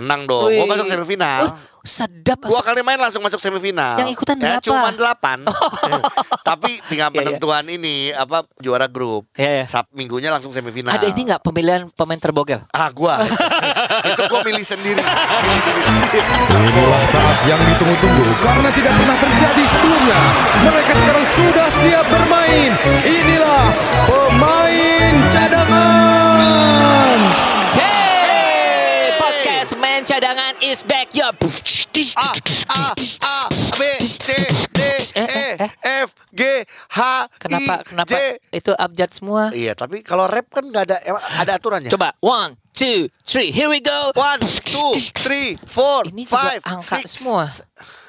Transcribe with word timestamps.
Menang 0.00 0.24
dong. 0.24 0.48
Gue 0.48 0.64
masuk 0.64 0.88
semifinal. 0.88 1.52
Uh, 1.52 1.54
sedap. 1.84 2.40
Dua 2.40 2.60
kali 2.60 2.80
main 2.80 2.96
langsung 2.96 3.20
masuk 3.20 3.36
semifinal. 3.36 4.00
Yang 4.00 4.16
ikutan 4.16 4.36
ya, 4.36 4.56
berapa? 4.56 4.64
Cuma 4.64 4.88
delapan. 4.92 5.38
Tapi 6.48 6.80
tinggal 6.88 7.08
Iya, 7.10 7.16
iya. 7.16 7.20
penentuan 7.24 7.64
ini 7.68 7.96
apa 8.12 8.44
juara 8.60 8.88
grup. 8.88 9.28
Iya, 9.36 9.60
iya. 9.60 9.64
Sab 9.68 9.88
minggunya 9.92 10.32
langsung 10.32 10.52
semifinal. 10.52 10.96
Ada 10.96 11.12
ini 11.12 11.20
nggak 11.28 11.40
pemilihan 11.44 11.88
pemain 11.92 12.20
terbogel? 12.20 12.64
Ah 12.72 12.88
gua. 12.88 13.20
itu 14.12 14.22
gua 14.28 14.40
milih 14.40 14.64
sendiri. 14.64 15.00
Milih 15.00 15.60
diri 15.64 15.82
sendiri. 15.84 16.18
Inilah 16.52 17.04
saat 17.08 17.38
yang 17.44 17.60
ditunggu-tunggu 17.64 18.26
karena 18.40 18.68
tidak 18.72 18.92
pernah 18.96 19.16
terjadi 19.16 19.62
sebelumnya. 19.68 20.20
Mereka 20.64 20.92
sekarang 20.96 21.24
sudah 21.36 21.68
siap 21.80 22.06
bermain. 22.08 22.70
Inilah 23.04 23.64
pemain 24.04 25.14
cadangan. 25.32 26.99
Is 30.70 30.86
back 30.86 31.10
yo. 31.10 31.26
A 31.26 32.30
A 32.70 32.94
A 33.26 33.38
B 33.74 33.82
C 34.06 34.30
D 34.70 34.80
E 35.18 35.58
F 35.82 36.14
G 36.30 36.62
H 36.94 37.26
Kenapa 37.42 37.82
I 37.82 37.86
kenapa 37.86 38.14
J. 38.14 38.38
itu 38.54 38.70
abjad 38.78 39.10
semua? 39.10 39.50
Iya, 39.50 39.74
tapi 39.74 40.06
kalau 40.06 40.30
rap 40.30 40.46
kan 40.46 40.62
nggak 40.70 40.84
ada 40.86 40.96
ada 41.42 41.52
aturannya. 41.58 41.90
Coba 41.90 42.14
one, 42.22 42.54
two, 42.80 43.12
three, 43.28 43.52
here 43.52 43.68
we 43.68 43.84
go. 43.84 44.08
One, 44.16 44.40
two, 44.64 44.96
three, 45.12 45.60
four, 45.68 46.08
Ini 46.08 46.24
juga 46.24 46.32
five, 46.32 46.62
angka 46.64 46.96
six. 46.96 47.20
semua. 47.20 47.44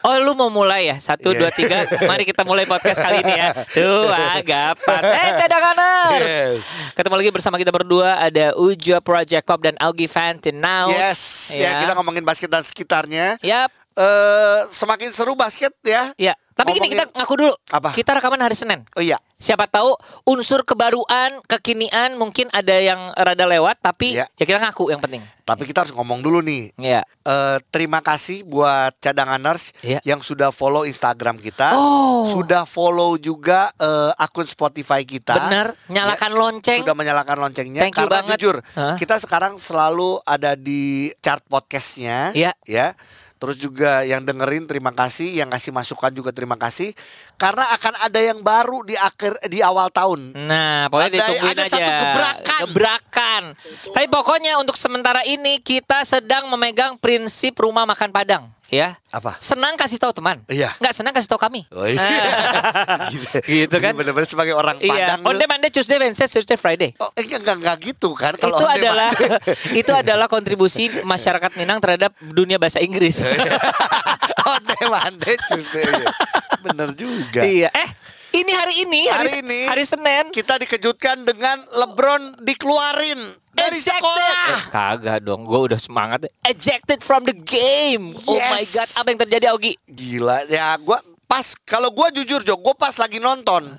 Oh 0.01 0.15
lu 0.17 0.31
mau 0.31 0.47
mulai 0.47 0.87
ya? 0.87 0.97
Satu, 0.97 1.35
Iya. 1.35 1.39
dua, 1.43 1.49
tiga. 1.51 1.83
Mari 2.07 2.23
kita 2.23 2.47
mulai 2.47 2.63
podcast 2.63 3.03
kali 3.03 3.19
ini 3.19 3.35
ya. 3.35 3.51
Tuh, 3.75 4.07
agapan. 4.07 5.01
Eh, 5.03 5.31
cadanganers. 5.35 6.23
Yes. 6.23 6.63
Ketemu 6.95 7.15
lagi 7.19 7.29
bersama 7.35 7.55
kita 7.59 7.69
berdua. 7.69 8.15
Ada 8.17 8.55
Ujo 8.55 8.97
Project 9.03 9.43
Pop 9.43 9.59
dan 9.59 9.75
Augie 9.77 10.07
Fantinaus. 10.07 10.95
Yes, 10.95 11.21
ya. 11.53 11.83
kita 11.83 11.93
ngomongin 11.99 12.23
basket 12.23 12.47
dan 12.47 12.63
sekitarnya. 12.63 13.35
Yap, 13.43 13.69
Eh, 13.91 14.59
semakin 14.67 15.11
seru 15.11 15.35
basket 15.35 15.75
ya. 15.83 16.15
ya. 16.15 16.31
Tapi 16.51 16.77
gini 16.77 16.93
Ngomongin- 16.93 17.09
kita 17.09 17.17
ngaku 17.17 17.33
dulu. 17.35 17.53
Apa? 17.67 17.89
Kita 17.91 18.11
rekaman 18.13 18.39
hari 18.39 18.53
Senin. 18.53 18.85
Oh 18.93 19.01
iya. 19.01 19.17
Siapa 19.35 19.65
tahu 19.65 19.97
unsur 20.23 20.61
kebaruan, 20.61 21.41
kekinian 21.43 22.13
mungkin 22.13 22.47
ada 22.51 22.71
yang 22.71 23.09
rada 23.13 23.43
lewat, 23.43 23.81
tapi 23.81 24.13
Iya. 24.15 24.29
ya 24.31 24.43
kita 24.45 24.61
ngaku 24.61 24.93
yang 24.93 25.01
penting. 25.01 25.19
Tapi 25.41 25.65
kita 25.65 25.81
harus 25.81 25.91
ngomong 25.91 26.21
dulu 26.21 26.39
nih. 26.39 26.69
Ya. 26.77 27.01
Eh, 27.25 27.57
terima 27.67 27.99
kasih 27.99 28.45
buat 28.45 28.93
cadanganers 29.01 29.73
Iya. 29.81 29.99
yang 30.05 30.21
sudah 30.21 30.53
follow 30.53 30.85
Instagram 30.85 31.35
kita, 31.35 31.73
Oh. 31.73 32.29
sudah 32.29 32.63
follow 32.63 33.17
juga 33.17 33.73
eh, 33.75 34.11
akun 34.15 34.45
Spotify 34.45 35.01
kita. 35.01 35.35
Benar, 35.41 35.73
nyalakan 35.89 36.31
lonceng. 36.31 36.79
Sudah 36.79 36.93
menyalakan 36.93 37.37
loncengnya 37.41 37.81
Thank 37.81 37.97
you 37.97 38.05
karena 38.05 38.21
banget. 38.21 38.37
jujur 38.37 38.55
Hah? 38.71 38.95
kita 38.95 39.17
sekarang 39.17 39.57
selalu 39.57 40.21
ada 40.21 40.53
di 40.53 41.09
chart 41.19 41.41
podcastnya, 41.43 42.31
Iya. 42.31 42.53
ya. 42.63 42.93
Terus 43.41 43.57
juga 43.57 44.05
yang 44.05 44.21
dengerin 44.21 44.69
terima 44.69 44.93
kasih, 44.93 45.41
yang 45.41 45.49
kasih 45.49 45.73
masukan 45.73 46.13
juga 46.13 46.29
terima 46.29 46.53
kasih. 46.61 46.93
Karena 47.41 47.73
akan 47.73 48.05
ada 48.05 48.21
yang 48.21 48.45
baru 48.45 48.85
di 48.85 48.93
akhir 48.93 49.33
di 49.49 49.65
awal 49.65 49.89
tahun. 49.89 50.37
Nah, 50.37 50.85
pokoknya 50.93 51.09
Ada- 51.09 51.17
ditungguin 51.25 51.57
ada 51.57 51.63
aja. 51.65 51.73
satu 51.73 51.91
gebrakan. 51.97 52.59
Gebrakan. 52.69 53.43
Tapi 53.97 54.07
pokoknya 54.13 54.61
untuk 54.61 54.77
sementara 54.77 55.25
ini 55.25 55.57
kita 55.57 56.05
sedang 56.05 56.53
memegang 56.53 57.01
prinsip 57.01 57.57
rumah 57.57 57.89
makan 57.89 58.13
Padang, 58.13 58.53
ya. 58.71 58.95
Apa? 59.11 59.35
Senang 59.37 59.75
kasih 59.75 59.99
tahu 59.99 60.15
teman. 60.15 60.39
Iya. 60.47 60.71
Nggak 60.79 60.93
senang 60.95 61.11
kasih 61.11 61.27
tahu 61.27 61.37
kami. 61.37 61.67
Oh, 61.69 61.83
iya. 61.83 61.99
Gitu 63.43 63.75
kan? 63.77 63.91
Bener-bener 63.91 64.25
sebagai 64.25 64.55
orang 64.55 64.79
Iya. 64.79 65.19
Padang. 65.19 65.27
Lu- 65.27 65.49
Monday, 65.51 65.67
Tuesday, 65.67 65.99
Wednesday, 65.99 66.31
Thursday, 66.31 66.55
Friday. 66.55 66.89
Oh, 66.95 67.11
eh, 67.13 67.27
enggak, 67.27 67.59
enggak 67.59 67.75
gitu 67.83 68.15
kan 68.15 68.31
kalau 68.39 68.55
itu 68.55 68.67
adalah 68.71 69.11
itu 69.83 69.91
adalah 69.91 70.31
kontribusi 70.31 70.87
masyarakat 71.03 71.59
Minang 71.59 71.83
terhadap 71.83 72.15
dunia 72.23 72.55
bahasa 72.55 72.79
Inggris. 72.79 73.19
on 74.49 74.61
demand 74.63 75.19
Tuesday. 75.21 75.83
iya. 75.85 76.09
Bener 76.63 76.89
juga. 76.95 77.41
iya. 77.43 77.69
Eh, 77.75 77.89
ini 78.31 78.51
hari 78.51 78.73
ini 78.81 79.01
hari, 79.05 79.27
Hari 79.27 79.31
ini 79.41 79.59
hari 79.67 79.83
Senin 79.83 80.25
kita 80.31 80.55
dikejutkan 80.57 81.23
dengan 81.23 81.59
LeBron 81.69 82.39
dikeluarin 82.39 83.19
dari 83.51 83.77
Ejected. 83.77 83.99
sekolah. 83.99 84.39
Eh, 84.49 84.63
kagak 84.69 85.17
dong, 85.21 85.43
gue 85.43 85.59
udah 85.67 85.77
semangat. 85.77 86.25
Ejected 86.43 86.99
from 86.99 87.23
the 87.23 87.35
game. 87.35 88.15
Oh 88.25 88.39
my 88.39 88.63
Yes. 88.63 88.71
god, 88.73 88.89
apa 88.95 89.07
yang 89.09 89.19
terjadi 89.19 89.45
Augie? 89.51 89.75
Gila, 89.85 90.47
ya 90.47 90.79
gua 90.79 91.03
pas 91.31 91.55
kalau 91.63 91.95
gua 91.95 92.11
jujur 92.11 92.43
Jo, 92.43 92.59
gua 92.59 92.75
pas 92.75 92.91
lagi 92.99 93.23
nonton. 93.23 93.71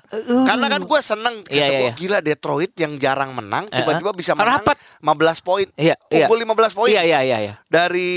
Karena 0.49 0.65
kan 0.73 0.81
gua 0.89 1.05
seneng 1.05 1.45
kata 1.45 1.53
Uh. 1.53 1.57
Iya, 1.61 1.65
iya, 1.69 1.77
gua, 1.77 1.89
iya. 1.89 1.93
gila 1.93 2.19
Detroit 2.25 2.73
yang 2.81 2.97
jarang 2.97 3.37
menang 3.37 3.69
tiba-tiba 3.69 4.09
Uh-uh. 4.09 4.17
bisa 4.17 4.33
menang 4.33 4.65
Rapat. 4.65 4.77
15 5.05 5.45
poin. 5.45 5.67
Iya, 5.77 5.95
iya. 6.09 6.25
Unggul 6.25 6.41
15 6.49 6.73
poin. 6.73 6.89
Iya, 6.89 7.01
iya, 7.05 7.19
iya, 7.21 7.37
iya. 7.45 7.53
Dari 7.69 8.11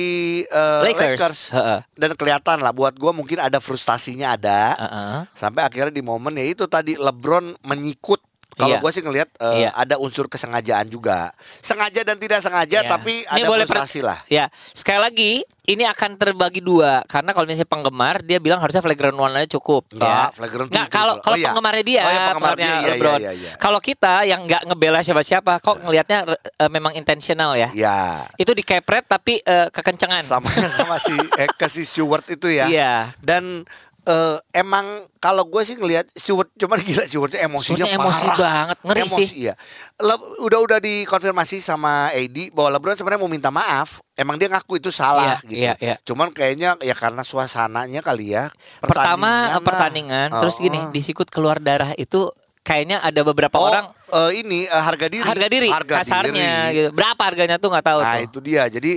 eh, 0.49 0.81
Lakers. 0.89 1.21
Lakers. 1.21 1.41
Heeh. 1.53 1.79
Dan 1.93 2.17
kelihatan 2.17 2.65
lah 2.65 2.73
buat 2.73 2.97
gua 2.97 3.13
mungkin 3.13 3.37
ada 3.37 3.61
frustasinya 3.61 4.41
ada. 4.41 4.73
Heeh. 4.73 5.19
Sampai 5.37 5.69
akhirnya 5.69 5.93
di 5.93 6.01
momen 6.01 6.33
ya 6.33 6.49
itu 6.49 6.65
tadi 6.65 6.97
LeBron 6.97 7.61
menyikut 7.61 8.25
kalau 8.57 8.73
Iya. 8.73 8.81
gue 8.81 8.91
sih 8.91 9.03
ngelihat 9.05 9.29
eh, 9.37 9.55
Iya. 9.63 9.71
ada 9.77 9.95
unsur 10.01 10.27
kesengajaan 10.27 10.89
juga. 10.89 11.31
Sengaja 11.61 12.01
dan 12.03 12.17
tidak 12.17 12.41
sengaja 12.41 12.81
Ya. 12.81 12.89
tapi 12.89 13.21
Ini 13.23 13.45
ada 13.45 13.49
boleh 13.49 13.69
frustasi 13.69 14.01
lah. 14.01 14.25
Ya, 14.27 14.49
sekali 14.73 14.97
lagi 14.99 15.33
ini 15.67 15.83
akan 15.83 16.15
terbagi 16.15 16.63
dua 16.63 17.03
karena 17.05 17.35
kalau 17.35 17.45
misalnya 17.45 17.67
penggemar 17.67 18.23
dia 18.23 18.39
bilang 18.39 18.57
harusnya 18.57 18.81
flagrant 18.81 19.13
one 19.13 19.35
aja 19.37 19.51
cukup. 19.53 19.85
Enggak, 19.93 20.09
ya. 20.09 20.25
flagrant 20.33 20.69
Enggak, 20.71 20.87
two 20.89 20.95
kalau 20.95 21.15
kalau 21.21 21.35
Oh, 21.35 21.39
iya. 21.39 21.47
penggemarnya 21.51 21.85
dia, 21.85 22.01
Oh, 22.01 22.09
iya, 22.09 22.21
penggemarnya, 22.31 22.65
iya, 22.65 22.79
iya, 22.81 23.13
iya, 23.19 23.33
iya. 23.35 23.51
Kalau 23.59 23.81
kita 23.83 24.15
yang 24.25 24.41
nggak 24.47 24.63
ngebela 24.65 25.03
siapa-siapa, 25.03 25.59
kok 25.61 25.77
ngelihatnya 25.83 26.19
eh, 26.39 26.71
memang 26.71 26.95
intentional 26.95 27.59
ya. 27.59 27.69
Ya. 27.75 28.25
Itu 28.39 28.55
dikepret 28.55 29.05
tapi 29.05 29.43
eh, 29.43 29.69
kekencengan. 29.69 30.23
Sama 30.25 30.49
sama 30.81 30.97
si 30.97 31.13
eh, 31.13 31.51
ke 31.51 31.67
si 31.69 31.85
Stewart 31.85 32.25
itu 32.27 32.49
ya. 32.49 32.71
Iya. 32.71 32.95
Dan 33.21 33.67
eh, 34.07 34.39
emang 34.55 34.87
kalau 35.17 35.43
gue 35.45 35.59
sih 35.61 35.75
ngelihat 35.75 36.07
Stewart 36.13 36.47
cuman 36.53 36.79
gila 36.87 37.03
Stewartnya 37.03 37.43
emosinya 37.43 37.83
Stewartnya 37.83 37.99
emosi 37.99 38.25
parah. 38.25 38.39
banget, 38.39 38.77
ngeri 38.81 39.01
Emosi, 39.03 39.19
sih. 39.21 39.29
Iya. 39.43 39.55
Le- 39.99 40.17
udah 40.41 40.61
udah 40.63 40.79
dikonfirmasi 40.79 41.57
sama 41.59 41.93
AD 42.11 42.51
bahwa 42.51 42.69
LeBron 42.73 42.95
sebenarnya 42.95 43.19
mau 43.19 43.29
minta 43.29 43.51
maaf. 43.51 43.99
Emang 44.13 44.35
dia 44.35 44.47
ngaku 44.47 44.79
itu 44.79 44.89
salah 44.89 45.37
Iya, 45.37 45.45
gitu. 45.45 45.61
iya, 45.61 45.73
iya. 45.79 45.97
Cuman 46.01 46.31
kayaknya 46.31 46.79
ya 46.81 46.95
karena 46.95 47.21
suasananya 47.21 48.01
kali 48.01 48.33
ya. 48.33 48.49
Pertama 48.81 49.53
eh, 49.53 49.61
pertandingan, 49.61 50.31
terus 50.33 50.57
Oh, 50.57 50.63
gini 50.63 50.79
disikut 50.89 51.27
keluar 51.27 51.59
darah 51.59 51.93
itu 51.95 52.31
kayaknya 52.63 52.99
ada 52.99 53.21
beberapa 53.23 53.55
Oh, 53.55 53.67
orang 53.67 53.87
eh, 54.09 54.41
ini 54.41 54.65
eh, 54.65 54.73
harga 54.73 55.07
diri. 55.07 55.23
harga 55.23 55.47
diri 55.49 55.69
kasarnya 55.69 56.51
diri. 56.65 56.77
gitu. 56.79 56.89
Berapa 56.93 57.23
harganya 57.23 57.57
tuh 57.57 57.69
nggak 57.69 57.85
tahu 57.85 58.01
Nah 58.01 58.15
tuh. 58.15 58.25
itu 58.25 58.39
dia. 58.41 58.63
Jadi 58.67 58.93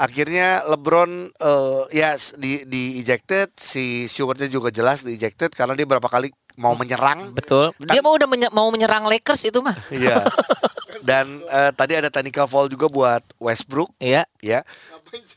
akhirnya 0.00 0.64
LeBron 0.66 1.10
eh, 1.30 1.82
ya 1.92 2.10
di 2.34 2.64
di 2.64 2.82
ejected, 2.98 3.52
si 3.54 4.08
Stewartnya 4.08 4.48
juga 4.48 4.72
jelas 4.72 5.04
di 5.04 5.12
ejected 5.12 5.52
karena 5.52 5.76
dia 5.76 5.84
berapa 5.84 6.08
kali 6.08 6.32
mau 6.56 6.72
menyerang. 6.72 7.30
Betul. 7.30 7.72
Kan 7.74 7.86
Dia 7.86 8.00
mau 8.00 8.12
udah 8.12 8.24
menye- 8.26 8.50
mau 8.50 8.68
menyerang 8.68 9.04
Lakers 9.04 9.44
itu 9.46 9.60
mah. 9.60 9.76
Iya. 9.92 10.24
Dan 11.00 11.40
eh, 11.42 11.72
tadi 11.72 11.96
ada 11.96 12.08
technical 12.08 12.44
foul 12.44 12.68
juga 12.68 12.84
buat 12.86 13.22
Westbrook 13.38 13.88
Iya. 13.96 14.28
ya. 14.38 14.60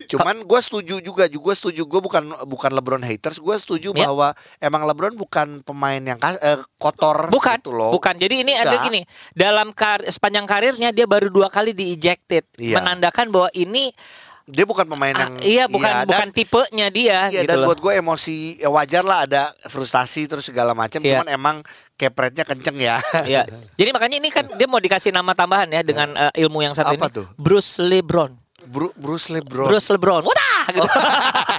Cuman 0.05 0.43
gue 0.43 0.59
setuju 0.59 0.99
juga, 0.99 1.25
juga 1.25 1.55
setuju 1.55 1.83
gue 1.83 2.01
bukan 2.01 2.23
bukan 2.45 2.71
LeBron 2.73 3.01
haters, 3.01 3.39
gue 3.39 3.55
setuju 3.55 3.89
Iya. 3.91 4.05
bahwa 4.05 4.27
emang 4.59 4.83
LeBron 4.83 5.15
bukan 5.15 5.63
pemain 5.63 5.97
yang 5.99 6.19
kas- 6.19 6.37
eh, 6.37 6.59
kotor 6.75 7.31
Bukan, 7.31 7.57
gitu 7.57 7.71
loh. 7.71 7.89
bukan. 7.89 8.11
Jadi 8.13 8.43
ini 8.43 8.53
ada 8.53 8.75
gini, 8.81 9.01
dalam 9.31 9.71
kar 9.71 10.03
sepanjang 10.03 10.43
karirnya 10.43 10.91
dia 10.91 11.05
baru 11.05 11.27
dua 11.27 11.47
kali 11.47 11.71
di 11.71 11.95
ejected, 11.95 12.43
Iya. 12.55 12.77
menandakan 12.77 13.31
bahwa 13.31 13.49
ini 13.53 13.95
Dia 14.43 14.67
bukan 14.67 14.83
pemain 14.83 15.15
ah, 15.15 15.21
yang 15.23 15.33
iya 15.39 15.63
bukan 15.65 15.87
iya, 15.87 15.99
dan- 15.99 16.09
bukan 16.09 16.29
tipenya 16.29 16.87
dia 16.87 17.31
Iya 17.31 17.41
gitu 17.41 17.49
dan 17.49 17.57
loh. 17.63 17.67
buat 17.71 17.79
gue 17.79 17.93
emosi 17.95 18.35
ya 18.59 18.67
wajar 18.67 18.99
lah 19.01 19.23
ada 19.23 19.43
frustasi 19.63 20.27
terus 20.27 20.43
segala 20.43 20.75
macam. 20.75 20.99
Iya. 20.99 21.23
Cuman 21.23 21.27
emang 21.27 21.55
kepretnya 21.93 22.43
kenceng 22.43 22.75
ya. 22.75 22.99
Iya. 23.23 23.47
Jadi 23.79 23.89
makanya 23.89 24.17
ini 24.17 24.27
kan 24.27 24.43
dia 24.49 24.67
mau 24.67 24.77
dikasih 24.77 25.09
nama 25.09 25.31
tambahan 25.31 25.67
ya 25.69 25.79
dengan 25.79 26.11
eh, 26.11 26.43
ilmu 26.43 26.59
yang 26.59 26.71
satu 26.71 26.91
Apa 26.91 27.07
ini. 27.07 27.15
tuh? 27.15 27.25
Bruce 27.33 27.79
LeBron. 27.79 28.35
Bru- 28.63 28.91
Bruce 28.93 29.27
LeBron. 29.29 29.67
Bruce 29.67 29.87
LeBron. 29.89 30.23
Wah, 30.23 30.63
gitu. 30.67 30.83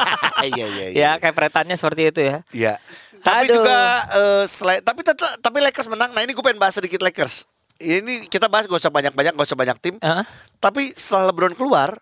Iya 0.45 0.67
iya 0.67 0.87
iya. 0.87 0.89
ya, 0.93 1.11
kepretannya 1.19 1.73
seperti 1.75 2.13
itu 2.13 2.21
ya. 2.21 2.37
Iya. 2.51 2.75
Tapi 3.19 3.49
Aduh. 3.49 3.57
juga 3.59 3.79
eh, 4.13 4.45
selain 4.45 4.85
tapi 4.85 5.01
tetap 5.01 5.41
tapi 5.41 5.57
Lakers 5.59 5.89
menang. 5.89 6.13
Nah 6.13 6.21
ini 6.21 6.37
gue 6.37 6.45
pengen 6.45 6.61
bahas 6.61 6.77
sedikit 6.77 7.01
Lakers. 7.01 7.49
Ini 7.75 8.29
kita 8.29 8.47
bahas 8.47 8.65
gak 8.65 8.77
usah 8.77 8.89
banyak-banyak, 8.89 9.33
gak 9.33 9.47
usah 9.47 9.57
banyak 9.57 9.77
tim. 9.79 9.97
Heeh. 9.99 10.25
Tapi 10.61 10.93
setelah 10.93 11.29
LeBron 11.29 11.53
keluar, 11.53 11.97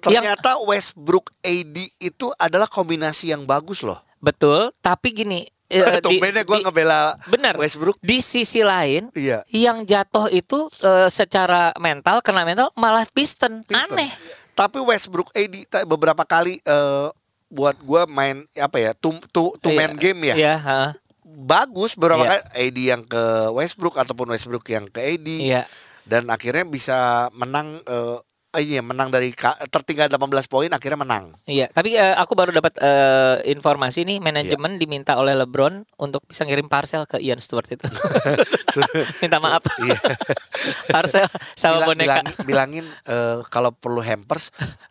Yang- 0.00 0.24
ternyata 0.24 0.50
Westbrook 0.60 1.34
AD 1.38 1.76
itu 1.98 2.26
adalah 2.34 2.66
kombinasi 2.66 3.30
yang 3.30 3.42
bagus 3.42 3.80
loh. 3.80 3.98
Betul, 4.18 4.74
tapi 4.78 5.12
gini, 5.12 5.46
eh, 5.70 5.98
di- 5.98 6.02
Tumbennya 6.02 6.42
gue 6.42 6.58
ngebela 6.58 7.14
bener. 7.24 7.54
Westbrook. 7.54 7.98
Di 7.98 8.18
sisi 8.18 8.60
lain, 8.60 9.10
Iya. 9.12 9.46
yang 9.48 9.82
jatuh 9.82 10.26
itu 10.28 10.66
eh, 10.80 11.08
secara 11.08 11.70
mental 11.76 12.18
kena 12.20 12.42
mental 12.42 12.70
malah 12.74 13.06
Piston. 13.06 13.62
Piston. 13.62 13.94
Aneh. 13.94 14.10
Tapi 14.52 14.78
Westbrook 14.78 15.30
AD 15.32 15.54
beberapa 15.84 16.22
kali 16.22 16.58
eh, 16.58 17.08
buat 17.48 17.78
gue 17.78 18.02
main 18.06 18.42
apa 18.54 18.76
ya, 18.76 18.90
two, 18.92 19.14
two, 19.28 19.54
two 19.56 19.72
man 19.72 19.94
Iya, 19.94 20.00
game 20.02 20.20
ya. 20.22 20.34
Iya, 20.34 20.54
heeh. 20.58 20.90
Bagus 21.38 21.94
beberapa 21.94 22.26
Iya. 22.26 22.30
kali 22.34 22.42
AD 22.58 22.78
yang 22.82 23.02
ke 23.04 23.22
Westbrook 23.52 23.96
ataupun 23.96 24.28
Westbrook 24.28 24.66
yang 24.66 24.84
ke 24.84 24.98
AD. 24.98 25.28
Iya. 25.28 25.62
Dan 26.02 26.26
akhirnya 26.26 26.64
bisa 26.64 26.98
menang 27.30 27.78
eh, 27.84 28.18
iya 28.50 28.80
menang 28.80 29.12
dari 29.12 29.28
tertinggal 29.68 30.08
18 30.08 30.24
poin 30.48 30.72
akhirnya 30.72 30.96
menang. 30.96 31.36
Iya, 31.44 31.68
tapi 31.68 31.92
eh, 31.92 32.16
aku 32.16 32.32
baru 32.32 32.48
dapat 32.48 32.80
eh, 32.80 33.44
informasi 33.46 34.02
nih 34.02 34.18
manajemen 34.18 34.80
diminta 34.80 35.20
oleh 35.20 35.36
LeBron 35.36 35.84
untuk 35.96 36.24
bisa 36.24 36.48
ngirim 36.48 36.64
parcel 36.64 37.04
ke 37.04 37.20
Ian 37.20 37.36
Stewart 37.36 37.68
itu. 37.68 37.84
Minta 39.20 39.36
maaf. 39.36 39.60
Iya. 39.78 40.00
parcel 40.94 41.28
sama 41.52 41.84
Bila- 41.84 41.86
boneka. 41.86 42.12
bilangin, 42.24 42.34
bilangin 42.44 42.86
eh, 43.04 43.44
kalau 43.46 43.68
perlu 43.68 44.00
hampers, 44.00 44.48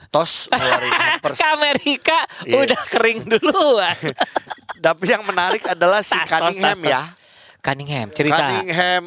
tos 0.07 0.45
ngeluarin 0.47 0.93
hampers. 0.93 1.37
Ke 1.37 1.47
Amerika 1.49 2.17
Iya. 2.45 2.61
udah 2.61 2.81
kering 2.93 3.19
duluan. 3.25 3.97
Tapi 4.77 5.03
yang 5.07 5.25
menarik 5.25 5.65
adalah 5.65 6.05
si 6.05 6.13
Tas, 6.13 6.29
Cunningham 6.29 6.77
tas, 6.77 6.79
tos. 6.79 6.93
ya. 6.93 7.01
Cunningham 7.57 8.07
cerita. 8.13 8.37
Cunningham. 8.37 9.03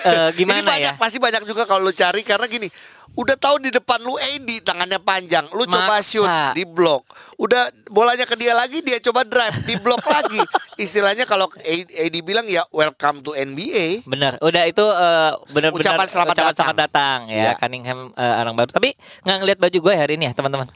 Eh, 0.00 0.30
Ini 0.30 0.38
gimana 0.38 0.62
banyak, 0.64 0.94
ya? 0.94 0.96
Pasti 0.96 1.18
banyak 1.18 1.42
juga 1.42 1.66
kalau 1.66 1.82
lu 1.82 1.92
cari 1.92 2.22
karena 2.22 2.46
gini. 2.46 2.70
Udah 3.20 3.36
tahu 3.36 3.60
di 3.60 3.68
depan 3.68 4.00
lu 4.00 4.16
AD 4.16 4.48
tangannya 4.60 4.96
panjang, 4.98 5.44
lu 5.50 5.62
coba 5.64 5.94
Maksa. 5.94 6.08
shoot 6.08 6.30
di 6.50 6.64
blok. 6.64 7.04
Udah 7.36 7.62
bolanya 7.86 8.24
ke 8.24 8.32
dia 8.34 8.52
lagi, 8.52 8.80
dia 8.80 8.96
coba 8.98 9.22
drive 9.22 9.60
di 9.62 9.76
blok 9.76 10.00
lagi. 10.10 10.40
Istilahnya 10.74 11.24
kalau 11.24 11.52
AD 11.52 12.16
bilang 12.20 12.46
ya 12.46 12.64
welcome 12.70 13.20
to 13.20 13.32
NBA. 13.32 14.04
Bener, 14.04 14.40
udah 14.40 14.64
itu 14.64 14.80
eh, 14.80 15.30
benar-benar 15.52 15.84
Ucapan 15.92 16.06
selamat 16.06 16.32
ucapan 16.32 16.40
datang. 16.46 16.56
selamat 16.56 16.76
datang 16.78 17.18
ya 17.28 17.36
Iya. 17.36 17.52
Cunningham 17.54 18.00
eh, 18.10 18.34
orang 18.40 18.54
baru. 18.54 18.70
Tapi 18.70 18.88
nggak 19.20 19.36
ngeliat 19.38 19.58
baju 19.58 19.78
gue 19.78 19.94
hari 19.94 20.12
ini 20.16 20.24
ya 20.24 20.32
teman-teman. 20.32 20.68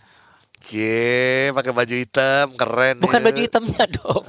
Cie, 0.64 1.52
pakai 1.52 1.76
baju 1.76 1.92
hitam, 1.94 2.46
keren. 2.56 2.96
Bukan 2.96 3.20
ya. 3.20 3.24
baju 3.28 3.40
hitamnya 3.44 3.84
dong. 4.00 4.24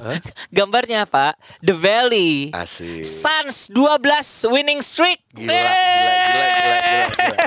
Gambarnya 0.52 1.08
apa? 1.08 1.32
The 1.64 1.72
Valley. 1.72 2.52
Asik. 2.52 3.08
Suns 3.08 3.72
12 3.72 4.52
winning 4.52 4.84
streak. 4.84 5.24
Gila, 5.32 5.48
gila, 5.48 5.72
gila, 5.72 6.14
gila, 6.20 6.46
gila, 6.52 7.08
gila. 7.08 7.38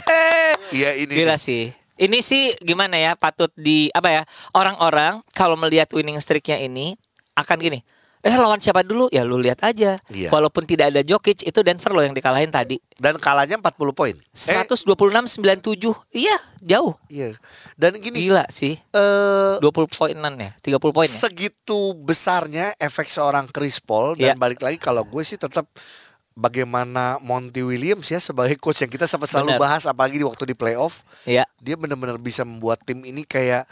Iya 0.73 0.89
ini. 0.97 1.13
Gila 1.13 1.37
nih. 1.37 1.41
sih. 1.41 1.63
Ini 1.99 2.17
sih 2.23 2.55
gimana 2.63 2.95
ya 2.95 3.13
patut 3.13 3.51
di 3.53 3.91
apa 3.91 4.09
ya 4.09 4.21
orang-orang 4.55 5.19
kalau 5.35 5.53
melihat 5.53 5.91
winning 5.91 6.17
streaknya 6.17 6.57
ini 6.57 6.97
akan 7.37 7.59
gini. 7.59 7.79
Eh 8.19 8.35
lawan 8.35 8.59
siapa 8.59 8.83
dulu? 8.83 9.07
Ya 9.09 9.23
lu 9.23 9.39
lihat 9.39 9.63
aja. 9.63 9.95
Iya. 10.07 10.27
Walaupun 10.27 10.67
tidak 10.67 10.91
ada 10.91 10.99
Jokic 10.99 11.39
itu 11.41 11.59
Denver 11.61 11.91
loh 11.91 12.03
yang 12.03 12.11
dikalahin 12.11 12.51
tadi. 12.51 12.75
Dan 12.93 13.15
kalahnya 13.15 13.55
40 13.55 13.95
poin. 13.95 14.11
Eh, 14.11 14.55
126 14.59 15.39
97. 15.39 15.95
Iya, 16.11 16.35
jauh. 16.59 16.99
iya. 17.07 17.31
Dan 17.73 17.95
gini, 17.95 18.27
Gila 18.27 18.43
sih. 18.47 18.75
eh 18.75 19.53
20 19.57 19.87
poinan 19.87 20.35
ya, 20.35 20.51
30 20.59 20.91
poin 20.91 21.07
ya. 21.07 21.15
segitu 21.15 21.95
besarnya 21.95 22.75
efek 22.75 23.07
seorang 23.07 23.47
Chris 23.47 23.79
Paul 23.79 24.13
dan 24.13 24.35
Iya. 24.35 24.35
balik 24.35 24.59
lagi 24.59 24.75
kalau 24.75 25.07
gue 25.07 25.23
sih 25.23 25.39
tetap 25.39 25.63
bagaimana 26.33 27.19
Monty 27.19 27.59
Williams 27.61 28.07
ya 28.07 28.19
sebagai 28.19 28.55
coach 28.55 28.79
yang 28.79 28.87
kita 28.87 29.03
sampai 29.03 29.27
selalu 29.27 29.55
bahas 29.57 29.83
apalagi 29.83 30.15
di 30.15 30.23
waktu 30.23 30.43
di 30.45 30.55
playoff 30.55 31.03
Iya. 31.23 31.43
dia 31.57 31.75
benar-benar 31.75 32.15
bisa 32.15 32.43
membuat 32.43 32.79
tim 32.83 32.99
ini 33.01 33.23
kayak 33.23 33.67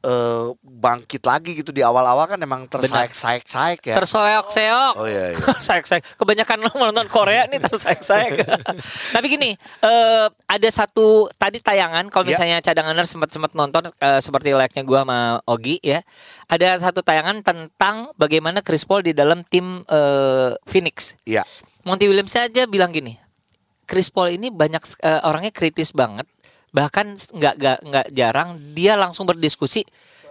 eh, 0.00 0.46
bangkit 0.60 1.22
lagi 1.22 1.56
gitu 1.56 1.70
di 1.70 1.80
awal-awal 1.80 2.24
kan 2.26 2.40
emang 2.40 2.64
tersaik-saik-saik 2.66 3.80
ya. 3.84 3.96
Tersoyok-seok. 3.96 4.94
Oh 4.96 5.06
iya, 5.06 5.32
iya. 5.32 5.38
Tersaik-saik. 5.56 6.16
Kebanyakan 6.16 6.64
lo 6.64 6.70
menonton 6.74 7.06
Korea 7.08 7.44
nih 7.46 7.60
tersaik-saik. 7.60 8.40
Tapi 9.14 9.26
gini, 9.28 9.50
eh, 9.80 10.26
ada 10.28 10.68
satu 10.70 11.28
tadi 11.36 11.60
tayangan 11.60 12.08
kalau 12.08 12.24
Ya. 12.26 12.36
misalnya 12.36 12.58
cadanganer 12.60 13.04
sempat 13.04 13.30
sempat 13.30 13.52
nonton 13.52 13.88
eh, 13.90 14.20
seperti 14.20 14.52
layaknya 14.52 14.82
gua 14.84 15.04
sama 15.04 15.20
Ogi 15.44 15.80
ya. 15.80 16.00
Ada 16.46 16.80
satu 16.80 17.00
tayangan 17.00 17.40
tentang 17.44 18.10
bagaimana 18.16 18.60
Chris 18.60 18.84
Paul 18.84 19.04
di 19.04 19.12
dalam 19.12 19.44
tim 19.46 19.84
eh, 19.84 20.52
Phoenix. 20.66 21.16
Iya. 21.24 21.44
Monty 21.80 22.04
Williams 22.06 22.36
saja 22.36 22.68
bilang 22.68 22.92
gini, 22.92 23.16
Chris 23.88 24.12
Paul 24.12 24.36
ini 24.36 24.52
banyak 24.52 24.84
eh, 25.00 25.20
orangnya 25.24 25.48
kritis 25.48 25.90
banget, 25.90 26.28
bahkan 26.70 27.14
nggak 27.14 27.54
nggak 27.58 27.78
nggak 27.86 28.06
jarang 28.14 28.58
dia 28.74 28.94
langsung 28.94 29.26
berdiskusi 29.26 29.82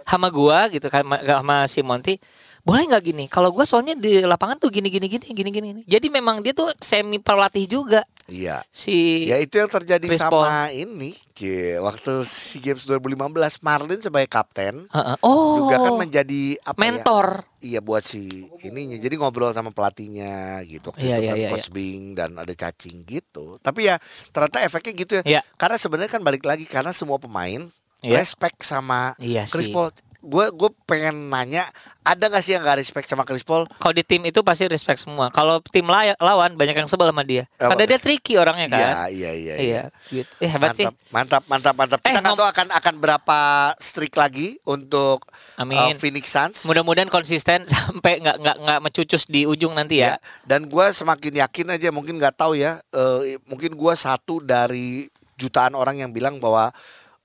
sama 0.08 0.32
gua 0.32 0.66
gitu 0.72 0.88
sama- 0.88 1.20
sama 1.22 1.56
si 1.68 1.80
Monty. 1.84 2.14
Boleh 2.60 2.84
nggak 2.86 3.02
gini? 3.02 3.24
Kalau 3.26 3.50
gua 3.50 3.64
soalnya 3.64 3.96
di 3.96 4.20
lapangan 4.20 4.56
tuh 4.56 4.68
gini 4.68 4.88
gini 4.88 5.06
gini 5.06 5.24
gini 5.26 5.50
gini. 5.50 5.68
gini." 5.72 5.82
Jadi 5.84 6.06
memang 6.08 6.40
dia 6.40 6.52
tuh 6.52 6.68
semi 6.76 7.16
pelatih 7.16 7.64
juga 7.64 8.04
Iya. 8.26 8.62
si 8.70 9.26
Ya 9.26 9.36
itu 9.36 9.58
yang 9.58 9.66
terjadi 9.66 10.06
Chris 10.06 10.22
sama 10.22 10.70
ini, 10.70 11.10
Cie. 11.34 11.82
Waktu 11.82 12.22
SEA 12.22 12.62
Games 12.62 12.86
2015 12.86 13.58
Marlin 13.58 13.98
sebagai 13.98 14.30
kapten 14.30 14.86
Heeh. 14.86 15.16
oh 15.20 15.66
juga 15.66 15.82
kan 15.82 15.98
menjadi 15.98 16.54
apa 16.62 16.78
ya? 16.78 16.80
mentor. 16.80 17.26
Iya 17.58 17.80
buat 17.82 18.00
si 18.00 18.46
ininya. 18.62 18.96
Jadi 18.96 19.18
ngobrol 19.18 19.50
sama 19.50 19.74
pelatihnya 19.74 20.62
gitu. 20.64 20.94
Waktu 20.94 21.02
Iya, 21.02 21.16
itu 21.16 21.22
iya, 21.22 21.30
kan 21.30 21.36
iya, 21.36 21.50
Coach 21.50 21.70
Bing 21.70 22.14
dan 22.14 22.38
ada 22.38 22.54
cacing 22.54 23.02
gitu. 23.02 23.58
Tapi 23.58 23.90
ya 23.90 23.98
ternyata 24.30 24.62
efeknya 24.62 24.92
gitu 24.94 25.12
ya. 25.18 25.22
Iya. 25.26 25.40
Karena 25.56 25.76
sebenarnya 25.76 26.10
kan 26.10 26.22
balik 26.22 26.46
lagi 26.46 26.64
karena 26.64 26.94
semua 26.94 27.18
pemain 27.18 27.66
Iya. 28.00 28.16
respect 28.16 28.62
sama 28.62 29.12
Iya 29.18 29.44
Chris 29.44 29.68
sih. 29.68 29.74
Paul. 29.74 29.90
Gue 30.20 30.52
gue 30.52 30.68
pengen 30.84 31.28
nanya 31.28 31.64
ada 32.00 32.26
gak 32.26 32.40
sih 32.40 32.52
yang 32.52 32.60
gak 32.60 32.76
respect 32.76 33.06
sama 33.06 33.24
Chris 33.24 33.40
Paul? 33.40 33.64
Kalau 33.76 33.92
di 33.92 34.00
tim 34.00 34.20
itu 34.22 34.40
pasti 34.40 34.64
respect 34.64 35.00
semua. 35.00 35.28
Kalau 35.28 35.60
tim 35.62 35.84
lay- 35.84 36.16
lawan 36.16 36.54
banyak 36.54 36.74
yang 36.74 36.84
sebel 36.84 37.08
sama 37.08 37.24
dia. 37.24 37.48
Apa? 37.54 37.72
Karena 37.72 37.84
dia 37.86 37.98
tricky 37.98 38.34
orangnya 38.34 38.68
kan. 38.68 38.80
Iya 38.80 38.92
iya 39.08 39.32
iya. 39.32 39.54
Iya, 39.56 39.82
gitu. 40.10 40.32
Eh, 40.38 40.48
hebat 40.48 40.72
sih. 40.74 40.84
Mantap, 40.84 41.08
mantap, 41.10 41.42
mantap, 41.46 41.74
mantap. 41.74 41.98
Kita 42.00 42.10
Eh, 42.10 42.14
nggak 42.14 42.32
tahu 42.34 42.48
akan 42.48 42.66
akan 42.70 42.94
berapa 42.96 43.40
streak 43.76 44.14
lagi 44.14 44.60
untuk 44.62 45.24
Amin. 45.56 45.76
uh, 45.76 45.96
Phoenix 45.96 46.28
Suns. 46.28 46.64
Mudah-mudahan 46.64 47.08
konsisten 47.08 47.64
sampai 47.70 48.20
nggak 48.20 48.36
nggak 48.38 48.56
nggak 48.60 48.80
mencucus 48.80 49.24
di 49.24 49.44
ujung 49.44 49.72
nanti 49.72 49.98
Ya, 49.98 50.14
ya. 50.14 50.14
dan 50.44 50.64
gue 50.64 50.86
semakin 50.90 51.40
yakin 51.40 51.66
aja 51.70 51.88
mungkin 51.88 52.16
nggak 52.16 52.36
tahu 52.36 52.54
ya, 52.54 52.76
eh, 52.90 53.40
mungkin 53.44 53.72
gue 53.72 53.94
satu 53.94 54.38
dari 54.38 55.08
jutaan 55.34 55.72
orang 55.72 55.96
yang 55.98 56.10
bilang 56.10 56.36
bahwa 56.36 56.68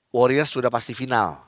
Warriors 0.09 0.47
sudah 0.47 0.71
pasti 0.71 0.91
final. 0.91 1.43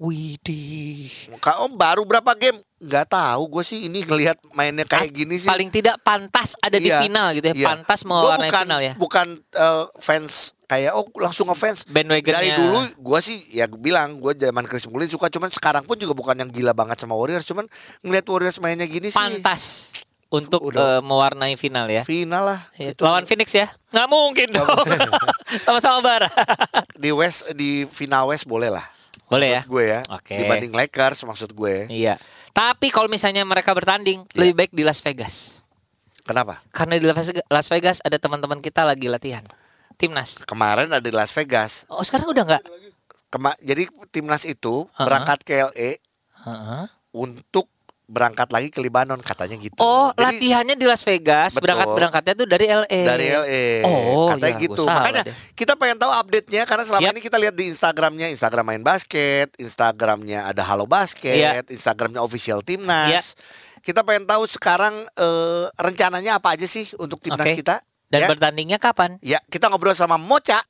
Widih. 0.00 1.12
Kau 1.38 1.68
baru 1.68 2.08
berapa 2.08 2.32
game? 2.32 2.56
Nggak 2.80 3.12
tahu. 3.12 3.42
Gue 3.52 3.60
sih 3.60 3.84
ini 3.84 4.00
ngelihat 4.00 4.40
mainnya 4.56 4.88
kayak 4.88 5.12
gini 5.12 5.36
sih. 5.36 5.44
Paling 5.44 5.68
tidak 5.68 6.00
pantas 6.00 6.56
ada 6.56 6.80
di 6.80 6.88
Iya, 6.88 7.04
final 7.04 7.36
gitu 7.36 7.46
ya. 7.46 7.54
iya. 7.54 7.66
Pantas 7.68 8.00
mewarnai 8.08 8.48
bukan, 8.48 8.62
final 8.64 8.80
ya. 8.80 8.92
Bukan 8.96 9.26
eh, 9.36 9.84
fans 10.00 10.56
kayak 10.64 10.96
oh 10.96 11.04
langsung 11.14 11.52
ngefans. 11.52 11.84
Dari 11.84 12.48
dulu 12.56 12.80
gue 12.96 13.18
sih 13.20 13.44
ya 13.52 13.68
bilang 13.68 14.16
gue 14.16 14.32
zaman 14.32 14.64
Chris 14.64 14.88
Paul 14.88 15.04
suka 15.04 15.28
cuman 15.28 15.52
sekarang 15.52 15.84
pun 15.84 16.00
juga 16.00 16.16
bukan 16.16 16.32
yang 16.38 16.48
gila 16.48 16.72
banget 16.72 16.96
sama 16.96 17.12
Warriors 17.12 17.44
cuman 17.44 17.68
ngelihat 18.00 18.24
Warriors 18.24 18.56
mainnya 18.56 18.88
gini 18.88 19.12
sih 19.12 19.18
pantas 19.18 19.92
untuk 20.30 20.62
Udah. 20.62 20.96
eh, 20.96 21.00
mewarnai 21.02 21.58
final 21.58 21.90
ya. 21.90 22.06
final 22.06 22.54
lah 22.54 22.60
Ya, 22.78 22.94
Itu 22.94 23.02
Lawan 23.02 23.26
Phoenix 23.26 23.50
ya? 23.50 23.66
Nggak 23.90 24.08
mungkin 24.08 24.48
dong. 24.54 24.64
Sama-sama 25.66 25.98
barat. 26.00 26.30
di 26.96 27.10
West 27.10 27.50
di 27.52 27.82
final 27.84 28.30
West 28.30 28.46
boleh 28.46 28.70
lah 28.70 28.86
Boleh 29.26 29.48
ya? 29.52 29.62
gue 29.62 29.84
ya 29.88 30.00
Oke. 30.10 30.34
dibanding 30.36 30.70
Lakers 30.70 31.22
maksud 31.22 31.50
gue 31.50 31.86
Iya. 31.86 32.18
Tapi 32.50 32.90
kalau 32.90 33.06
misalnya 33.06 33.42
mereka 33.42 33.70
bertanding, 33.70 34.26
Iya. 34.26 34.36
lebih 34.36 34.54
baik 34.56 34.72
di 34.72 34.82
Las 34.82 34.98
Vegas. 35.00 35.62
kenapa 36.20 36.62
Karena 36.70 36.94
di 36.94 37.06
Las 37.46 37.68
Vegas- 37.68 37.98
ada 38.00 38.16
teman-teman 38.16 38.58
kita 38.58 38.82
lagi 38.82 39.06
latihan. 39.06 39.42
Timnas. 39.94 40.42
kemarin 40.44 40.88
ada 40.88 40.98
di 40.98 41.10
Las 41.10 41.28
Vegas 41.30 41.84
Oh 41.86 42.00
sekarang 42.00 42.26
udah 42.28 42.44
nggak? 42.46 42.62
Kema 43.28 43.52
jadi 43.60 43.84
timnas 44.08 44.42
itu 44.42 44.88
Ha-ha. 44.90 45.04
berangkat 45.04 45.38
ke 45.42 45.54
LA 45.60 46.00
Heeh. 46.40 46.84
untuk 47.12 47.68
berangkat 48.10 48.50
lagi 48.50 48.68
ke 48.68 48.78
Libanon 48.78 49.16
katanya 49.16 49.54
gitu 49.54 49.78
Oh, 49.78 50.10
Jadi, 50.12 50.42
latihannya 50.42 50.74
di 50.74 50.82
Las 50.82 51.00
Vegas, 51.00 51.54
Betul. 51.54 51.62
berangkat 51.62 51.88
berangkatnya 51.88 52.34
tuh 52.34 52.44
dari 52.44 52.66
LA. 52.66 53.00
dari 53.06 53.26
LA 53.30 53.64
Oh, 53.82 54.26
katanya 54.28 54.50
ya, 54.52 54.60
gitu 54.60 54.82
makanya 54.84 55.22
deh. 55.24 55.34
kita 55.54 55.72
pengen 55.74 55.96
tahu 55.96 56.10
update-nya 56.12 56.62
karena 56.64 56.84
selama 56.84 57.02
Yap. 57.02 57.12
ini 57.12 57.20
kita 57.20 57.36
lihat 57.38 57.54
di 57.54 57.64
Instagramnya 57.64 58.26
Instagram 58.28 58.64
main 58.66 58.82
basket 58.82 59.54
Instagramnya 59.56 60.44
ada 60.44 60.62
Halo 60.62 60.84
Basket 60.84 61.32
Iya. 61.32 61.62
Instagramnya 61.64 62.18
official 62.18 62.60
timnas 62.60 63.38
kita 63.80 64.02
pengen 64.02 64.26
tahu 64.26 64.44
sekarang 64.44 64.92
eh, 65.08 65.64
rencananya 65.74 66.36
apa 66.36 66.52
aja 66.52 66.66
sih 66.66 66.90
untuk 66.96 67.16
timnas 67.18 67.46
Oke. 67.46 67.56
kita 67.56 67.80
Dan 68.06 68.20
ya? 68.20 68.28
bertandingnya 68.28 68.76
kapan? 68.76 69.16
ya 69.20 69.38
kita 69.46 69.66
ngobrol 69.66 69.94
sama 69.94 70.14
Mocha 70.16 70.60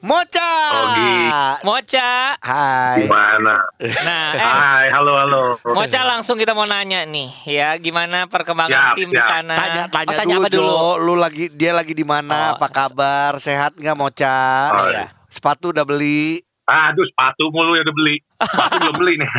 Mocha 0.00 0.48
Ogi. 0.72 1.12
Mocha. 1.60 2.32
Hai 2.40 3.04
Gimana? 3.04 3.60
Nah, 4.00 4.28
eh 4.32 4.40
Hai, 4.40 4.86
halo 4.88 5.12
halo. 5.12 5.42
Mocha 5.76 6.00
langsung 6.02 6.40
kita 6.40 6.56
mau 6.56 6.64
nanya 6.64 7.04
nih, 7.04 7.28
ya 7.44 7.76
gimana 7.76 8.24
perkembangan 8.24 8.72
Siap, 8.72 8.96
tim 8.96 9.12
di 9.12 9.20
sana? 9.20 9.60
tanya 9.60 9.82
Oh, 9.84 9.92
tanya, 9.92 10.14
tanya 10.16 10.24
dulu, 10.32 10.40
apa 10.40 10.48
dulu? 10.48 10.72
Jo. 10.72 10.80
lu 10.98 11.14
lagi 11.14 11.44
dia 11.52 11.76
lagi 11.76 11.92
di 11.92 12.00
mana 12.02 12.52
Oh, 12.52 12.56
apa 12.56 12.66
kabar 12.66 13.36
sehat 13.36 13.76
nggak 13.76 13.92
Mocha 13.92 14.40
Oh, 14.72 14.88
iya. 14.88 15.12
sepatu 15.28 15.68
udah 15.68 15.84
beli 15.84 16.40
Aduh, 16.64 17.02
sepatu 17.04 17.50
mulu 17.50 17.74
ya 17.74 17.82
udah 17.82 17.96
beli. 17.98 18.16
Sepatu 18.38 18.74
belum 18.78 18.94
beli 18.94 19.14
nih. 19.18 19.26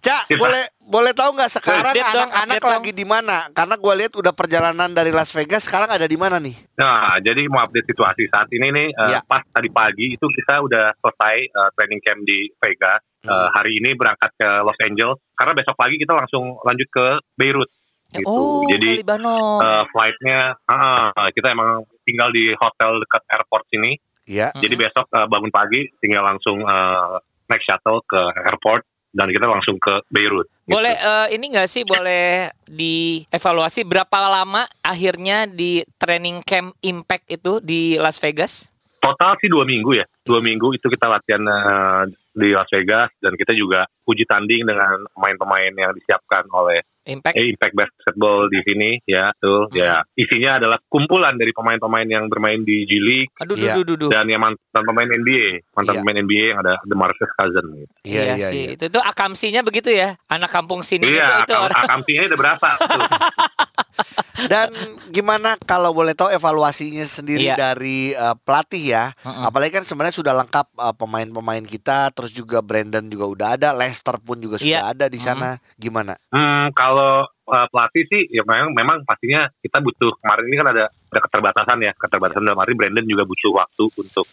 Cak, 0.00 0.24
boleh 0.32 0.64
boleh 0.92 1.16
tahu 1.16 1.32
nggak 1.32 1.52
sekarang 1.56 1.96
anak-anak 1.96 2.60
lagi 2.60 2.92
di 2.92 3.08
mana? 3.08 3.48
Karena 3.56 3.80
gue 3.80 3.94
lihat 4.04 4.12
udah 4.12 4.36
perjalanan 4.36 4.92
dari 4.92 5.08
Las 5.08 5.32
Vegas 5.32 5.64
sekarang 5.64 5.88
ada 5.88 6.04
di 6.04 6.20
mana 6.20 6.36
nih? 6.36 6.52
Nah, 6.76 7.16
jadi 7.24 7.48
mau 7.48 7.64
update 7.64 7.88
situasi 7.88 8.28
saat 8.28 8.52
ini 8.52 8.68
nih. 8.68 8.88
Iya. 9.08 9.24
Pas 9.24 9.40
tadi 9.48 9.72
pagi 9.72 10.12
itu 10.12 10.26
kita 10.28 10.60
udah 10.60 10.92
selesai 11.00 11.36
eh, 11.48 11.68
training 11.80 12.00
camp 12.04 12.20
di 12.28 12.52
Vegas. 12.60 13.00
Eh, 13.22 13.30
Hmm. 13.32 13.54
hari 13.54 13.78
ini 13.78 13.94
berangkat 13.94 14.34
ke 14.34 14.48
Los 14.66 14.76
Angeles. 14.82 15.18
Karena 15.32 15.54
besok 15.54 15.78
pagi 15.78 15.94
kita 15.96 16.12
langsung 16.12 16.58
lanjut 16.60 16.88
ke 16.90 17.06
Beirut. 17.38 17.70
Gitu. 18.12 18.28
Oh, 18.28 18.60
jadi 18.68 19.00
eh, 19.00 19.84
flightnya, 19.88 20.60
ah, 20.68 21.32
kita 21.32 21.56
emang 21.56 21.88
tinggal 22.04 22.28
di 22.28 22.52
hotel 22.52 23.00
dekat 23.00 23.22
airport 23.32 23.64
sini. 23.72 23.96
Ya. 24.28 24.52
Jadi 24.52 24.74
besok 24.76 25.08
eh, 25.08 25.26
bangun 25.30 25.48
pagi 25.48 25.88
tinggal 26.02 26.28
langsung 26.28 26.60
eh, 26.60 27.14
naik 27.48 27.62
shuttle 27.64 28.04
ke 28.04 28.20
airport 28.52 28.84
dan 29.12 29.28
kita 29.28 29.44
langsung 29.44 29.76
ke 29.76 30.00
Beirut. 30.08 30.48
gitu. 30.64 30.72
Boleh 30.72 30.96
eh, 30.96 31.36
ini 31.36 31.52
nggak 31.52 31.68
sih 31.68 31.84
boleh 31.84 32.48
dievaluasi 32.64 33.84
berapa 33.84 34.18
lama 34.26 34.64
akhirnya 34.80 35.44
di 35.44 35.84
training 36.00 36.40
camp 36.42 36.72
Impact 36.80 37.28
itu 37.28 37.60
di 37.60 38.00
Las 38.00 38.16
Vegas? 38.18 38.72
Total 39.02 39.36
sih 39.38 39.52
dua 39.52 39.68
minggu 39.68 39.98
ya. 39.98 40.06
Dua 40.24 40.40
minggu 40.40 40.72
itu 40.72 40.86
kita 40.88 41.06
latihan 41.12 41.44
eh, 41.44 42.02
di 42.32 42.48
Las 42.56 42.72
Vegas 42.72 43.12
dan 43.20 43.36
kita 43.36 43.52
juga 43.52 43.84
uji 44.08 44.24
tanding 44.24 44.64
dengan 44.64 44.96
pemain-pemain 45.12 45.72
yang 45.76 45.92
disiapkan 45.92 46.48
oleh 46.48 46.80
Impact. 47.04 47.34
eh, 47.34 47.46
Impact 47.48 47.74
Basketball 47.74 48.46
di 48.46 48.62
sini 48.62 48.90
ya 49.02 49.34
tuh 49.34 49.66
Hmm. 49.66 49.74
ya 49.74 49.92
isinya 50.14 50.56
adalah 50.56 50.78
kumpulan 50.84 51.34
dari 51.34 51.50
pemain-pemain 51.50 52.06
yang 52.06 52.24
bermain 52.26 52.58
di 52.58 52.84
G 52.84 52.92
League 52.96 53.30
Aduh, 53.36 53.54
Iya. 53.54 53.74
duh, 53.74 53.82
duh, 53.82 53.96
duh, 53.96 53.96
duh. 54.00 54.10
dan 54.10 54.24
yang 54.24 54.38
mantan 54.38 54.82
pemain 54.82 55.08
NBA 55.08 55.66
mantan 55.72 55.92
Iya. 55.92 56.00
pemain 56.00 56.18
NBA 56.20 56.44
yang 56.48 56.60
ada 56.60 56.72
DeMarcus 56.84 57.30
Cousins 57.32 57.70
gitu. 57.76 57.92
Iya, 58.04 58.22
iya, 58.32 58.34
sih. 58.44 58.64
iya. 58.64 58.74
Itu 58.74 58.84
tuh 58.88 59.02
akamsinya 59.02 59.60
begitu 59.60 59.90
ya. 59.90 60.14
Anak 60.26 60.48
kampung 60.48 60.80
sini 60.80 61.02
itu 61.04 61.18
Iya, 61.18 61.42
itu 61.42 61.50
akam, 61.50 61.66
orang. 61.66 61.82
akamsinya 61.82 62.22
udah 62.24 62.38
berasa 62.38 62.68
tuh. 62.76 63.02
Dan 64.48 64.72
gimana 65.08 65.60
kalau 65.62 65.92
boleh 65.92 66.16
tahu 66.16 66.32
evaluasinya 66.32 67.04
sendiri 67.04 67.52
Iya. 67.52 67.56
dari 67.56 68.12
eh, 68.12 68.36
pelatih 68.42 68.84
ya? 68.84 69.04
Mm-mm. 69.22 69.44
Apalagi 69.44 69.72
kan 69.76 69.84
sebenarnya 69.84 70.16
sudah 70.16 70.34
lengkap 70.36 70.66
eh, 70.72 70.94
pemain-pemain 70.96 71.64
kita, 71.64 72.08
terus 72.16 72.32
juga 72.32 72.64
Brandon 72.64 73.04
juga 73.06 73.26
udah 73.28 73.48
ada, 73.60 73.68
Lester 73.76 74.16
pun 74.18 74.40
juga 74.40 74.56
sudah 74.56 74.88
Iya. 74.88 74.92
ada 74.96 75.06
di 75.06 75.20
sana. 75.20 75.60
Gimana? 75.76 76.16
Hmm, 76.32 76.72
kalau 76.72 77.26
uh, 77.28 77.66
pelatih 77.68 78.04
sih 78.08 78.22
ya 78.30 78.42
memang 78.46 78.72
memang 78.72 78.96
pastinya 79.04 79.44
kita 79.60 79.82
butuh 79.82 80.14
kemarin 80.22 80.44
ini 80.48 80.56
kan 80.56 80.68
ada 80.72 80.84
ada 80.88 81.20
keterbatasan 81.20 81.78
ya 81.82 81.92
keterbatasan 81.98 82.42
dalam 82.46 82.58
arti 82.58 82.72
Brandon 82.72 83.04
juga 83.04 83.24
butuh 83.26 83.52
waktu 83.52 83.84
untuk 83.98 84.26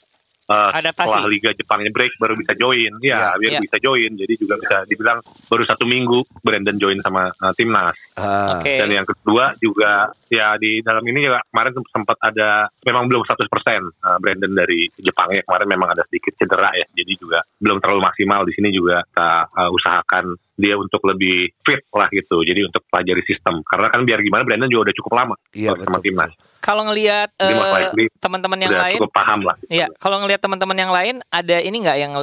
uh, 0.50 0.70
Adaptasi. 0.74 1.08
setelah 1.14 1.30
Liga 1.30 1.50
Jepangnya 1.54 1.92
break 1.94 2.14
baru 2.18 2.34
bisa 2.36 2.54
join. 2.58 2.92
Ya 3.00 3.08
Iya. 3.10 3.30
biar 3.38 3.52
Iya. 3.56 3.62
bisa 3.64 3.78
join. 3.80 4.12
Jadi 4.18 4.34
juga 4.36 4.56
bisa 4.58 4.78
dibilang 4.84 5.20
baru 5.22 5.64
satu 5.64 5.86
minggu 5.86 6.20
Brandon 6.42 6.76
join 6.76 7.00
sama 7.00 7.30
uh, 7.30 7.54
timnas. 7.54 7.96
Eh, 8.18 8.52
Oke. 8.58 8.74
dan 8.82 8.90
yang 8.90 9.08
kedua 9.08 9.54
juga 9.58 10.10
ya 10.28 10.58
di 10.58 10.82
dalam 10.82 11.06
ini 11.06 11.26
juga 11.26 11.40
kemarin 11.48 11.72
sempat 11.88 12.18
ada 12.20 12.68
memang 12.84 13.06
belum 13.08 13.22
100% 13.24 13.46
uh, 13.46 14.18
Brandon 14.18 14.52
dari 14.52 14.90
Jepang. 14.98 15.30
Ya 15.32 15.46
kemarin 15.46 15.68
memang 15.70 15.94
ada 15.94 16.04
sedikit 16.10 16.34
cedera 16.36 16.74
ya. 16.74 16.86
Jadi 16.92 17.14
juga 17.16 17.40
belum 17.62 17.78
terlalu 17.80 18.02
maksimal. 18.04 18.42
Di 18.44 18.54
sini 18.58 18.70
juga 18.74 19.06
kita 19.06 19.30
uh, 19.54 19.70
usahakan 19.70 20.26
dia 20.60 20.76
untuk 20.76 21.00
lebih 21.08 21.56
fit 21.64 21.88
lah 21.96 22.12
gitu. 22.12 22.44
Jadi 22.44 22.68
untuk 22.68 22.84
pelajari 22.92 23.24
sistem. 23.24 23.64
Karena 23.64 23.88
kan 23.88 24.04
biar 24.04 24.20
gimana 24.20 24.44
Brandon 24.44 24.68
juga 24.68 24.92
udah 24.92 24.96
cukup 24.98 25.14
lama 25.16 25.36
Iya, 25.56 25.72
sama 25.80 25.98
betul, 26.00 26.04
timnas 26.12 26.32
Kalau 26.60 26.84
ngelihat 26.88 27.32
eh, 27.40 27.92
teman-teman 28.20 28.60
yang 28.60 28.76
lain, 28.76 29.00
paham 29.10 29.40
lah 29.48 29.56
gitu. 29.64 29.72
Iya, 29.80 29.88
kalau 29.98 30.22
ngelihat 30.22 30.44
teman-teman 30.44 30.78
yang 30.78 30.92
lain 30.92 31.16
ada 31.32 31.58
ini 31.64 31.78
nggak 31.82 31.98
yang 31.98 32.14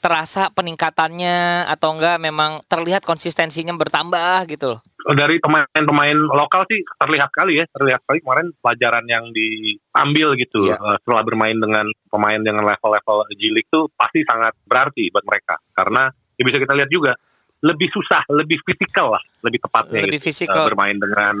terasa 0.00 0.48
peningkatannya 0.56 1.68
atau 1.68 1.94
enggak 1.94 2.16
memang 2.18 2.64
terlihat 2.66 3.04
konsistensinya 3.04 3.76
bertambah 3.76 4.48
gitu 4.48 4.76
loh. 4.76 4.80
dari 5.04 5.36
pemain-pemain 5.36 6.16
lokal 6.16 6.64
sih 6.64 6.80
terlihat 6.96 7.28
kali 7.28 7.60
ya 7.60 7.68
terlihat 7.76 8.00
kali 8.08 8.24
kemarin 8.24 8.56
pelajaran 8.64 9.04
yang 9.04 9.28
diambil 9.36 10.32
gitu 10.40 10.72
eh, 10.72 10.96
setelah 11.04 11.20
bermain 11.20 11.52
dengan 11.52 11.84
pemain 12.08 12.40
dengan 12.40 12.64
level-level 12.64 13.28
League 13.36 13.68
tuh 13.68 13.92
pasti 14.00 14.24
sangat 14.24 14.56
berarti 14.64 15.12
buat 15.12 15.28
mereka 15.28 15.60
karena 15.76 16.08
ya 16.40 16.42
bisa 16.48 16.56
kita 16.56 16.72
lihat 16.72 16.88
juga 16.88 17.12
lebih 17.64 17.88
susah 17.92 18.24
lebih 18.32 18.60
fisikal 18.64 19.16
lah 19.16 19.22
lebih 19.44 19.60
tepatnya 19.60 20.04
Lebih 20.04 20.20
gitu. 20.20 20.26
fisikal. 20.32 20.64
Eh, 20.64 20.68
bermain 20.72 20.96
dengan 20.96 21.34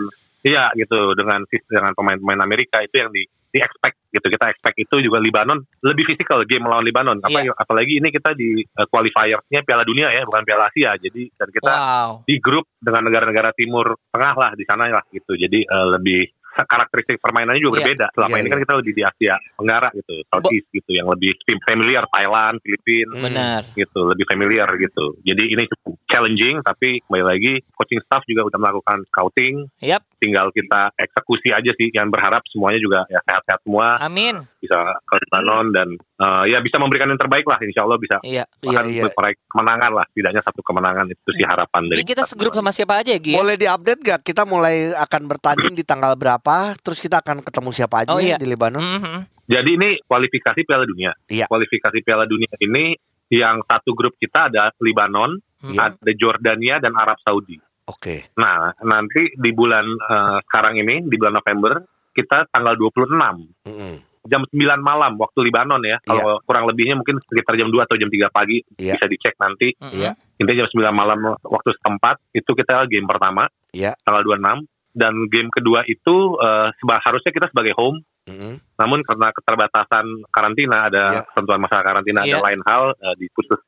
iya 0.44 0.68
gitu 0.76 1.16
dengan 1.16 1.42
dengan 1.48 1.92
pemain-pemain 1.96 2.40
Amerika 2.44 2.78
itu 2.80 3.00
yang 3.00 3.10
di 3.10 3.24
di 3.54 3.62
expect 3.62 4.10
gitu 4.10 4.26
kita 4.34 4.50
expect 4.50 4.74
itu 4.76 4.98
juga 4.98 5.22
Libanon 5.22 5.62
lebih 5.86 6.10
fisikal 6.10 6.42
game 6.42 6.66
melawan 6.66 6.82
Libanon 6.82 7.22
apa 7.22 7.38
Iya. 7.38 7.54
apalagi 7.54 8.02
ini 8.02 8.10
kita 8.10 8.34
di 8.34 8.60
eh, 8.60 8.86
qualifiersnya 8.90 9.62
Piala 9.62 9.86
Dunia 9.86 10.10
ya 10.10 10.26
bukan 10.26 10.42
Piala 10.42 10.66
Asia 10.74 10.98
jadi 10.98 11.30
dan 11.38 11.48
kita 11.54 11.70
Wow. 11.70 12.10
di 12.26 12.34
grup 12.42 12.66
dengan 12.82 13.06
negara-negara 13.06 13.54
timur 13.54 13.94
tengah 14.10 14.34
lah 14.34 14.50
di 14.58 14.66
sana 14.66 14.90
lah 14.90 15.06
gitu. 15.08 15.38
Jadi 15.38 15.62
eh, 15.62 15.86
lebih 15.94 16.20
karakteristik 16.62 17.18
permainannya 17.18 17.58
juga 17.58 17.74
Iya. 17.74 17.84
berbeda. 17.84 18.06
Selama 18.14 18.30
Iya, 18.30 18.38
ini 18.38 18.48
kan 18.48 18.58
iya. 18.58 18.64
kita 18.64 18.74
lebih 18.78 18.92
di 18.94 19.02
Asia 19.02 19.34
Tenggara 19.54 19.88
gitu, 19.90 20.14
Southeast 20.30 20.66
gitu 20.70 20.90
yang 20.90 21.08
lebih 21.10 21.32
tim 21.42 21.58
familiar 21.66 22.04
Thailand, 22.06 22.56
Filipina 22.62 23.10
Hmm. 23.10 23.24
Benar. 23.24 23.60
gitu, 23.74 24.00
lebih 24.06 24.24
familiar 24.24 24.68
gitu. 24.76 25.04
Jadi 25.20 25.44
ini 25.50 25.62
cukup 25.66 25.98
challenging 26.06 26.56
tapi 26.62 27.02
kembali 27.04 27.24
lagi 27.26 27.52
coaching 27.74 27.98
staff 28.06 28.22
juga 28.24 28.46
udah 28.46 28.58
melakukan 28.60 29.02
scouting, 29.10 29.66
Yap, 29.82 30.06
tinggal 30.22 30.54
kita 30.54 30.94
eksekusi 30.94 31.50
aja 31.50 31.74
sih. 31.74 31.90
Yang 31.90 32.08
berharap 32.12 32.42
semuanya 32.46 32.78
juga 32.78 33.00
ya 33.08 33.18
sehat-sehat 33.24 33.60
semua, 33.62 33.98
amin. 33.98 34.46
bisa 34.60 34.78
ke 35.04 35.14
Lebanon 35.20 35.66
dan 35.72 35.88
eh, 36.14 36.44
ya 36.48 36.58
bisa 36.60 36.78
memberikan 36.78 37.08
yang 37.08 37.18
terbaik 37.18 37.42
lah. 37.44 37.58
Insya 37.58 37.82
Allah 37.82 37.98
bisa 37.98 38.16
Iya. 38.22 38.44
Iya, 38.60 38.68
bahkan 38.70 38.84
iya. 38.86 39.02
meraih 39.08 39.36
kemenangan 39.44 39.90
lah, 39.92 40.04
setidaknya 40.08 40.42
satu 40.42 40.60
kemenangan 40.62 41.06
itu 41.06 41.30
sih 41.32 41.44
harapan 41.44 41.82
dari 41.86 41.96
Jadi 41.98 42.06
kita 42.06 42.22
segrup 42.22 42.52
sama 42.52 42.70
siapa 42.70 42.94
aja 42.96 43.10
ya, 43.10 43.18
Gi? 43.18 43.34
Boleh 43.34 43.56
diupdate 43.56 44.00
gak? 44.00 44.20
Kita 44.22 44.42
mulai 44.44 44.92
akan 44.92 45.22
bertanding 45.26 45.74
di 45.74 45.82
tanggal 45.82 46.12
berapa? 46.14 46.43
Terus 46.76 46.98
kita 47.00 47.20
akan 47.20 47.40
ketemu 47.40 47.70
siapa 47.72 48.04
aja 48.04 48.12
Oh, 48.12 48.20
ya 48.20 48.34
iya. 48.34 48.36
di 48.36 48.44
Lebanon? 48.44 48.82
Mhm. 48.84 49.16
Jadi 49.44 49.70
ini 49.76 49.88
kualifikasi 50.02 50.60
Piala 50.62 50.84
Dunia. 50.84 51.12
Iya. 51.28 51.44
Kualifikasi 51.48 51.98
Piala 52.00 52.24
Dunia 52.24 52.52
ini 52.60 52.96
yang 53.28 53.64
satu 53.64 53.92
grup 53.92 54.16
kita 54.16 54.48
ada 54.48 54.72
Libanon, 54.78 55.36
Iya. 55.64 55.92
ada 55.92 56.12
Jordania 56.12 56.76
dan 56.78 56.92
Arab 56.92 57.16
Saudi. 57.20 57.56
Oke. 57.84 58.32
Nah, 58.36 58.72
nanti 58.80 59.32
di 59.34 59.50
bulan 59.52 59.84
eh, 59.84 60.38
sekarang 60.44 60.76
ini 60.78 61.04
di 61.04 61.16
bulan 61.16 61.36
November 61.36 61.84
kita 62.12 62.48
tanggal 62.48 62.72
26 62.78 63.44
Mm-mm. 63.66 63.94
jam 64.24 64.40
9 64.48 64.56
malam 64.80 65.20
waktu 65.20 65.44
Libanon 65.44 65.82
ya. 65.82 66.00
Kalau 66.00 66.40
kurang 66.40 66.64
lebihnya 66.64 66.96
mungkin 66.96 67.20
sekitar 67.20 67.56
jam 67.56 67.68
2 67.68 67.84
atau 67.84 67.96
jam 67.96 68.08
3 68.08 68.28
pagi 68.30 68.64
Iya. 68.80 68.96
bisa 68.96 69.04
dicek 69.04 69.34
nanti. 69.36 69.76
Iya. 69.92 70.16
Intinya 70.40 70.64
jam 70.64 70.68
9 70.72 70.96
malam 70.96 71.18
waktu 71.42 71.76
setempat 71.76 72.16
itu 72.32 72.50
kita 72.50 72.88
game 72.88 73.04
pertama 73.04 73.44
Iya. 73.70 73.92
tanggal 74.00 74.24
26 74.24 74.64
dan 74.94 75.26
game 75.26 75.50
kedua 75.50 75.82
itu 75.84 76.16
eh, 76.38 76.68
seba- 76.74 77.02
harusnya 77.02 77.30
kita 77.30 77.50
sebagai 77.50 77.74
home 77.74 78.00
Mm-mm. 78.24 78.56
namun 78.74 79.02
karena 79.02 79.28
keterbatasan 79.30 80.06
karantina 80.28 80.88
ada 80.88 81.04
Iya. 81.12 81.22
ketentuan 81.28 81.60
masalah 81.60 81.84
karantina 81.84 82.22
Iya. 82.22 82.38
dan 82.38 82.42
lain 82.42 82.60
hal 82.62 82.82
eh, 82.94 83.14
diputus 83.18 83.60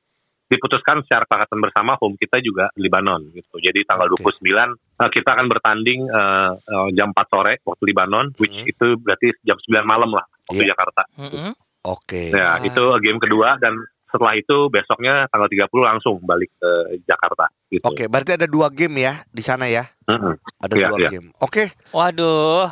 diputuskan 0.47 1.03
secara 1.03 1.27
kesepakatan 1.27 1.59
bersama 1.59 1.99
home 1.99 2.15
kita 2.15 2.39
juga 2.39 2.71
Libanon 2.77 3.35
gitu. 3.35 3.59
Jadi 3.59 3.83
tanggal 3.83 4.07
Oke. 4.09 4.31
29 4.39 4.71
eh, 4.79 5.11
kita 5.11 5.35
akan 5.35 5.47
bertanding 5.51 6.01
eh, 6.07 6.51
eh, 6.57 6.89
jam 6.95 7.11
4 7.11 7.27
sore 7.27 7.59
waktu 7.61 7.83
Libanon 7.85 8.31
which 8.39 8.55
Mhm. 8.55 8.71
itu 8.71 8.87
berarti 8.97 9.35
jam 9.43 9.59
9 9.59 9.83
malam 9.83 10.09
lah 10.09 10.23
waktu 10.47 10.63
Iya. 10.63 10.71
Jakarta. 10.73 11.03
Mhm. 11.19 11.51
Oke. 11.85 12.23
Ya, 12.31 12.59
Ah. 12.59 12.63
itu 12.63 12.83
game 12.99 13.19
kedua 13.19 13.59
dan 13.59 13.75
setelah 14.17 14.35
itu 14.35 14.57
besoknya 14.67 15.13
tanggal 15.29 15.47
30 15.47 15.69
langsung 15.85 16.15
balik 16.21 16.49
ke 16.57 16.71
Jakarta 17.05 17.47
gitu. 17.69 17.85
Oke, 17.85 18.05
berarti 18.07 18.35
ada 18.35 18.45
dua 18.45 18.67
game 18.69 19.03
ya 19.03 19.13
di 19.29 19.41
sana 19.41 19.69
ya? 19.69 19.85
Mhm. 20.05 20.33
Ada 20.59 20.73
Iya, 20.75 20.87
dua 20.89 20.99
iya. 20.99 21.09
game. 21.13 21.29
Oke. 21.39 21.71
Waduh. 21.91 22.67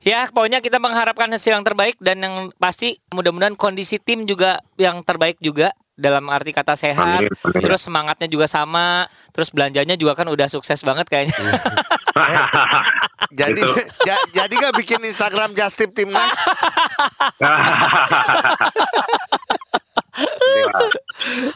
Ya, 0.00 0.28
pokoknya 0.28 0.60
kita 0.60 0.76
mengharapkan 0.76 1.26
hasil 1.26 1.50
yang 1.50 1.64
terbaik 1.64 1.96
dan 1.96 2.20
yang 2.20 2.34
pasti 2.54 3.00
mudah-mudahan 3.08 3.54
kondisi 3.54 3.96
tim 3.96 4.22
juga 4.22 4.60
yang 4.76 5.00
terbaik 5.00 5.40
juga 5.40 5.72
dalam 5.94 6.26
arti 6.26 6.50
kata 6.50 6.74
sehat. 6.74 7.22
Amin, 7.22 7.30
amin. 7.32 7.56
Terus 7.56 7.80
semangatnya 7.80 8.26
juga 8.26 8.44
sama, 8.44 9.06
terus 9.30 9.48
belanjanya 9.48 9.94
juga 9.94 10.12
kan 10.12 10.26
udah 10.26 10.44
sukses 10.44 10.82
banget 10.82 11.06
kayaknya. 11.06 11.32
Jadi 13.32 13.56
Itu. 13.56 13.66
ja- 14.06 14.26
jadi 14.36 14.52
nggak 14.52 14.74
bikin 14.76 15.00
Instagram 15.02 15.50
Just 15.54 15.74
Tip 15.74 15.90
Timnas? 15.90 16.30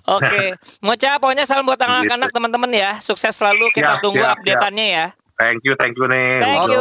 Oke, 0.08 0.54
Mocha 0.80 1.18
pokoknya 1.18 1.44
salam 1.44 1.64
buat 1.64 1.78
anak-anak 1.78 2.30
teman-teman 2.30 2.70
ya. 2.70 2.90
Sukses 2.98 3.32
selalu. 3.32 3.70
Kita 3.70 3.96
Siap, 3.96 4.02
tunggu 4.02 4.20
siap, 4.20 4.34
update-annya 4.36 4.86
ya. 4.88 5.06
thank 5.36 5.62
you, 5.62 5.72
thank 5.76 5.94
you 5.94 6.06
nih. 6.06 6.42
Thank 6.42 6.58
Oke. 6.60 6.72
you. 6.72 6.80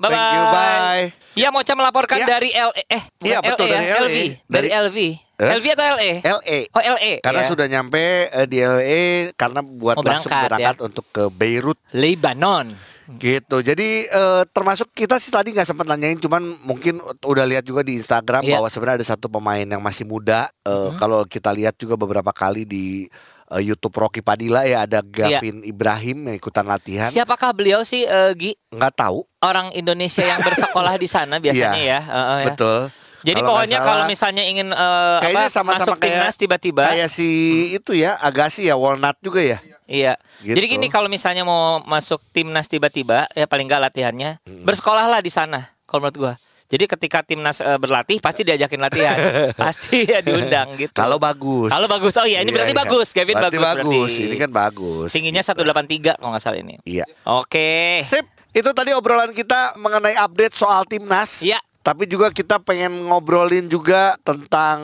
Thank 0.00 0.34
you. 0.34 0.42
Bye. 0.50 1.06
Ya 1.34 1.48
Mocha 1.50 1.74
melaporkan 1.74 2.16
Iya. 2.16 2.26
dari 2.28 2.50
LE 2.50 2.82
eh 2.88 3.02
Iya, 3.20 3.38
betul, 3.40 3.66
LE 3.66 3.74
ya, 3.74 3.78
dari 3.78 3.86
LE. 3.86 3.98
LV. 4.00 4.16
Dari 4.16 4.34
Dari- 4.46 4.70
LV. 4.72 4.98
Eh? 5.34 5.50
LV 5.52 5.66
atau 5.68 5.84
LE? 5.92 6.12
LA. 6.22 6.58
Oh 6.70 6.82
LE. 6.94 7.12
Karena 7.20 7.42
ya. 7.42 7.48
sudah 7.50 7.66
nyampe 7.66 8.02
eh, 8.24 8.46
di 8.46 8.58
LA 8.58 9.02
karena 9.34 9.60
buat 9.60 9.98
Oh, 9.98 10.02
langsung 10.02 10.30
berangkat, 10.30 10.46
berangkat 10.48 10.76
untuk 10.80 11.04
ke 11.08 11.26
Beirut 11.28 11.78
Lebanon. 11.90 12.93
Gitu. 13.14 13.56
Jadi 13.58 13.88
eh, 14.04 14.42
termasuk 14.48 14.90
kita 14.90 15.16
sih 15.16 15.28
tadi 15.28 15.50
nggak 15.50 15.66
sempat 15.66 15.84
nanyain, 15.84 16.16
cuman 16.16 16.40
mungkin 16.60 16.96
udah 17.20 17.44
lihat 17.44 17.62
juga 17.62 17.80
di 17.80 17.94
Instagram 17.94 18.42
Iya. 18.42 18.56
bahwa 18.56 18.68
sebenarnya 18.68 18.98
ada 18.98 19.08
satu 19.08 19.26
pemain 19.28 19.62
yang 19.62 19.78
masih 19.78 20.04
muda. 20.04 20.46
Eh, 20.62 20.90
Kalau 20.94 21.24
kita 21.24 21.50
lihat 21.50 21.74
juga 21.74 21.94
beberapa 21.94 22.30
kali 22.30 22.64
di 22.64 23.04
eh, 23.46 23.62
YouTube 23.62 23.94
Rocky 23.94 24.20
Padilla 24.20 24.64
ya 24.64 24.82
ada 24.82 25.00
Gavin 25.00 25.60
Ibrahim 25.62 26.26
yang 26.26 26.36
ikutan 26.36 26.64
latihan. 26.64 27.08
Siapakah 27.08 27.52
beliau 27.52 27.82
sih 27.82 28.02
eh, 28.02 28.32
Gi? 28.32 28.52
Nggak 28.70 28.94
tahu. 28.96 29.20
Orang 29.38 29.68
Indonesia 29.72 30.20
yang 30.20 30.40
bersekolah 30.40 30.96
di 30.96 31.06
sana 31.06 31.36
biasanya 31.44 31.76
Iya, 31.76 31.90
ya. 31.90 32.00
Heeh, 32.02 32.38
ya. 32.40 32.46
Betul. 32.50 32.80
Jadi 33.24 33.40
Kalau 33.40 33.56
pokoknya 33.56 33.78
salah, 33.78 33.88
kalau 33.88 34.04
misalnya 34.04 34.44
ingin 34.44 34.68
eh, 34.68 35.16
Kayaknya 35.18 35.44
apa, 35.44 35.52
sama-sama 35.52 35.80
masuk 35.80 35.96
kayak- 35.96 36.04
timnas 36.12 36.34
tiba-tiba, 36.36 36.82
Kayak 36.86 37.08
si 37.08 37.28
itu 37.72 37.92
ya 37.92 38.20
Agassi 38.20 38.68
ya 38.68 38.76
Walnut 38.76 39.16
juga 39.20 39.40
ya. 39.40 39.56
Iya. 39.84 40.14
Gitu. 40.40 40.56
Jadi 40.56 40.66
gini 40.66 40.86
kalau 40.88 41.06
misalnya 41.06 41.42
mau 41.42 41.80
masuk 41.82 42.20
timnas 42.30 42.66
tiba-tiba, 42.66 43.28
ya 43.32 43.44
paling 43.44 43.64
nggak 43.64 43.82
latihannya 43.90 44.40
bersekolahlah 44.64 45.20
di 45.20 45.28
sana. 45.28 45.72
Kalau 45.84 46.04
menurut 46.04 46.18
gua. 46.18 46.34
Jadi 46.64 46.88
ketika 46.88 47.20
timnas 47.20 47.60
eh, 47.60 47.76
berlatih 47.76 48.18
pasti 48.18 48.40
diajakin 48.42 48.80
latihan, 48.80 49.14
pasti 49.62 50.08
ya 50.08 50.24
diundang 50.24 50.74
gitu. 50.74 50.96
Kalau 50.96 51.20
bagus. 51.20 51.68
Kalau 51.68 51.86
bagus, 51.86 52.16
oh 52.16 52.24
iya 52.24 52.40
ini 52.40 52.50
Iya, 52.50 52.56
berarti 52.56 52.74
iya. 52.74 52.82
bagus, 52.82 53.08
Kevin 53.12 53.36
Berarti 53.36 53.58
bagus, 53.60 53.68
bagus. 53.84 54.10
berarti. 54.16 54.24
Ini 54.26 54.36
kan 54.40 54.50
bagus. 54.50 55.08
tingginya 55.12 55.42
183 55.44 56.18
kalau 56.18 56.30
nggak 56.32 56.42
salah 56.42 56.58
ini. 56.58 56.74
Iya. 56.82 57.04
Oke. 57.28 58.00
Sip. 58.02 58.26
Itu 58.50 58.70
tadi 58.72 58.94
obrolan 58.94 59.34
kita 59.34 59.76
mengenai 59.76 60.16
update 60.16 60.54
soal 60.56 60.88
timnas. 60.88 61.44
Iya. 61.44 61.60
Tapi 61.84 62.08
juga 62.08 62.32
kita 62.32 62.56
pengen 62.64 63.12
ngobrolin 63.12 63.68
juga 63.68 64.16
tentang 64.24 64.80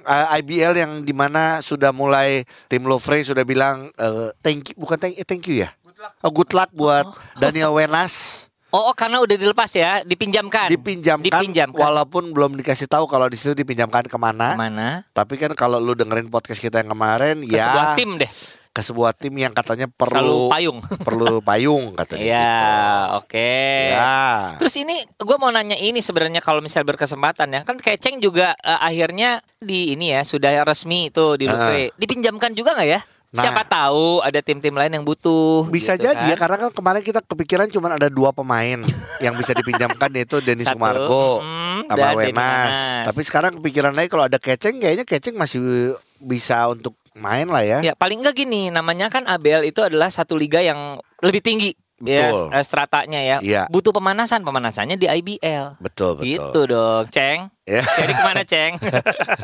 eh, 0.00 0.38
IBL 0.38 0.78
yang 0.78 0.92
di 1.02 1.10
mana 1.10 1.58
sudah 1.58 1.90
mulai 1.90 2.46
tim 2.70 2.86
Lovre 2.86 3.26
sudah 3.26 3.42
bilang 3.42 3.90
eh, 3.90 4.30
thank 4.38 4.70
you 4.70 4.78
bukan 4.78 4.94
thank, 4.94 5.18
eh, 5.18 5.26
thank 5.26 5.42
you 5.50 5.66
ya. 5.66 5.74
Oh, 6.22 6.30
good 6.30 6.54
luck 6.54 6.70
buat 6.70 7.10
Daniel 7.42 7.74
Wenas 7.74 8.46
Oh, 8.74 8.90
oh, 8.90 8.94
karena 8.98 9.22
udah 9.22 9.38
dilepas 9.38 9.70
ya, 9.70 10.02
dipinjamkan. 10.02 10.66
dipinjamkan, 10.66 11.22
Dipinjamkan. 11.22 11.78
walaupun 11.78 12.34
belum 12.34 12.58
dikasih 12.58 12.90
tahu 12.90 13.06
kalau 13.06 13.30
di 13.30 13.38
situ 13.38 13.54
dipinjamkan 13.54 14.02
ke 14.02 14.18
mana. 14.18 14.58
Mana? 14.58 15.06
Tapi 15.14 15.38
kan 15.38 15.54
kalau 15.54 15.78
lu 15.78 15.94
dengerin 15.94 16.26
podcast 16.26 16.58
kita 16.58 16.82
yang 16.82 16.90
kemarin 16.90 17.38
Ke 17.46 17.54
ya 17.54 17.70
sebuah 17.70 17.86
tim 17.94 18.18
deh. 18.18 18.26
Ke 18.74 18.82
sebuah 18.82 19.14
tim 19.14 19.30
yang 19.38 19.54
katanya 19.54 19.86
Selalu 19.86 20.02
perlu 20.02 20.38
payung. 20.50 20.78
perlu 21.06 21.34
payung 21.38 21.84
katanya. 21.94 22.26
Iya, 22.26 22.50
gitu. 22.50 23.18
oke. 23.22 23.52
Ya. 23.94 24.18
Terus 24.58 24.74
ini 24.82 24.96
gue 25.06 25.36
mau 25.38 25.54
nanya 25.54 25.78
ini 25.78 26.02
sebenarnya 26.02 26.42
kalau 26.42 26.58
misal 26.58 26.82
berkesempatan 26.82 27.54
ya 27.54 27.60
kan 27.62 27.78
Keceng 27.78 28.18
juga 28.18 28.58
eh, 28.58 28.80
akhirnya 28.82 29.38
di 29.62 29.94
ini 29.94 30.10
ya 30.10 30.26
sudah 30.26 30.66
resmi 30.66 31.14
itu 31.14 31.38
di 31.38 31.46
Louvre. 31.46 31.94
Dipinjamkan 31.94 32.50
juga 32.58 32.74
nggak 32.74 32.90
ya? 32.90 33.00
Nah. 33.34 33.42
Siapa 33.46 33.62
tahu 33.66 34.22
ada 34.26 34.42
tim-tim 34.42 34.74
lain 34.74 34.90
yang 34.90 35.06
butuh. 35.06 35.70
Bisa 35.70 35.94
gitu 35.94 36.10
jadi 36.10 36.34
ya 36.34 36.34
kan. 36.34 36.46
karena 36.46 36.56
kan 36.66 36.70
kemarin 36.74 37.02
kita 37.02 37.22
kepikiran 37.22 37.66
cuma 37.70 37.94
ada 37.94 38.10
dua 38.10 38.34
pemain 38.34 38.82
yang 39.22 39.34
bisa 39.38 39.54
dipinjamkan 39.54 40.10
yaitu 40.18 40.42
Denis 40.42 40.66
Sumargo 40.66 41.42
mm, 41.46 41.94
sama. 41.94 42.10
Wenas. 42.18 42.76
Tapi 43.06 43.20
sekarang 43.22 43.62
kepikiran 43.62 43.94
lagi 43.94 44.10
kalau 44.10 44.26
ada 44.26 44.38
Keceng 44.42 44.82
kayaknya 44.82 45.06
Keceng 45.06 45.38
masih 45.38 45.94
bisa 46.18 46.66
untuk 46.70 46.98
main 47.14 47.46
lah 47.46 47.62
ya. 47.62 47.78
Ya 47.80 47.92
paling 47.92 48.20
enggak 48.20 48.36
gini, 48.36 48.68
namanya 48.68 49.06
kan 49.08 49.22
ABL 49.24 49.64
itu 49.64 49.80
adalah 49.80 50.06
satu 50.08 50.34
liga 50.34 50.58
yang 50.58 50.98
lebih 51.20 51.40
tinggi. 51.40 51.72
Ya, 52.02 52.26
Betul. 52.26 52.46
eh, 52.50 52.64
stratanya 52.64 53.20
ya. 53.22 53.36
Iya. 53.38 53.62
Butuh 53.68 53.90
pemanasan, 53.90 54.42
pemanasannya 54.42 54.94
di 54.94 55.06
IBL. 55.06 55.78
Betul 55.78 56.18
betul. 56.18 56.26
Gitu 56.26 56.60
dong, 56.66 57.06
Ceng. 57.08 57.48
Ya. 57.64 57.80
Jadi 58.02 58.12
ke 58.12 58.22
mana, 58.24 58.42
Ceng? 58.42 58.72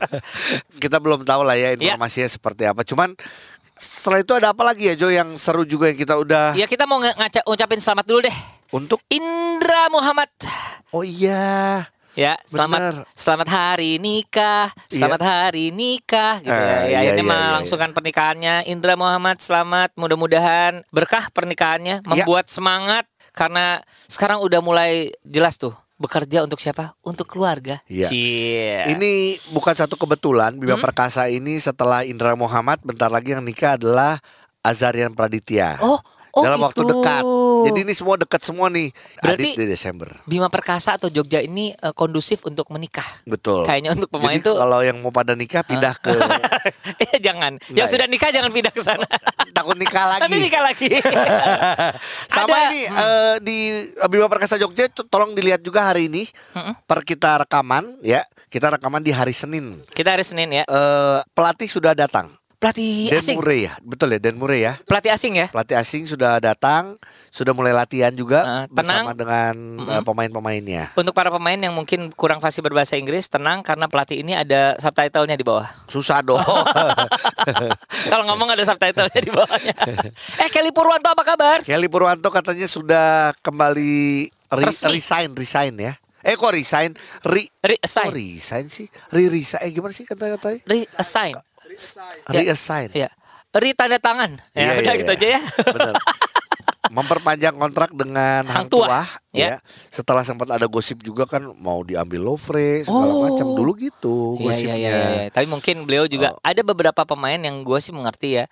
Kita 0.83 0.99
belum 0.99 1.23
tahu 1.23 1.43
lah 1.43 1.55
ya 1.55 1.73
Iya. 1.73 1.95
informasinya 1.95 2.27
seperti 2.27 2.67
apa. 2.67 2.83
Cuman 2.83 3.15
setelah 3.73 4.19
itu 4.19 4.33
ada 4.35 4.51
apa 4.51 4.63
lagi 4.63 4.85
ya 4.85 4.95
Jo 4.95 5.09
yang 5.09 5.39
seru 5.39 5.65
juga 5.65 5.89
yang 5.89 5.97
kita 5.97 6.13
udah 6.15 6.53
ya 6.53 6.69
kita 6.69 6.85
mau 6.85 7.01
ngaca- 7.01 7.47
ngucapin 7.47 7.81
selamat 7.81 8.05
dulu 8.05 8.21
deh. 8.23 8.37
untuk 8.71 9.01
Indra 9.09 9.89
Muhammad. 9.89 10.29
Oh 10.91 11.01
iya. 11.01 11.87
Ya, 12.13 12.35
Bener. 12.35 12.47
selamat 12.51 12.81
selamat 13.15 13.49
hari 13.49 13.93
nikah, 13.97 14.75
selamat 14.87 15.23
hari 15.23 15.71
nikah 15.71 16.43
gitu 16.43 16.51
ya. 16.51 16.59
Eh, 16.59 16.67
Ya, 16.67 16.75
iya, 16.83 16.99
akhirnya 17.07 17.23
iya, 17.23 17.31
iya, 17.31 17.43
melangsungkan 17.47 17.91
pernikahannya 17.91 18.55
Indra 18.67 18.99
Muhammad 18.99 19.39
selamat 19.39 19.95
mudah-mudahan 19.95 20.83
berkah 20.91 21.31
pernikahannya 21.31 22.03
Iya. 22.03 22.07
membuat 22.07 22.51
semangat 22.51 23.07
karena 23.31 23.79
sekarang 24.07 24.43
udah 24.43 24.59
mulai 24.59 25.15
jelas 25.23 25.55
tuh 25.55 25.71
bekerja 25.97 26.43
untuk 26.43 26.59
siapa? 26.59 26.99
Untuk 27.05 27.29
keluarga. 27.29 27.79
Iya. 27.87 28.09
Cie. 28.09 28.91
Ini 28.91 29.13
bukan 29.53 29.77
satu 29.77 29.95
kebetulan 29.95 30.57
Bima 30.57 30.75
Hmm? 30.75 30.83
Perkasa 30.83 31.31
ini 31.31 31.61
setelah 31.61 32.03
Indra 32.03 32.35
Muhammad 32.35 32.83
bentar 32.83 33.07
lagi 33.07 33.37
yang 33.37 33.45
nikah 33.45 33.79
adalah 33.79 34.19
Azarian 34.61 35.15
Praditya. 35.15 35.79
Oh, 35.79 36.01
oh 36.33 36.43
dalam 36.43 36.59
waktu 36.61 36.81
gitu. 36.81 36.91
dekat. 36.93 37.23
Jadi 37.61 37.79
ini 37.83 37.93
semua 37.93 38.15
dekat 38.17 38.41
semua 38.41 38.67
nih. 38.67 38.89
Berarti- 39.19 39.53
Adit 39.53 39.59
di 39.59 39.67
Desember. 39.67 40.09
Bima 40.25 40.49
Perkasa 40.49 40.97
atau 40.97 41.09
Jogja 41.09 41.39
ini 41.39 41.71
eh, 41.73 41.93
kondusif 41.93 42.43
untuk 42.45 42.71
menikah. 42.71 43.07
Betul. 43.25 43.65
Kayaknya 43.65 43.95
untuk 43.95 44.09
pemain 44.09 44.35
Jadi 44.35 44.47
tuh 44.47 44.57
kalau 44.57 44.81
yang 44.81 44.99
mau 44.99 45.11
pada 45.11 45.35
nikah 45.35 45.63
pindah 45.63 45.95
ke 45.97 46.11
eh 47.05 47.19
jangan. 47.19 47.59
Enggak 47.59 47.77
yang 47.77 47.89
ya? 47.89 47.93
sudah 47.93 48.07
nikah 48.07 48.31
jangan 48.31 48.51
pindah 48.51 48.73
ke 48.73 48.81
sana. 48.81 49.07
takut 49.57 49.77
nikah 49.77 50.05
lagi. 50.09 50.23
Nanti 50.25 50.39
nikah 50.41 50.63
lagi. 50.63 50.89
Sama 52.33 52.47
Ada- 52.49 52.67
ini 52.67 52.81
eh, 52.85 53.35
di 53.43 53.59
Bima 54.09 54.27
Perkasa 54.27 54.57
Jogja 54.57 54.89
to- 54.89 55.07
tolong 55.07 55.35
dilihat 55.35 55.61
juga 55.61 55.87
hari 55.87 56.09
ini 56.09 56.27
per 56.87 57.03
kita 57.03 57.45
rekaman 57.45 58.01
ya. 58.01 58.25
Kita 58.51 58.67
rekaman 58.67 58.99
di 58.99 59.15
hari 59.15 59.31
Senin. 59.31 59.79
Kita 59.87 60.11
hari 60.11 60.27
Senin 60.27 60.51
ya. 60.51 60.65
Eh, 60.67 61.19
pelatih 61.31 61.71
sudah 61.71 61.95
datang. 61.95 62.40
Pelatih 62.61 63.09
Dan 63.09 63.25
asing. 63.25 63.37
Murray 63.41 63.65
ya. 63.65 63.73
Betul 63.81 64.13
ya 64.13 64.21
Dan 64.21 64.37
Murray 64.37 64.69
ya. 64.69 64.77
Pelatih 64.85 65.09
asing 65.09 65.33
ya. 65.33 65.49
Pelatih 65.49 65.81
asing 65.81 66.05
sudah 66.05 66.37
datang, 66.37 67.01
sudah 67.33 67.57
mulai 67.57 67.73
latihan 67.73 68.13
juga 68.13 68.69
bersama 68.69 69.17
tenang. 69.17 69.17
dengan 69.17 69.55
eh, 69.89 70.03
pemain-pemainnya. 70.05 70.93
Untuk 70.93 71.17
para 71.17 71.33
pemain 71.33 71.57
yang 71.57 71.73
mungkin 71.73 72.13
kurang 72.13 72.37
fasih 72.37 72.61
berbahasa 72.61 73.01
Inggris, 73.01 73.33
tenang 73.33 73.65
karena 73.65 73.89
pelatih 73.89 74.21
ini 74.21 74.37
ada 74.37 74.77
subtitlenya 74.77 75.41
di 75.41 75.45
bawah. 75.49 75.73
Susah 75.89 76.21
dong. 76.21 76.37
Kalau 78.13 78.29
ngomong 78.29 78.53
ada 78.53 78.61
subtitlenya 78.61 79.21
di 79.21 79.33
bawahnya. 79.33 79.75
eh 80.45 80.49
Kelly 80.53 80.69
Purwanto 80.69 81.09
apa 81.09 81.25
kabar? 81.25 81.65
Kelly 81.65 81.89
Purwanto 81.89 82.29
katanya 82.29 82.69
sudah 82.69 83.33
kembali 83.41 84.29
re- 84.53 84.69
Resmi. 84.69 85.01
resign, 85.01 85.33
resign 85.33 85.75
ya. 85.81 85.93
Eh 86.21 86.37
kok 86.37 86.53
resign? 86.53 86.93
Re 87.25 87.49
Reassign. 87.65 88.13
Kok 88.13 88.17
resign 88.17 88.69
sih? 88.69 88.85
Re 89.09 89.33
resign. 89.33 89.65
Eh 89.65 89.73
gimana 89.73 89.97
sih 89.97 90.05
kata-katanya? 90.05 90.61
Reassign. 90.69 91.33
Ya. 91.71 92.41
Reassign. 92.43 92.89
Ya. 92.93 93.09
Re 93.51 93.71
tanda 93.75 93.99
tangan. 93.99 94.39
Ya, 94.55 94.63
Iya, 94.63 94.73
udah 94.79 94.95
iya, 94.95 95.01
gitu 95.01 95.13
iya. 95.13 95.19
aja 95.19 95.27
ya. 95.27 95.41
Benar. 95.71 95.95
Memperpanjang 96.91 97.55
kontrak 97.55 97.95
dengan 97.95 98.43
Hang 98.51 98.67
Tua, 98.67 98.83
Tua, 98.83 99.03
ya. 99.31 99.55
ya. 99.55 99.57
Setelah 99.87 100.27
sempat 100.27 100.51
ada 100.51 100.67
gosip 100.67 100.99
juga 101.01 101.23
kan 101.23 101.39
mau 101.55 101.87
diambil 101.87 102.19
Lovre 102.27 102.83
segala 102.83 103.15
Oh. 103.15 103.23
macam 103.31 103.47
dulu 103.55 103.79
gitu 103.79 104.35
Iya, 104.35 104.43
gosipnya. 104.43 104.75
iya, 104.75 104.91
iya, 104.91 105.07
iya. 105.07 105.31
Tapi 105.31 105.47
mungkin 105.47 105.87
beliau 105.87 106.11
juga 106.11 106.35
Oh. 106.35 106.43
ada 106.43 106.67
beberapa 106.67 107.07
pemain 107.07 107.39
yang 107.39 107.63
gue 107.63 107.79
sih 107.79 107.95
mengerti 107.95 108.43
ya, 108.43 108.51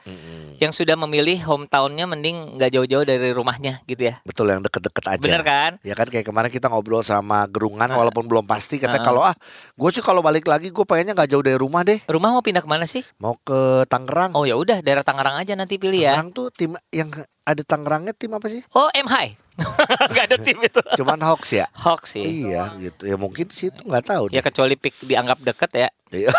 yang 0.59 0.71
sudah 0.71 0.95
memilih 0.95 1.39
hometownnya 1.41 2.05
mending 2.05 2.59
nggak 2.59 2.71
jauh-jauh 2.71 3.03
dari 3.03 3.31
rumahnya 3.31 3.81
gitu 3.85 4.11
ya. 4.11 4.19
Betul 4.23 4.51
yang 4.51 4.61
deket-deket 4.61 5.05
aja. 5.09 5.23
Bener 5.23 5.43
kan? 5.43 5.73
Ya 5.81 5.95
kan 5.95 6.07
kayak 6.07 6.23
kemarin 6.25 6.51
kita 6.51 6.67
ngobrol 6.67 7.01
sama 7.01 7.47
Gerungan 7.47 7.87
walaupun 7.89 8.27
belum 8.27 8.45
pasti 8.45 8.77
kata 8.77 8.99
Ah. 8.99 9.05
kalau 9.05 9.23
ah 9.23 9.35
gue 9.73 9.91
sih 9.91 10.03
kalau 10.03 10.19
balik 10.19 10.45
lagi 10.45 10.69
gue 10.69 10.83
pengennya 10.83 11.15
nggak 11.15 11.31
jauh 11.31 11.41
dari 11.41 11.55
rumah 11.55 11.81
deh 11.81 12.03
Rumah 12.05 12.31
mau 12.31 12.43
pindah 12.43 12.61
ke 12.61 12.67
mana 12.67 12.85
sih? 12.85 13.07
mau 13.17 13.39
ke 13.39 13.87
Tangerang. 13.87 14.35
Oh 14.35 14.43
ya 14.43 14.55
udah 14.55 14.83
daerah 14.83 15.03
Tangerang 15.03 15.39
aja 15.39 15.55
nanti 15.55 15.79
pilih 15.79 16.03
ya. 16.03 16.13
Tangerang 16.13 16.31
tuh 16.31 16.47
tim 16.51 16.75
yang 16.91 17.09
ada 17.43 17.63
Tangerangnya 17.63 18.13
tim 18.13 18.29
apa 18.31 18.51
sih? 18.51 18.61
Oh 18.75 18.91
M 18.93 19.07
High. 19.07 19.39
Gak 20.15 20.31
ada 20.31 20.37
tim 20.39 20.55
itu. 20.61 20.79
Cuman 20.95 21.19
Hawks 21.19 21.51
ya. 21.53 21.67
Hawks 21.75 22.15
sih. 22.15 22.47
Iya 22.47 22.71
gitu 22.79 23.07
ya 23.07 23.19
mungkin 23.19 23.51
sih 23.51 23.71
itu 23.71 23.83
nggak 23.83 24.07
tahu. 24.07 24.31
Ya 24.31 24.39
deh. 24.39 24.47
kecuali 24.47 24.75
pick 24.75 24.95
dianggap 25.03 25.43
deket 25.43 25.71
ya. 25.77 25.89
Iya 26.11 26.33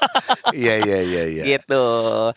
iya 0.60 0.74
iya 0.80 0.98
iya. 1.00 1.22
iya. 1.26 1.44
Gitu. 1.56 1.84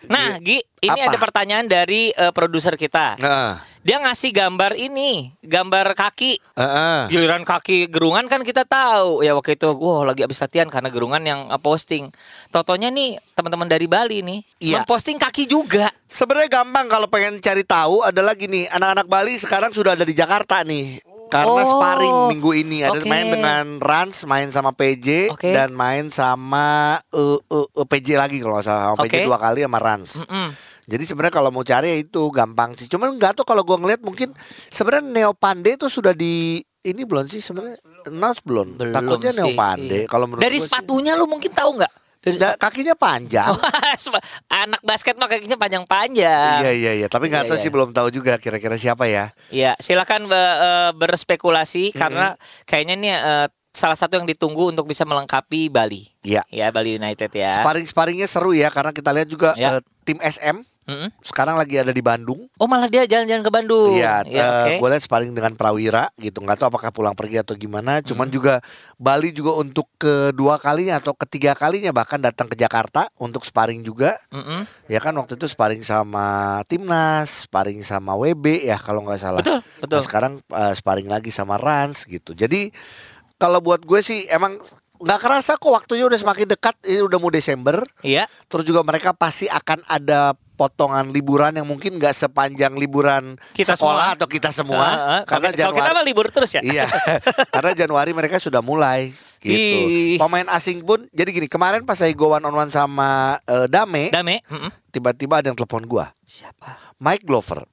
Nah, 0.08 0.38
Gi, 0.38 0.60
ini 0.82 1.00
Apa? 1.00 1.08
ada 1.10 1.18
pertanyaan 1.18 1.66
dari 1.66 2.10
eh, 2.10 2.32
produser 2.32 2.76
kita. 2.76 3.16
Nah, 3.18 3.60
Dia 3.84 4.00
ngasih 4.00 4.32
gambar 4.32 4.80
ini, 4.80 5.36
gambar 5.44 5.92
kaki. 5.92 6.40
heeh. 6.56 7.00
Giliran 7.12 7.44
kaki 7.44 7.92
gerungan 7.92 8.32
kan 8.32 8.40
kita 8.40 8.64
tahu 8.64 9.20
ya 9.20 9.36
waktu 9.36 9.60
itu, 9.60 9.76
wah 9.76 10.08
lagi 10.08 10.24
habis 10.24 10.40
latihan 10.40 10.68
karena 10.68 10.88
gerungan 10.88 11.20
yang 11.20 11.40
eh, 11.48 11.60
posting. 11.60 12.08
Totonya 12.48 12.88
nih 12.88 13.20
teman-teman 13.34 13.68
dari 13.68 13.84
Bali 13.84 14.24
nih 14.24 14.40
Iya. 14.62 14.76
memposting 14.80 15.20
kaki 15.20 15.44
juga. 15.46 15.92
Sebenarnya 16.08 16.64
gampang 16.64 16.88
kalau 16.88 17.08
pengen 17.08 17.40
cari 17.40 17.64
tahu 17.64 18.00
adalah 18.02 18.32
gini, 18.34 18.64
anak-anak 18.68 19.04
Bali 19.04 19.36
sekarang 19.36 19.76
sudah 19.76 19.96
ada 19.96 20.08
di 20.08 20.16
Jakarta 20.16 20.64
nih. 20.64 21.04
Karena 21.34 21.50
Oh, 21.58 21.66
sparring 21.68 22.18
minggu 22.30 22.52
ini 22.54 22.78
ada 22.80 22.94
oke. 22.96 23.10
main 23.10 23.26
dengan 23.26 23.66
Rans, 23.78 24.22
main 24.24 24.48
sama 24.48 24.70
PJ 24.72 25.34
Oke. 25.34 25.50
dan 25.50 25.74
main 25.74 26.08
sama 26.08 26.66
eh, 27.10 27.40
eh, 27.42 27.68
eh, 27.74 27.86
PJ 27.86 28.14
lagi 28.14 28.38
kalau 28.38 28.62
salah. 28.62 28.94
Sama 28.94 29.02
PJ 29.02 29.14
Oke. 29.16 29.26
dua 29.26 29.38
kali 29.38 29.66
sama 29.66 29.80
Rans. 29.80 30.22
Mm-mm. 30.22 30.48
Jadi 30.84 31.04
sebenarnya 31.04 31.34
kalau 31.34 31.50
mau 31.50 31.64
cari 31.64 31.88
ya 31.88 31.98
itu 31.98 32.22
gampang 32.30 32.76
sih. 32.76 32.86
Cuman 32.86 33.16
nggak 33.16 33.34
tuh 33.36 33.46
kalau 33.46 33.64
gua 33.64 33.76
ngeliat 33.76 34.00
mungkin 34.00 34.30
sebenarnya 34.68 35.02
Neo 35.02 35.34
Pande 35.34 35.74
itu 35.74 35.88
sudah 35.88 36.12
di 36.12 36.60
ini 36.84 37.02
belum 37.02 37.26
sih 37.26 37.40
sebenarnya 37.40 37.80
announce 38.06 38.44
belum. 38.44 38.76
Belum 38.76 38.94
Takutnya 38.94 39.32
sih, 39.32 39.40
Neo 39.40 39.50
Pande 39.54 39.98
iya. 39.98 40.06
kalau 40.06 40.28
menurut 40.28 40.44
Dari 40.44 40.54
gua 40.54 40.62
sih. 40.62 40.70
sepatunya 40.70 41.16
lu 41.16 41.26
mungkin 41.26 41.50
tahu 41.50 41.80
nggak? 41.80 41.94
Dari 42.20 42.36
Da- 42.38 42.56
kakinya 42.56 42.94
panjang. 42.94 43.52
Anak 44.64 44.82
basket 44.82 45.16
mah 45.16 45.28
kakinya 45.28 45.56
panjang-panjang. 45.56 46.60
Iya 46.60 46.72
iya 46.72 46.92
iya, 46.96 47.08
tapi 47.08 47.28
nggak 47.28 47.46
Iya, 47.46 47.50
tahu 47.50 47.58
iya. 47.58 47.64
sih 47.64 47.72
belum 47.72 47.90
tahu 47.92 48.08
juga 48.10 48.36
kira-kira 48.36 48.76
siapa 48.76 49.06
ya. 49.06 49.32
Iya, 49.50 49.74
silakan 49.78 50.26
be- 50.26 50.36
eh, 50.60 50.92
berspekulasi 50.94 51.92
karena 51.92 52.36
kayaknya 52.64 52.96
ini 52.96 53.10
eh, 53.10 53.46
salah 53.70 53.96
satu 53.96 54.16
yang 54.16 54.26
ditunggu 54.26 54.70
untuk 54.70 54.86
bisa 54.86 55.02
melengkapi 55.02 55.66
Bali. 55.68 56.06
Iya. 56.22 56.46
Ya, 56.48 56.70
Bali 56.70 56.96
United 56.96 57.30
ya. 57.30 57.58
Sparring-sparringnya 57.58 58.26
seru 58.26 58.54
ya 58.54 58.70
karena 58.70 58.92
kita 58.92 59.10
lihat 59.10 59.28
juga 59.28 59.54
Ya. 59.56 59.78
eh, 59.78 59.82
tim 60.04 60.18
SM 60.20 60.62
Mm-mm. 60.84 61.10
sekarang 61.24 61.56
lagi 61.56 61.80
ada 61.80 61.90
di 61.90 62.04
Bandung. 62.04 62.48
Oh, 62.56 62.68
malah 62.68 62.92
dia 62.92 63.04
jalan-jalan 63.04 63.40
ke 63.40 63.52
Bandung. 63.52 63.96
Iya, 63.96 64.24
Ya, 64.28 64.46
oke. 64.68 64.74
gue 64.84 64.90
lihat 64.92 65.04
sparring 65.04 65.32
dengan 65.32 65.56
Prawira 65.56 66.12
gitu. 66.16 66.40
Nggak 66.40 66.60
tahu 66.60 66.68
apakah 66.70 66.92
pulang 66.92 67.16
pergi 67.16 67.40
atau 67.40 67.56
gimana. 67.56 68.04
Cuman 68.04 68.28
juga 68.28 68.60
Bali 68.96 69.32
juga 69.32 69.56
untuk 69.56 69.88
kedua 69.96 70.60
kalinya 70.60 71.00
atau 71.00 71.16
ketiga 71.16 71.56
kalinya 71.56 71.90
bahkan 71.90 72.20
datang 72.20 72.48
ke 72.48 72.56
Jakarta 72.56 73.08
untuk 73.18 73.44
sparring 73.44 73.80
juga. 73.82 74.16
Mm-mm. 74.30 74.68
Ya 74.88 75.00
kan 75.00 75.16
waktu 75.16 75.40
itu 75.40 75.48
sparring 75.48 75.82
sama 75.82 76.60
timnas, 76.68 77.48
sparring 77.48 77.80
sama 77.82 78.14
WB 78.14 78.68
ya 78.68 78.76
kalau 78.76 79.04
nggak 79.04 79.20
salah. 79.20 79.40
Betul, 79.40 79.60
betul. 79.80 79.98
Nah, 79.98 80.04
sekarang 80.04 80.34
eh, 80.44 80.74
sparring 80.74 81.08
lagi 81.08 81.32
sama 81.32 81.56
Rans 81.56 82.04
gitu. 82.04 82.32
Jadi 82.32 82.68
kalau 83.36 83.60
buat 83.60 83.84
gue 83.84 84.00
sih 84.00 84.28
emang 84.28 84.56
nggak 85.04 85.20
kerasa 85.20 85.60
kok 85.60 85.68
waktunya 85.68 86.08
udah 86.08 86.16
semakin 86.16 86.48
dekat. 86.48 86.76
Ini 86.82 87.04
udah 87.04 87.18
mau 87.20 87.28
Desember. 87.28 87.84
Iya. 88.00 88.24
Terus 88.48 88.64
juga 88.64 88.84
mereka 88.84 89.12
pasti 89.12 89.48
akan 89.48 89.84
ada 89.84 90.32
potongan 90.54 91.10
liburan 91.10 91.52
yang 91.52 91.66
mungkin 91.66 91.96
nggak 91.96 92.12
sepanjang 92.12 92.74
liburan 92.74 93.36
Kita 93.52 93.74
sekolah 93.74 94.08
semua. 94.08 94.16
atau 94.16 94.28
kita 94.28 94.50
semua. 94.50 94.86
Heeh, 94.86 95.20
karena 95.26 95.50
kalau 95.50 95.52
kita- 95.52 95.64
kalau 95.64 95.74
kita 95.74 95.82
Januari 95.84 95.94
mah 95.96 96.06
libur 96.06 96.28
terus 96.30 96.52
ya. 96.52 96.62
Iya, 96.62 96.86
karena 97.56 97.72
Januari 97.74 98.12
mereka 98.12 98.38
sudah 98.38 98.60
mulai 98.60 99.10
gitu. 99.40 99.78
Ih. 99.84 100.16
Pemain 100.16 100.48
asing 100.50 100.82
pun 100.82 101.04
jadi 101.10 101.30
gini, 101.30 101.48
kemarin 101.48 101.82
pas 101.82 101.96
saya 101.96 102.14
go 102.14 102.32
one 102.32 102.42
on 102.42 102.54
one 102.54 102.70
sama 102.70 103.36
eh, 103.44 103.68
Dame, 103.68 104.08
Dame. 104.10 104.40
tiba-tiba 104.88 105.40
ada 105.40 105.48
yang 105.48 105.56
telepon 105.56 105.84
gua. 105.84 106.14
Siapa? 106.22 106.96
Mike 106.98 107.24
Glover. 107.24 107.66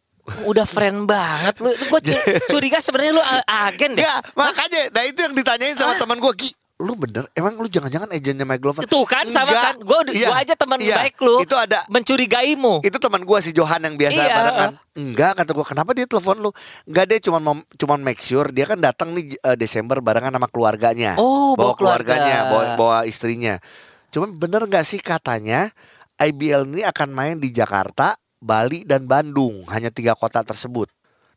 Udah 0.44 0.62
friend 0.62 1.04
banget 1.04 1.58
lu. 1.58 1.70
Gue 1.88 2.00
curiga 2.50 2.78
sebenarnya 2.78 3.12
lu 3.12 3.22
agen 3.44 3.92
deh. 3.92 4.00
Ya, 4.00 4.18
makanya 4.32 4.90
nah 4.90 5.02
itu 5.02 5.18
yang 5.20 5.34
ditanyain 5.34 5.74
sama 5.74 5.94
teman 5.94 6.16
gua, 6.16 6.30
Ki. 6.32 6.50
Lu 6.80 6.96
bener, 6.96 7.28
emang 7.36 7.60
lu 7.60 7.68
jangan-jangan 7.68 8.08
agennya 8.08 8.48
Mike 8.48 8.64
Glover? 8.64 8.82
Tuh 8.88 9.04
kan 9.04 9.28
sama 9.28 9.52
Enggak. 9.52 9.64
kan. 9.68 9.74
Gue 9.84 9.98
Iya, 10.16 10.32
gua 10.32 10.36
aja 10.40 10.54
teman 10.56 10.78
iya. 10.80 10.96
baik 10.96 11.16
lu. 11.20 11.36
Itu 11.44 11.52
ada 11.52 11.84
mencurigaimu. 11.92 12.80
itu 12.80 12.96
teman 12.96 13.20
gua 13.22 13.38
si 13.38 13.52
Johan 13.52 13.84
yang 13.84 14.00
biasa 14.00 14.16
Iya. 14.16 14.32
barengan. 14.32 14.70
Enggak 14.96 15.32
kata 15.36 15.50
gua, 15.52 15.66
kenapa 15.68 15.90
dia 15.92 16.08
telepon 16.08 16.40
lu? 16.40 16.50
Enggak 16.88 17.04
dia 17.06 17.18
cuma 17.20 17.38
cuma 17.52 17.94
make 18.00 18.18
sure 18.18 18.48
dia 18.48 18.64
kan 18.64 18.80
datang 18.80 19.12
nih 19.12 19.36
eh, 19.36 19.56
Desember 19.56 20.00
barengan 20.00 20.32
sama 20.32 20.48
keluarganya. 20.48 21.20
Oh, 21.20 21.52
bawa 21.52 21.60
bawa 21.60 21.72
keluarganya, 21.76 22.36
keluarga. 22.48 22.74
bawa, 22.74 22.78
bawa 22.80 22.98
istrinya. 23.04 23.60
Cuman 24.08 24.34
bener 24.34 24.64
nggak 24.64 24.82
sih 24.82 24.98
katanya 24.98 25.68
IBL 26.16 26.64
ini 26.66 26.82
akan 26.82 27.08
main 27.12 27.36
di 27.36 27.52
Jakarta, 27.52 28.16
Bali 28.36 28.88
dan 28.88 29.04
Bandung, 29.04 29.68
hanya 29.68 29.92
tiga 29.92 30.16
kota 30.16 30.40
tersebut. 30.40 30.88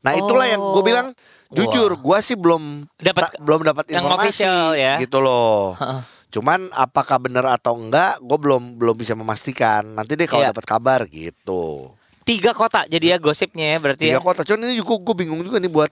Nah 0.04 0.14
itulah 0.14 0.46
yang 0.46 0.60
gue 0.60 0.78
Oh. 0.78 0.86
bilang 0.86 1.08
jujur, 1.50 1.96
gua 1.96 2.20
sih 2.20 2.34
belum 2.34 2.90
Dapat- 2.94 3.40
belum 3.40 3.62
dapat 3.64 3.86
yang 3.88 4.04
informasi 4.04 4.44
official 4.44 4.64
ya. 4.76 4.98
gitu 4.98 5.18
loh. 5.18 5.74
Heeh. 5.76 6.02
Cuman 6.30 6.66
apakah 6.72 7.18
benar 7.20 7.46
atau 7.48 7.74
enggak, 7.74 8.18
gue 8.20 8.38
belum 8.38 8.76
belum 8.76 8.96
bisa 8.96 9.14
memastikan. 9.14 9.86
Nanti 9.88 10.14
deh 10.14 10.26
kalau 10.26 10.44
Iya. 10.44 10.50
dapat 10.50 10.66
kabar 10.66 11.00
gitu. 11.06 11.94
Tiga 12.24 12.52
kota 12.52 12.84
jadi 12.86 13.14
ya 13.14 13.18
gosipnya 13.18 13.76
ya 13.76 13.78
berarti 13.78 14.08
Tiga 14.08 14.18
ya. 14.18 14.24
kota. 14.24 14.42
Cuman 14.42 14.66
ini 14.66 14.76
juga 14.76 14.98
gue 14.98 15.16
bingung 15.16 15.40
juga 15.40 15.60
nih 15.60 15.68
buat 15.68 15.92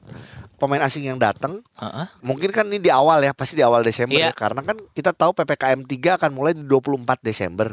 pemain 0.57 0.81
asing 0.81 1.05
yang 1.05 1.17
datang. 1.17 1.61
Heeh. 1.75 2.05
Mungkin 2.19 2.49
kan 2.49 2.65
ini 2.65 2.77
di 2.77 2.89
awal 2.89 3.19
ya, 3.19 3.31
pasti 3.31 3.53
di 3.53 3.61
awal 3.61 3.81
Desember 3.81 4.15
Iya. 4.15 4.29
ya. 4.29 4.33
Karena 4.33 4.61
kan 4.61 4.81
kita 4.91 5.11
tahu 5.11 5.35
PPKM 5.35 5.83
3 5.83 6.17
akan 6.17 6.31
mulai 6.31 6.51
di 6.51 6.63
24 6.63 7.21
Desember. 7.21 7.69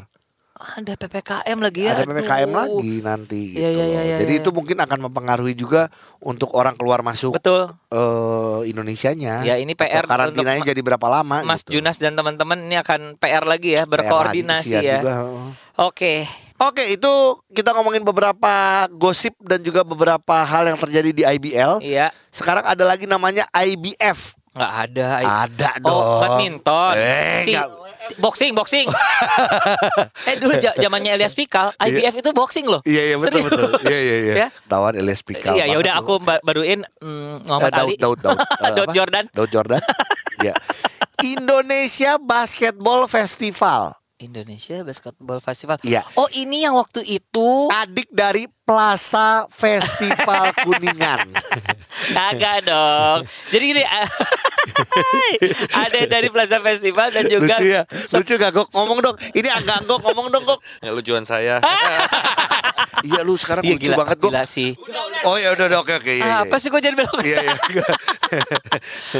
Ada 0.59 0.99
PPKM 0.99 1.59
lagi 1.63 1.81
ya. 1.87 1.93
Ada 1.95 2.05
PPKM 2.05 2.51
aduh. 2.51 2.59
lagi 2.59 2.95
nanti 3.07 3.41
gitu. 3.55 3.63
Iya, 3.63 3.71
iya, 3.71 3.79
loh. 3.79 3.87
iya, 3.87 4.01
iya, 4.03 4.17
Jadi 4.19 4.33
iya. 4.35 4.41
itu 4.43 4.51
mungkin 4.51 4.77
akan 4.83 4.99
mempengaruhi 5.07 5.55
juga 5.55 5.87
untuk 6.19 6.51
orang 6.59 6.75
keluar 6.75 7.07
masuk 7.07 7.39
Betul. 7.39 7.71
eh 7.95 8.61
Indonesianya. 8.67 9.47
Ya, 9.47 9.55
ini 9.57 9.79
PR 9.79 10.05
Atau 10.05 10.11
karantinanya 10.11 10.67
untuk 10.67 10.71
jadi 10.75 10.81
berapa 10.83 11.07
lama 11.07 11.47
Mas 11.47 11.63
gitu. 11.63 11.79
Junas 11.79 11.97
dan 12.03 12.19
teman-teman 12.19 12.59
ini 12.59 12.77
akan 12.79 13.15
PR 13.23 13.47
lagi 13.47 13.79
ya 13.79 13.87
lagi, 13.87 13.93
berkoordinasi 13.95 14.75
ya. 14.83 14.99
juga. 14.99 15.15
Oke. 15.79 16.27
Oke, 16.59 16.91
itu 16.91 17.13
kita 17.55 17.71
ngomongin 17.71 18.03
beberapa 18.03 18.83
gosip 18.91 19.31
dan 19.47 19.63
juga 19.63 19.87
beberapa 19.87 20.43
hal 20.43 20.67
yang 20.67 20.79
terjadi 20.79 21.11
di 21.15 21.23
IBL. 21.23 21.79
Iya. 21.79 22.11
Sekarang 22.35 22.67
ada 22.67 22.83
lagi 22.83 23.07
namanya 23.07 23.47
IBF. 23.55 24.35
Nggak 24.59 24.73
ada. 24.85 25.07
Ada 25.45 25.71
dong. 25.79 25.95
Oh, 25.97 26.21
badminton. 26.21 26.95
Eh, 26.95 27.43
Ti- 27.47 27.57
boxing, 28.17 28.53
boxing. 28.53 28.87
eh 30.29 30.35
dulu 30.37 30.53
zamannya 30.57 31.15
Elias 31.15 31.33
Pikal, 31.33 31.71
IBF 31.79 32.19
itu 32.19 32.31
boxing 32.33 32.67
loh. 32.67 32.81
Iya 32.83 33.03
iya 33.05 33.17
betul 33.17 33.39
Serius. 33.39 33.47
betul. 33.49 33.71
Iya 33.85 33.99
iya 33.99 34.17
iya. 34.19 34.35
Ya? 34.43 34.49
Tawan 34.65 34.95
Elias 34.95 35.23
Pikal. 35.23 35.53
Iya, 35.53 35.65
ya 35.67 35.77
udah 35.77 35.95
aku 35.97 36.19
ba- 36.19 36.41
baruin 36.41 36.83
mm, 36.99 37.47
Muhammad 37.47 37.71
Eh, 37.71 37.77
Daud, 37.77 37.87
Ali. 37.87 37.95
Daud, 37.97 38.19
Daud, 38.19 38.39
Eh, 38.65 38.71
Daud 38.73 38.89
apa? 38.89 38.95
Jordan. 38.95 39.25
Daud 39.31 39.51
Jordan. 39.51 39.81
Iya. 40.39 40.55
Indonesia 41.21 42.17
Basketball 42.17 43.07
Festival. 43.07 43.95
Indonesia 44.19 44.83
Basketball 44.83 45.39
Festival. 45.39 45.79
Iya. 45.81 46.03
Oh, 46.15 46.27
ini 46.33 46.63
yang 46.63 46.75
waktu 46.75 47.03
itu 47.05 47.49
Adik 47.69 48.11
dari 48.11 48.47
Plaza 48.69 49.49
Festival 49.49 50.53
Kuningan. 50.65 51.33
kagak 52.13 52.69
dong. 52.69 53.25
Jadi 53.49 53.65
gini, 53.67 53.83
ada 55.83 56.01
dari 56.05 56.29
Plaza 56.29 56.61
Festival 56.61 57.09
dan 57.09 57.25
juga 57.27 57.57
Lucu 57.57 57.65
ya. 57.67 57.83
Lucu 57.89 58.35
gak 58.37 58.53
Gok? 58.53 58.69
Ngomong 58.71 58.99
dong. 59.01 59.17
Ini 59.33 59.49
agak 59.51 59.89
Gok 59.89 60.01
ngomong 60.05 60.29
dong 60.29 60.45
Gok. 60.45 60.61
Ya, 60.81 60.93
lucuan 60.93 61.25
saya. 61.25 61.57
Iya 62.99 63.23
lu 63.23 63.39
sekarang 63.39 63.63
Iya, 63.63 63.79
lucu 63.79 63.85
gila, 63.85 63.97
banget 63.97 64.17
Gok. 64.19 64.27
gila 64.27 64.43
sih. 64.43 64.75
Oh 65.23 65.39
ya 65.39 65.55
udah 65.55 65.71
udah 65.71 65.79
oke 65.81 65.95
oke 65.95 66.13
iya. 66.13 66.43
Apa 66.43 66.59
sih 66.59 66.67
gue 66.67 66.83
jadi 66.83 66.99
belok 66.99 67.23
Iya 67.23 67.47
iya. 67.47 67.85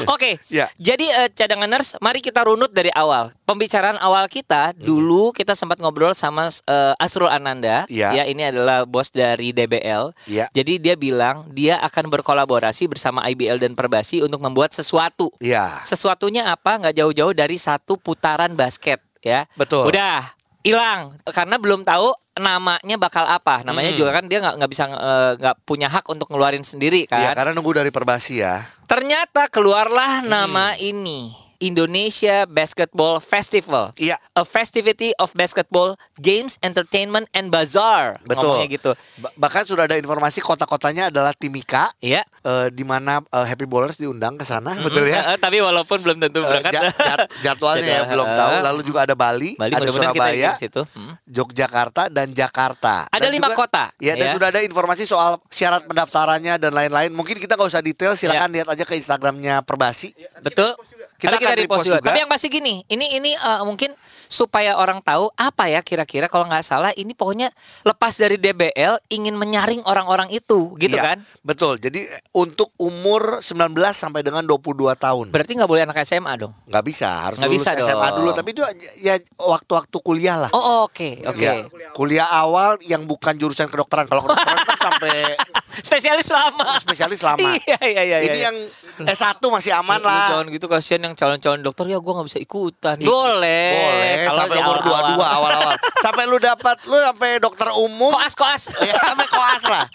Oke, 0.05 0.43
Ya. 0.51 0.67
jadi 0.75 1.07
eh, 1.17 1.29
cadanganers, 1.31 1.95
mari 1.99 2.19
kita 2.19 2.43
runut 2.43 2.75
dari 2.75 2.91
awal. 2.91 3.31
Pembicaraan 3.47 3.95
awal 3.97 4.27
kita 4.27 4.75
Hmm. 4.75 4.83
dulu 4.83 5.31
kita 5.31 5.55
sempat 5.55 5.79
ngobrol 5.79 6.11
sama 6.11 6.51
eh, 6.51 6.95
Asrul 6.99 7.31
Ananda. 7.31 7.87
Ya. 7.87 8.11
Ya, 8.13 8.27
ini 8.27 8.43
adalah 8.43 8.83
bos 8.83 9.09
dari 9.09 9.38
DBL. 9.41 10.11
Ya. 10.27 10.51
Jadi 10.51 10.83
dia 10.83 10.95
bilang 10.95 11.47
dia 11.51 11.79
akan 11.81 12.11
berkolaborasi 12.11 12.91
bersama 12.91 13.23
IBL 13.25 13.63
dan 13.63 13.73
Perbasi 13.73 14.21
untuk 14.21 14.43
membuat 14.43 14.75
sesuatu. 14.75 15.31
Iya. 15.39 15.83
Sesuatunya 15.87 16.51
apa? 16.51 16.77
Nggak 16.77 16.95
jauh-jauh 16.99 17.33
dari 17.33 17.57
satu 17.57 17.95
putaran 17.97 18.53
basket, 18.53 18.99
ya. 19.23 19.47
Betul. 19.55 19.89
Udah 19.89 20.35
hilang 20.67 21.15
karena 21.25 21.57
belum 21.57 21.87
tahu 21.87 22.13
namanya 22.37 22.99
bakal 22.99 23.25
apa. 23.25 23.63
Namanya 23.63 23.95
Hmm. 23.95 23.99
juga 23.99 24.11
kan 24.13 24.25
dia 24.27 24.39
nggak 24.39 24.55
nggak 24.59 24.71
bisa 24.71 24.85
eh, 24.91 25.33
nggak 25.39 25.57
punya 25.65 25.89
hak 25.89 26.05
untuk 26.07 26.29
ngeluarin 26.29 26.63
sendiri 26.63 27.07
kan. 27.07 27.23
Iya 27.23 27.31
karena 27.33 27.55
nunggu 27.55 27.79
dari 27.79 27.91
Perbasi 27.91 28.43
ya. 28.43 28.63
Ternyata 28.85 29.47
keluarlah 29.49 30.23
Hmm. 30.23 30.29
nama 30.29 30.75
ini. 30.77 31.48
Indonesia 31.59 32.47
Basketball 32.47 33.19
Festival. 33.19 33.91
Iya. 33.95 34.17
A 34.33 34.43
festivity 34.43 35.11
of 35.17 35.31
basketball, 35.33 35.95
games, 36.17 36.55
entertainment, 36.61 37.27
and 37.33 37.49
bazaar. 37.49 38.19
Betul. 38.23 38.47
Ngomongnya 38.57 38.69
gitu. 38.71 38.91
Ba- 39.17 39.35
bahkan 39.37 39.63
sudah 39.63 39.85
ada 39.85 39.95
informasi 39.95 40.39
kota-kotanya 40.39 41.09
adalah 41.09 41.31
Timika 41.33 41.91
Iya. 41.99 42.23
eh, 42.41 42.67
di 42.71 42.83
mana 42.83 43.19
eh, 43.25 43.45
Happy 43.45 43.65
Ballers 43.65 43.97
diundang 43.97 44.35
ke 44.35 44.45
sana, 44.45 44.75
betul 44.77 45.05
ya? 45.05 45.19
Eh, 45.19 45.23
eh, 45.35 45.39
tapi 45.39 45.59
walaupun 45.59 45.99
belum 45.99 46.19
tentu 46.21 46.41
Eh, 46.41 46.47
berangkat. 46.49 46.73
ja- 46.73 46.95
jad- 46.95 47.29
jadwalnya 47.43 47.87
ya 47.87 48.03
belum 48.07 48.29
tahu. 48.29 48.53
Lalu 48.65 48.81
juga 48.83 49.01
ada 49.03 49.15
Bali, 49.15 49.55
Bali 49.55 49.73
ada 49.73 49.87
Surabaya, 49.87 50.51
situ. 50.55 50.83
Hmm. 50.89 51.15
Yogyakarta 51.27 52.07
dan 52.09 52.31
Jakarta. 52.31 53.07
Ada 53.09 53.27
Dan 53.27 53.35
lima 53.35 53.51
juga- 53.51 53.59
kota, 53.61 53.85
Ya, 53.99 54.15
dan 54.15 54.31
ya. 54.31 54.35
sudah 54.35 54.49
ada 54.49 54.61
informasi 54.61 55.05
soal 55.05 55.43
syarat 55.49 55.83
pendaftarannya 55.85 56.55
dan 56.57 56.71
lain-lain. 56.71 57.11
Mungkin 57.11 57.37
kita 57.37 57.55
nggak 57.55 57.69
usah 57.69 57.83
detail, 57.83 58.15
silakan 58.15 58.49
Ya. 58.49 58.55
lihat 58.63 58.69
aja 58.71 58.85
ke 58.85 58.95
Instagramnya 58.95 59.61
Perbasi. 59.61 60.15
Betul. 60.41 60.79
Kita 61.19 61.35
kita 61.35 61.51
akan 61.51 61.57
repost 61.59 61.83
juga. 61.83 61.99
juga. 61.99 62.07
Tapi 62.07 62.19
yang 62.19 62.31
pasti 62.31 62.47
gini, 62.47 62.87
ini 62.87 63.19
ini 63.19 63.35
eh, 63.35 63.63
mungkin 63.63 63.91
supaya 64.25 64.77
orang 64.77 65.01
tahu 65.01 65.33
apa 65.35 65.67
ya 65.67 65.81
kira-kira 65.81 66.27
kalau 66.27 66.45
nggak 66.45 66.63
salah 66.63 66.93
ini 66.93 67.11
pokoknya 67.11 67.51
lepas 67.83 68.13
dari 68.15 68.37
DBL 68.37 69.03
ingin 69.09 69.35
menyaring 69.35 69.83
orang-orang 69.83 70.29
itu 70.29 70.77
gitu 70.77 70.95
Iya, 70.95 71.17
kan. 71.17 71.19
Betul. 71.43 71.81
Jadi 71.81 72.05
untuk 72.33 72.71
umur 72.77 73.41
19 73.41 73.73
sampai 73.91 74.21
dengan 74.21 74.45
22 74.45 74.63
tahun. 74.95 75.27
Berarti 75.29 75.53
nggak 75.55 75.67
boleh 75.67 75.83
anak 75.83 75.99
SMA 76.03 76.33
dong. 76.37 76.53
nggak 76.65 76.85
bisa, 76.85 77.09
harus 77.25 77.37
Nggak 77.37 77.51
lulus 77.51 77.63
bisa 77.65 77.71
SMA 77.83 77.99
dong. 78.07 78.17
dulu. 78.21 78.31
Tapi 78.33 78.49
itu 78.53 78.63
ya 79.01 79.15
waktu-waktu 79.35 79.97
kuliah 79.99 80.37
lah. 80.39 80.51
Oh 80.53 80.87
oke 80.87 81.25
oke. 81.25 81.41
Ya, 81.41 81.67
kuliah 81.93 82.29
awal 82.29 82.79
yang 82.85 83.03
bukan 83.03 83.35
jurusan 83.35 83.67
kedokteran. 83.67 84.07
Kalau 84.07 84.23
kedokteran 84.23 84.55
kan 84.61 84.79
sampai 84.87 85.35
Spesialis 85.79 86.29
lama. 86.29 86.79
spesialis 86.79 87.21
lama. 87.23 87.49
Iya 87.59 87.79
iya 87.81 88.03
iya. 88.05 88.19
Ini 88.21 88.35
iya. 88.35 88.45
yang 88.51 88.57
S1 89.05 89.39
masih 89.41 89.73
aman 89.73 89.99
Lu 89.99 90.07
lah. 90.07 90.27
Jangan 90.31 90.47
gitu 90.51 90.67
kasihan 90.67 91.01
yang 91.09 91.17
calon-calon 91.17 91.65
dokter 91.65 91.89
ya 91.89 91.99
gue 91.99 92.13
nggak 92.13 92.29
bisa 92.29 92.39
ikutan. 92.39 92.97
Boleh. 93.01 93.73
Boleh 93.73 94.13
Kalau 94.29 94.39
sampai 94.45 94.57
umur 94.61 94.77
awal-awal. 94.79 95.17
22 95.17 95.37
awal-awal. 95.41 95.75
sampai 95.99 96.23
lu 96.29 96.37
dapat 96.37 96.77
lu 96.85 96.97
sampai 97.01 97.31
dokter 97.41 97.69
umum. 97.75 98.13
Koas 98.13 98.35
koas. 98.37 98.63
ya 98.89 98.95
sampai 99.01 99.27
koas 99.27 99.63
lah. 99.65 99.87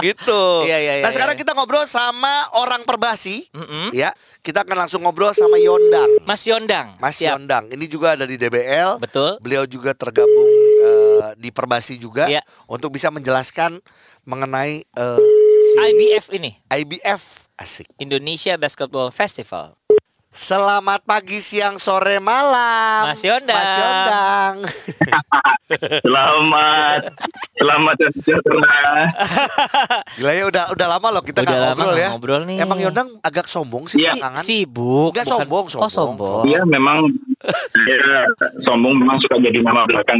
Gitu. 0.00 0.42
Iya, 0.64 0.78
iya, 0.80 0.92
iya, 0.98 1.04
nah, 1.04 1.12
sekarang 1.12 1.36
iya. 1.36 1.42
kita 1.44 1.52
ngobrol 1.52 1.84
sama 1.84 2.48
orang 2.56 2.80
Perbasi. 2.82 3.44
Mm-mm. 3.52 3.92
Ya, 3.92 4.16
kita 4.40 4.64
akan 4.64 4.86
langsung 4.86 5.04
ngobrol 5.04 5.36
sama 5.36 5.60
Yondang. 5.60 6.22
Mas 6.24 6.42
Yondang. 6.48 6.96
Mas 6.96 7.20
Siap. 7.20 7.36
Yondang. 7.36 7.68
Ini 7.68 7.84
juga 7.86 8.16
ada 8.16 8.24
di 8.24 8.40
DBL. 8.40 8.96
Betul. 8.98 9.36
Beliau 9.44 9.68
juga 9.68 9.92
tergabung 9.92 10.48
eh, 10.80 11.36
di 11.36 11.52
Perbasi 11.52 12.00
juga 12.00 12.24
Iya. 12.26 12.40
untuk 12.64 12.88
bisa 12.90 13.12
menjelaskan 13.12 13.84
mengenai 14.24 14.80
eh, 14.80 15.20
si 15.62 15.76
IBF 15.92 16.26
ini 16.34 16.56
IBF 16.72 17.52
asik. 17.58 17.86
Indonesia 17.98 18.56
Basketball 18.56 19.12
Festival. 19.12 19.76
Selamat 20.32 21.04
pagi, 21.04 21.36
siang, 21.38 21.76
sore, 21.76 22.16
malam. 22.16 23.04
Mas 23.04 23.20
Yondang. 23.20 23.52
Mas 23.52 23.72
Yondang. 23.76 24.54
Selamat, 26.04 27.00
selamat 27.54 27.94
dan 27.96 28.10
sejahtera. 28.12 28.80
Gila 30.16 30.32
ya 30.32 30.44
udah 30.46 30.64
udah 30.68 30.86
lama 30.86 31.08
loh 31.10 31.20
kita 31.20 31.40
Udah 31.40 31.52
lama 31.52 31.76
ngobrol 31.76 31.96
ya. 31.96 32.08
ngobrol 32.12 32.42
nih. 32.44 32.56
Emang 32.60 32.76
Yondang 32.76 33.08
agak 33.20 33.44
sombong 33.44 33.84
sih 33.86 34.00
Iya. 34.00 34.16
belakangan. 34.16 34.40
Sibuk. 34.40 35.12
Nggak 35.12 35.24
bukan- 35.24 35.36
sombong, 35.36 35.64
Oh 35.64 35.68
sombong. 35.70 35.92
sombong. 35.92 36.42
Iya, 36.44 36.60
memang 36.66 36.96
saya 37.78 38.24
sombong 38.62 38.94
memang 38.94 39.16
suka 39.18 39.36
jadi 39.38 39.60
nama 39.60 39.84
belakang. 39.84 40.16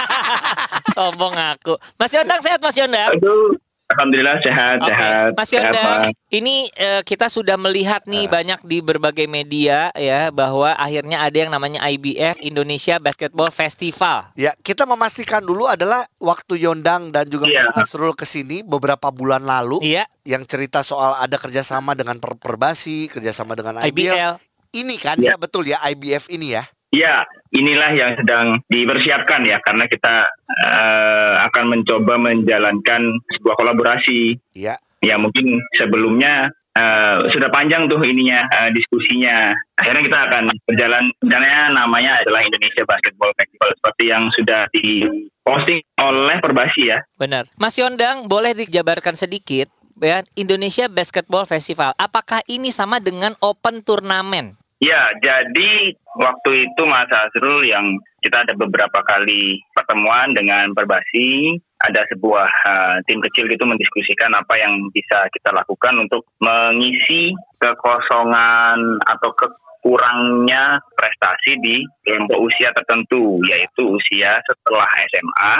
sombong 0.96 1.34
aku. 1.36 1.76
Mas 1.94 2.12
Yondang 2.12 2.40
sehat 2.40 2.60
Mas 2.60 2.76
Yondang. 2.76 3.12
Aduh, 3.12 3.56
Alhamdulillah 3.86 4.42
sehat, 4.42 4.82
Oke, 4.82 4.90
sehat. 4.90 5.30
Mas 5.38 5.46
sehat, 5.46 5.70
Yonda, 5.70 6.10
ini 6.34 6.66
eh, 6.74 7.06
kita 7.06 7.30
sudah 7.30 7.54
melihat 7.54 8.02
nih 8.02 8.26
banyak 8.26 8.58
di 8.66 8.82
berbagai 8.82 9.30
media 9.30 9.94
ya 9.94 10.34
bahwa 10.34 10.74
akhirnya 10.74 11.22
ada 11.22 11.36
yang 11.38 11.54
namanya 11.54 11.86
IBF 11.86 12.42
Indonesia 12.42 12.98
Basketball 12.98 13.54
Festival. 13.54 14.34
Ya, 14.34 14.58
kita 14.58 14.82
memastikan 14.84 15.38
dulu 15.38 15.70
adalah 15.70 16.02
waktu 16.18 16.66
Yondang 16.66 17.14
dan 17.14 17.30
juga 17.30 17.46
Iya. 17.46 17.70
Mas 17.70 17.86
Asrul 17.86 18.10
ke 18.12 18.26
sini 18.26 18.66
beberapa 18.66 19.06
bulan 19.14 19.46
lalu 19.46 19.78
Iya, 19.86 20.02
yang 20.26 20.42
cerita 20.42 20.82
soal 20.82 21.14
ada 21.14 21.38
kerjasama 21.38 21.94
dengan 21.94 22.18
per 22.18 22.34
Perbasi, 22.34 23.06
kerjasama 23.06 23.54
dengan 23.54 23.78
IBL. 23.80 23.94
IBL. 23.94 24.32
Ini 24.76 24.94
kan 24.98 25.16
ya 25.22 25.32
Iya. 25.32 25.34
betul 25.38 25.62
ya 25.62 25.78
IBF 25.86 26.26
ini 26.28 26.58
ya. 26.58 26.66
Ya, 26.96 27.28
inilah 27.52 27.92
yang 27.92 28.16
sedang 28.16 28.46
dipersiapkan 28.72 29.44
ya, 29.44 29.60
karena 29.60 29.84
kita 29.84 30.32
eh, 30.64 31.34
akan 31.44 31.64
mencoba 31.76 32.16
menjalankan 32.16 33.20
sebuah 33.36 33.54
kolaborasi. 33.60 34.40
Iya. 34.56 34.80
Ya 35.04 35.20
mungkin 35.20 35.60
sebelumnya 35.76 36.48
eh, 36.72 37.16
sudah 37.36 37.52
panjang 37.52 37.92
tuh 37.92 38.00
ininya 38.00 38.48
eh, 38.48 38.70
diskusinya. 38.72 39.52
Akhirnya 39.76 40.02
kita 40.08 40.18
akan 40.32 40.44
berjalan, 40.64 41.04
rencananya 41.20 41.62
namanya 41.76 42.12
adalah 42.24 42.40
Indonesia 42.40 42.88
Basketball 42.88 43.36
Festival 43.36 43.70
seperti 43.76 44.04
yang 44.08 44.24
sudah 44.32 44.60
diposting 44.72 45.80
oleh 46.00 46.40
Perbasi 46.40 46.82
ya. 46.88 47.04
Benar. 47.20 47.44
Mas 47.60 47.76
Yondang, 47.76 48.24
boleh 48.24 48.56
dijabarkan 48.56 49.20
sedikit 49.20 49.68
ya 50.00 50.24
Indonesia 50.36 50.88
Basketball 50.88 51.48
Festival. 51.48 51.96
Apakah 51.96 52.44
ini 52.48 52.68
sama 52.72 53.00
dengan 53.00 53.36
open 53.40 53.80
turnamen? 53.84 54.56
Ya, 54.76 55.08
jadi 55.24 55.96
waktu 56.20 56.68
itu 56.68 56.82
Mas 56.84 57.08
Azrul 57.08 57.64
yang 57.64 57.96
kita 58.20 58.44
ada 58.44 58.52
beberapa 58.52 59.00
kali 59.08 59.56
pertemuan 59.72 60.36
dengan 60.36 60.68
Perbasi, 60.76 61.56
ada 61.80 62.04
sebuah 62.12 62.44
uh, 62.44 62.96
tim 63.08 63.24
kecil 63.24 63.48
gitu 63.48 63.64
mendiskusikan 63.64 64.36
apa 64.36 64.52
yang 64.60 64.76
bisa 64.92 65.32
kita 65.32 65.56
lakukan 65.56 65.96
untuk 65.96 66.28
mengisi 66.44 67.32
kekosongan 67.56 69.00
atau 69.08 69.32
kekurangnya 69.32 70.76
prestasi 70.92 71.56
di 71.64 71.80
kelompok 72.04 72.44
usia 72.44 72.68
tertentu, 72.76 73.40
yaitu 73.48 73.96
usia 73.96 74.44
setelah 74.44 74.88
SMA 75.08 75.54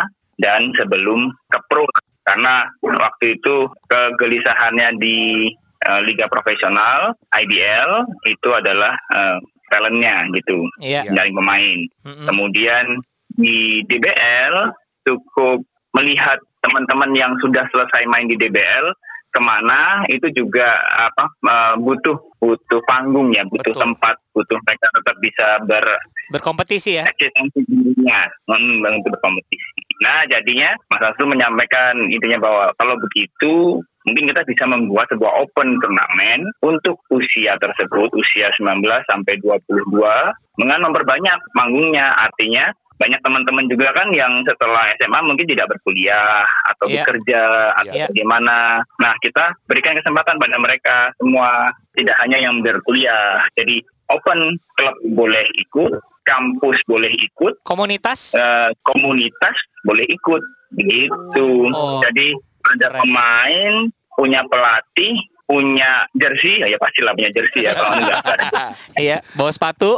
dan 0.44 0.76
sebelum 0.76 1.32
ke 1.48 1.58
pro. 1.72 1.88
Karena 2.26 2.68
waktu 2.84 3.38
itu 3.38 3.70
kegelisahannya 3.88 4.98
di 5.00 5.48
eh, 5.84 6.00
liga 6.06 6.26
profesional 6.30 7.12
IBL 7.34 7.90
itu 8.26 8.48
adalah 8.52 8.96
eh, 9.12 9.38
talentnya 9.68 10.30
gitu, 10.34 10.62
Iya. 10.78 11.02
dari 11.10 11.30
pemain. 11.34 11.78
Mm-mm. 12.06 12.26
Kemudian 12.30 13.02
di 13.36 13.82
DBL 13.84 14.72
cukup 15.04 15.62
melihat 15.96 16.38
teman-teman 16.64 17.12
yang 17.14 17.32
sudah 17.42 17.66
selesai 17.70 18.06
main 18.10 18.26
di 18.26 18.36
DBL 18.38 18.92
ke 19.34 19.40
mana 19.44 20.00
itu 20.08 20.32
juga 20.32 20.80
apa 20.96 21.24
eh, 21.44 21.74
butuh 21.82 22.16
butuh 22.40 22.80
panggung 22.88 23.34
ya, 23.34 23.44
butuh 23.44 23.74
Betul. 23.74 23.82
tempat, 23.90 24.14
butuh 24.32 24.58
mereka 24.64 24.86
tetap 24.96 25.16
bisa 25.20 25.46
ber 25.68 25.84
Berkompetisi 26.26 26.98
ya? 26.98 27.06
dirinya 27.54 28.26
hmm, 28.50 28.82
berkompetisi. 28.82 29.86
Nah, 30.02 30.26
jadinya 30.26 30.74
Mas 30.90 31.14
Asru 31.14 31.30
menyampaikan 31.30 31.94
intinya 32.10 32.42
bahwa 32.42 32.64
kalau 32.76 32.98
begitu 32.98 33.78
mungkin 34.06 34.24
kita 34.30 34.46
bisa 34.46 34.64
membuat 34.64 35.10
sebuah 35.10 35.32
open 35.42 35.76
turnamen 35.82 36.46
untuk 36.62 36.96
usia 37.10 37.58
tersebut, 37.58 38.08
usia 38.14 38.48
19 38.54 38.80
sampai 39.10 39.34
22 39.42 40.32
dengan 40.56 40.86
memperbanyak 40.86 41.38
manggungnya. 41.52 42.14
Artinya 42.16 42.70
banyak 42.96 43.20
teman-teman 43.20 43.68
juga 43.68 43.92
kan 43.92 44.08
yang 44.16 44.40
setelah 44.48 44.88
SMA 44.96 45.20
mungkin 45.28 45.44
tidak 45.44 45.68
berkuliah 45.68 46.40
atau 46.72 46.88
Iya. 46.88 47.04
bekerja 47.04 47.40
atau 47.76 47.92
Iya. 47.92 48.06
bagaimana. 48.08 48.80
Nah, 48.96 49.12
kita 49.20 49.52
berikan 49.68 49.98
kesempatan 50.00 50.40
pada 50.40 50.56
mereka 50.56 51.12
semua 51.20 51.68
tidak 51.92 52.16
hanya 52.24 52.40
yang 52.40 52.64
berkuliah. 52.64 53.44
Jadi 53.52 53.84
open 54.08 54.56
klub 54.80 54.96
boleh 55.12 55.44
ikut, 55.60 55.92
kampus 56.24 56.78
boleh 56.88 57.12
ikut, 57.20 57.60
Komunitas? 57.62 58.32
eh, 58.32 58.70
komunitas 58.80 59.56
boleh 59.84 60.06
ikut 60.08 60.42
begitu. 60.72 61.46
Oh. 61.70 62.00
Jadi 62.00 62.32
ada 62.68 62.86
Keren. 62.88 63.00
pemain 63.00 63.74
punya 64.12 64.40
pelatih 64.44 65.14
punya 65.46 66.02
jersey 66.12 66.58
ya, 66.58 66.66
ya 66.66 66.74
pastilah 66.74 67.14
punya 67.14 67.30
jersey 67.30 67.62
ya 67.62 67.70
kalau 67.70 67.94
enggak 67.94 68.18
Iya, 68.98 69.22
bawa 69.32 69.46
sepatu. 69.48 69.94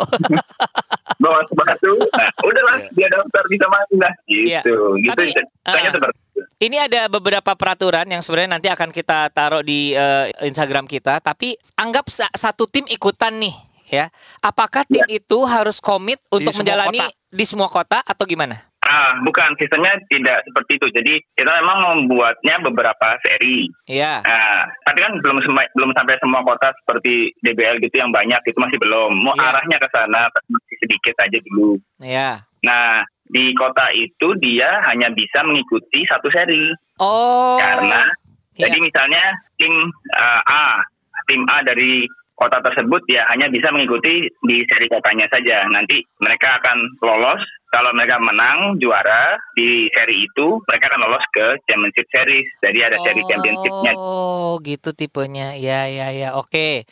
bawa 1.25 1.41
sepatu 1.43 1.93
nah, 2.13 2.29
udahlah 2.45 2.77
dia 2.93 3.09
daftar 3.09 3.45
bisa 3.49 3.65
main 3.67 3.97
lah 3.97 4.13
Iya. 4.29 4.61
gitu 4.61 4.77
gitu 5.01 5.17
Tapi, 5.17 5.33
ah. 5.65 5.89
seperti 5.89 6.19
itu 6.21 6.43
Ini 6.59 6.77
ada 6.85 7.07
beberapa 7.09 7.55
peraturan 7.55 8.05
yang 8.05 8.21
sebenarnya 8.21 8.51
nanti 8.53 8.69
akan 8.69 8.91
kita 8.91 9.31
taruh 9.31 9.63
di 9.63 9.95
eh, 9.95 10.27
Instagram 10.43 10.85
kita. 10.85 11.19
Tapi 11.19 11.55
anggap 11.75 12.07
sa- 12.09 12.31
satu 12.31 12.67
tim 12.67 12.83
ikutan 12.85 13.31
nih, 13.33 13.55
ya. 13.89 14.11
Apakah 14.39 14.83
tim 14.83 15.07
itu 15.09 15.39
harus 15.45 15.79
komit 15.79 16.19
untuk 16.29 16.51
menjalani 16.53 16.99
kota? 17.01 17.15
di 17.31 17.45
semua 17.47 17.71
kota 17.71 18.03
atau 18.03 18.23
gimana? 18.23 18.68
Ah 18.89 19.13
bukan 19.21 19.53
sistemnya 19.61 19.93
tidak 20.09 20.41
seperti 20.49 20.81
itu 20.81 20.87
jadi 20.97 21.15
kita 21.37 21.51
memang 21.61 21.79
membuatnya 21.85 22.57
beberapa 22.65 23.21
seri 23.21 23.69
Iya. 23.85 24.21
Nah, 24.21 24.65
tapi 24.85 24.99
kan 25.01 25.13
belum 25.21 25.41
belum 25.77 25.91
sampai 25.93 26.17
semua 26.21 26.41
kota 26.41 26.73
seperti 26.85 27.33
DBL 27.41 27.81
gitu 27.81 28.01
yang 28.01 28.13
banyak 28.13 28.37
itu 28.45 28.57
masih 28.57 28.77
belum. 28.81 29.13
Mau 29.25 29.33
Iya. 29.33 29.49
arahnya 29.49 29.77
ke 29.81 29.89
sana 29.89 30.29
masih 30.29 30.77
sedikit 30.81 31.15
aja 31.21 31.39
dulu. 31.45 31.77
Iya. 32.01 32.45
Nah, 32.65 33.01
di 33.29 33.53
kota 33.57 33.89
itu 33.93 34.29
dia 34.41 34.81
hanya 34.89 35.09
bisa 35.13 35.41
mengikuti 35.45 36.05
satu 36.05 36.29
seri 36.29 36.69
Oh. 37.01 37.57
karena 37.61 38.09
Iya. 38.57 38.69
jadi 38.69 38.77
misalnya 38.81 39.23
tim 39.57 39.73
uh, 40.17 40.43
A, 40.45 40.81
tim 41.29 41.45
A 41.49 41.65
dari 41.65 42.05
kota 42.35 42.63
tersebut 42.63 43.03
ya 43.11 43.27
hanya 43.35 43.51
bisa 43.51 43.67
mengikuti 43.75 44.23
di 44.47 44.57
seri 44.69 44.87
kotanya 44.87 45.27
saja. 45.27 45.67
Nanti 45.69 45.99
mereka 46.23 46.61
akan 46.63 46.77
lolos 47.03 47.43
kalau 47.69 47.93
mereka 47.93 48.17
menang 48.19 48.77
juara 48.77 49.37
di 49.53 49.87
seri 49.91 50.25
itu, 50.25 50.61
mereka 50.63 50.89
akan 50.89 51.01
lolos 51.03 51.25
ke 51.31 51.47
Championship 51.65 52.07
Series. 52.09 52.49
Jadi 52.59 52.79
ada 52.81 52.97
seri 52.99 53.23
championshipnya 53.25 53.93
Oh, 53.95 54.57
gitu 54.61 54.91
tipenya. 54.91 55.53
Ya, 55.55 55.85
ya, 55.85 56.09
ya. 56.11 56.33
Oke. 56.35 56.89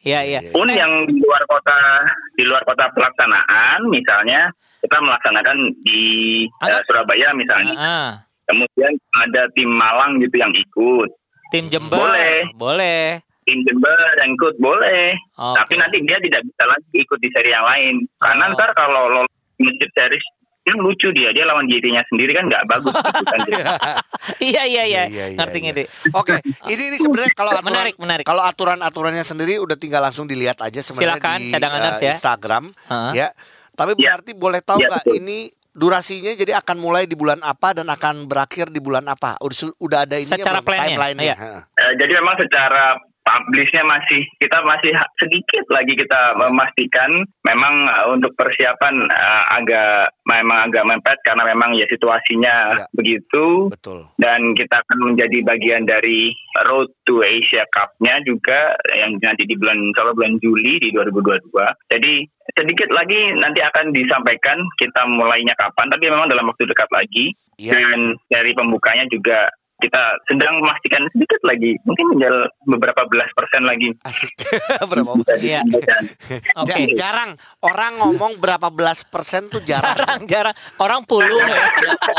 Ya, 0.00 0.20
ya. 0.20 0.44
pun 0.50 0.68
yang 0.68 0.92
di 1.06 1.16
luar 1.16 1.40
kota 1.44 2.04
di 2.34 2.44
luar 2.44 2.60
kota 2.62 2.92
pelaksanaan 2.92 3.88
misalnya 3.88 4.52
kita 4.78 5.00
melaksanakan 5.00 5.56
di 5.80 6.02
eh, 6.44 6.60
Ada- 6.60 6.84
Surabaya 6.84 7.32
misalnya 7.32 7.72
Ah, 7.74 8.10
kemudian 8.44 8.92
ada 9.16 9.48
tim 9.52 9.64
Malang 9.66 10.20
gitu 10.20 10.36
yang 10.36 10.52
ikut 10.52 11.08
tim 11.48 11.72
Jember. 11.72 11.96
Boleh. 11.96 12.52
Boleh. 12.52 13.24
tim 13.44 13.60
Jember 13.62 13.96
yang 14.18 14.28
ikut 14.30 14.54
boleh 14.56 15.16
Oke. 15.36 15.56
tapi 15.56 15.72
nanti 15.76 15.96
dia 16.00 16.16
tidak 16.18 16.40
bisa 16.42 16.64
lagi 16.64 16.96
ikut 16.96 17.18
di 17.18 17.28
seri 17.30 17.50
yang 17.50 17.64
lain 17.64 17.94
karena 18.16 18.44
Oh. 18.44 18.52
ntar 18.52 18.70
kalau 18.72 19.08
lolos 19.08 19.32
Championship 19.54 19.90
Series 19.94 20.26
kan 20.64 20.80
lucu 20.80 21.12
dia 21.12 21.28
dia 21.28 21.44
lawan 21.44 21.68
JT-nya 21.68 22.00
sendiri 22.08 22.32
kan 22.32 22.48
nggak 22.48 22.64
bagus 22.64 22.96
kan. 23.04 23.40
Iya, 24.40 24.64
iya, 24.64 24.82
iya. 24.88 25.02
Iya, 25.04 25.24
iya, 25.28 25.36
Ngerti, 25.36 25.58
iya. 25.60 25.64
ngerti. 25.68 25.84
Oke, 26.16 26.40
ini 26.72 26.82
ini 26.88 26.96
sebenarnya 26.96 27.32
kalau 27.36 27.52
aturan 27.52 27.68
Menarik, 27.68 27.94
menarik. 28.00 28.24
kalau 28.24 28.42
aturan-aturannya 28.42 29.24
sendiri 29.28 29.60
udah 29.60 29.76
tinggal 29.76 30.00
langsung 30.00 30.24
dilihat 30.24 30.56
aja 30.64 30.80
sebenarnya 30.80 31.20
Silakan, 31.20 31.38
di 31.38 31.44
eh, 32.00 32.00
ya. 32.00 32.12
Instagram 32.16 32.64
Heeh. 32.72 33.12
ya. 33.12 33.28
Tapi 33.76 33.92
Ya. 34.00 34.16
berarti 34.16 34.32
boleh 34.32 34.60
tahu 34.64 34.78
Ya, 34.80 34.88
nggak 34.88 35.04
betul. 35.04 35.20
ini 35.20 35.38
durasinya 35.74 36.32
jadi 36.32 36.52
akan 36.56 36.76
mulai 36.80 37.04
di 37.04 37.12
bulan 37.12 37.44
apa 37.44 37.76
dan 37.76 37.90
akan 37.90 38.24
berakhir 38.24 38.72
di 38.72 38.80
bulan 38.80 39.04
apa? 39.04 39.36
Udah, 39.44 39.68
udah 39.76 39.98
ada 40.08 40.16
ini 40.16 40.32
Secara 40.32 40.64
iya. 41.20 41.36
Heeh. 41.36 41.60
Eh, 41.76 41.92
jadi 42.00 42.12
memang 42.16 42.40
secara 42.40 42.96
publishnya 43.24 43.82
masih 43.82 44.20
kita 44.36 44.60
masih 44.62 44.92
sedikit 45.16 45.64
lagi 45.72 45.96
kita 45.96 46.36
memastikan 46.38 47.08
memang 47.42 47.74
eh, 47.88 48.06
untuk 48.12 48.36
persiapan 48.36 48.94
eh, 49.08 49.42
agak 49.56 50.12
memang 50.24 50.68
agak 50.68 50.84
mepet 50.84 51.18
karena 51.24 51.42
memang 51.48 51.72
ya 51.74 51.88
situasinya 51.88 52.56
Ya. 52.64 52.86
begitu 52.92 53.68
Betul. 53.68 54.04
dan 54.16 54.52
kita 54.54 54.80
akan 54.80 55.12
menjadi 55.12 55.38
bagian 55.42 55.84
dari 55.84 56.32
Road 56.64 56.88
to 57.04 57.20
Asia 57.20 57.64
Cup-nya 57.68 58.20
juga 58.22 58.72
yang 58.94 59.16
nanti 59.18 59.42
di 59.44 59.56
bulan 59.56 59.80
insya 59.80 60.06
Allah 60.06 60.14
bulan 60.14 60.38
Juli 60.38 60.78
di 60.78 60.88
2022. 60.92 61.50
Jadi 61.90 62.12
sedikit 62.54 62.88
lagi 62.92 63.16
nanti 63.34 63.58
akan 63.58 63.90
disampaikan 63.90 64.60
kita 64.76 65.02
mulainya 65.08 65.56
kapan 65.56 65.88
tapi 65.88 66.06
memang 66.06 66.28
dalam 66.28 66.46
waktu 66.46 66.64
dekat 66.64 66.88
lagi 66.90 67.32
Iya. 67.54 67.70
dan 67.74 67.98
dari 68.28 68.50
pembukanya 68.50 69.06
juga 69.08 69.46
kita 69.74 70.02
sedang 70.26 70.62
memastikan 70.62 71.02
sedikit 71.10 71.40
lagi 71.42 71.74
mungkin 71.82 72.06
tinggal 72.14 72.36
beberapa 72.64 73.02
belas 73.06 73.26
persen 73.34 73.62
lagi 73.62 73.90
Asik. 74.02 74.30
Berapa? 74.90 75.12
Iya. 75.36 75.60
Ja- 76.68 76.78
jarang 76.94 77.34
orang 77.60 77.98
ngomong 77.98 78.38
berapa 78.38 78.70
belas 78.70 79.02
persen 79.04 79.46
tuh 79.48 79.60
jarang. 79.60 79.96
Jarang, 80.04 80.20
jarang. 80.26 80.56
Orang 80.78 81.02
puluh 81.04 81.38
ya. 81.40 81.64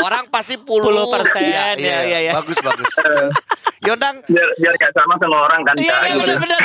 Orang 0.00 0.28
pasti 0.28 0.56
puluh, 0.56 0.86
Puluh 0.88 1.06
persen, 1.08 1.42
Iya, 1.42 1.74
ya, 1.76 1.98
ya, 2.04 2.18
ya. 2.22 2.32
Bagus 2.34 2.58
bagus. 2.58 2.88
Yondang, 3.82 4.18
biar 4.24 4.48
biar 4.56 4.74
gak 4.74 4.92
sama 4.92 5.14
sama 5.16 5.36
orang 5.44 5.60
kan 5.62 5.74
Iya, 5.76 5.94
iya 6.06 6.14
benar-benar. 6.16 6.60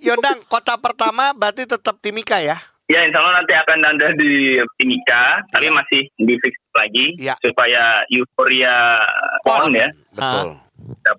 Yondang, 0.00 0.38
kota 0.46 0.74
pertama 0.76 1.32
berarti 1.32 1.64
tetap 1.64 1.98
Timika 1.98 2.38
ya? 2.38 2.56
Ya 2.88 3.04
insya 3.04 3.20
Allah 3.20 3.44
nanti 3.44 3.52
akan 3.52 3.78
ada 3.84 4.08
di 4.16 4.32
Timika, 4.80 5.44
tapi 5.52 5.68
masih 5.68 6.08
di 6.16 6.34
fix 6.40 6.54
lagi 6.78 7.18
Iya. 7.18 7.34
supaya 7.42 8.06
euforia 8.06 9.02
pon 9.42 9.74
ya. 9.74 9.90
Betul. 10.14 10.48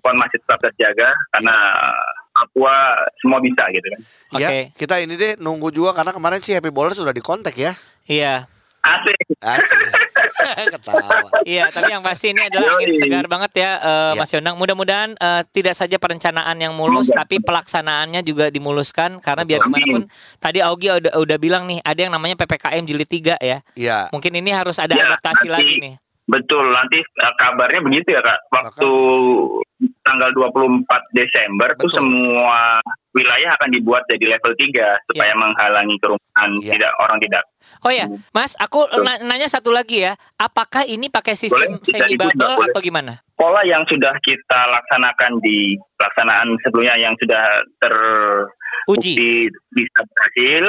PON 0.00 0.16
masih 0.16 0.40
tetap 0.40 0.58
terjaga 0.64 1.12
karena 1.36 1.54
Papua 2.32 2.96
semua 3.20 3.36
bisa 3.44 3.68
gitu 3.68 3.84
kan. 3.84 4.00
Ya, 4.40 4.48
Oke. 4.48 4.58
kita 4.72 4.96
ini 5.04 5.14
deh 5.20 5.36
nunggu 5.36 5.68
juga 5.68 5.92
karena 5.92 6.16
kemarin 6.16 6.40
si 6.40 6.56
Happy 6.56 6.72
Bowler 6.72 6.96
sudah 6.96 7.12
di 7.12 7.20
kontak 7.20 7.52
ya. 7.52 7.76
Iya. 8.08 8.48
Asik. 8.80 9.36
Asik. 9.44 9.78
Ketawa. 10.74 11.08
Iya, 11.42 11.64
tapi 11.68 11.90
yang 11.90 12.02
pasti 12.02 12.32
ini 12.32 12.46
adalah 12.46 12.76
angin 12.76 12.92
segar 12.92 13.26
banget 13.26 13.52
ya, 13.56 13.70
eh, 13.78 14.12
Ya. 14.14 14.18
Mas 14.18 14.30
Yonang. 14.30 14.56
Mudah-mudahan 14.56 15.10
eh, 15.14 15.42
tidak 15.50 15.74
saja 15.74 15.96
perencanaan 15.96 16.56
yang 16.56 16.72
mulus, 16.72 17.08
tapi 17.08 17.38
pelaksanaannya 17.38 18.20
juga 18.22 18.48
dimuluskan. 18.48 19.18
Karena 19.18 19.42
biar 19.42 19.60
Betul. 19.60 19.68
gimana 19.72 19.86
pun, 19.86 20.02
tadi 20.36 20.58
Augie 20.60 20.92
udah, 20.96 21.12
udah 21.16 21.36
bilang 21.36 21.64
nih, 21.66 21.80
ada 21.80 22.00
yang 22.00 22.12
namanya 22.12 22.36
ppkm 22.36 22.82
jilid 22.84 23.08
3 23.08 23.36
ya. 23.38 23.58
Iya. 23.74 23.98
Mungkin 24.10 24.32
ini 24.34 24.50
harus 24.50 24.76
ada 24.76 24.92
Ya, 24.92 25.06
adaptasi 25.06 25.46
nanti- 25.46 25.54
lagi 25.54 25.74
nih. 25.80 25.94
Betul, 26.30 26.70
nanti 26.70 26.98
uh, 27.18 27.34
kabarnya 27.34 27.80
begitu 27.82 28.14
ya 28.14 28.22
Kak. 28.22 28.38
Waktu 28.48 28.90
tanggal 30.00 30.30
24 30.32 30.86
Desember 31.10 31.68
tuh 31.74 31.88
Betul. 31.88 31.96
semua 31.96 32.78
wilayah 33.10 33.56
akan 33.56 33.70
dibuat 33.72 34.06
jadi 34.06 34.38
level 34.38 34.52
3 34.54 34.70
supaya 35.10 35.32
Ya. 35.32 35.38
menghalangi 35.38 35.96
kerumunan 35.98 36.50
Ya. 36.62 36.72
tidak 36.76 36.92
orang 36.98 37.18
tidak. 37.18 37.42
Oh 37.80 37.90
ya, 37.90 38.04
Mas, 38.30 38.54
aku 38.56 38.84
na- 39.00 39.20
nanya 39.20 39.48
satu 39.48 39.70
lagi 39.70 40.04
ya. 40.04 40.12
Apakah 40.36 40.84
ini 40.84 41.08
pakai 41.08 41.34
sistem 41.34 41.76
Boleh, 41.76 41.84
semi 41.84 42.14
bubble 42.14 42.38
boleh. 42.56 42.68
atau 42.70 42.80
gimana? 42.80 43.12
Pola 43.34 43.64
yang 43.64 43.82
sudah 43.88 44.12
kita 44.20 44.60
laksanakan 44.68 45.40
di 45.40 45.74
pelaksanaan 45.96 46.48
sebelumnya 46.60 46.96
yang 47.00 47.14
sudah 47.16 47.64
Uji. 48.86 49.12
terbukti 49.12 49.30
bisa 49.72 50.00
berhasil 50.04 50.64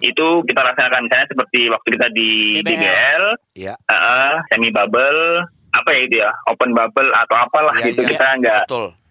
itu 0.00 0.26
kita 0.44 0.60
laksanakan 0.62 1.02
misalnya 1.02 1.28
seperti 1.28 1.60
waktu 1.68 1.88
kita 1.90 2.06
di 2.10 2.30
DBL. 2.58 2.66
DBL, 2.66 3.24
Iya. 3.54 3.74
uh, 3.86 4.34
semi 4.46 4.68
bubble, 4.68 5.46
apa 5.72 5.88
ya 5.88 6.00
itu 6.02 6.16
ya, 6.18 6.30
open 6.46 6.70
bubble 6.72 7.10
atau 7.12 7.36
apalah 7.38 7.74
Iya, 7.76 7.84
gitu 7.88 8.02
iya. 8.02 8.10
kita 8.10 8.26
nggak 8.38 8.62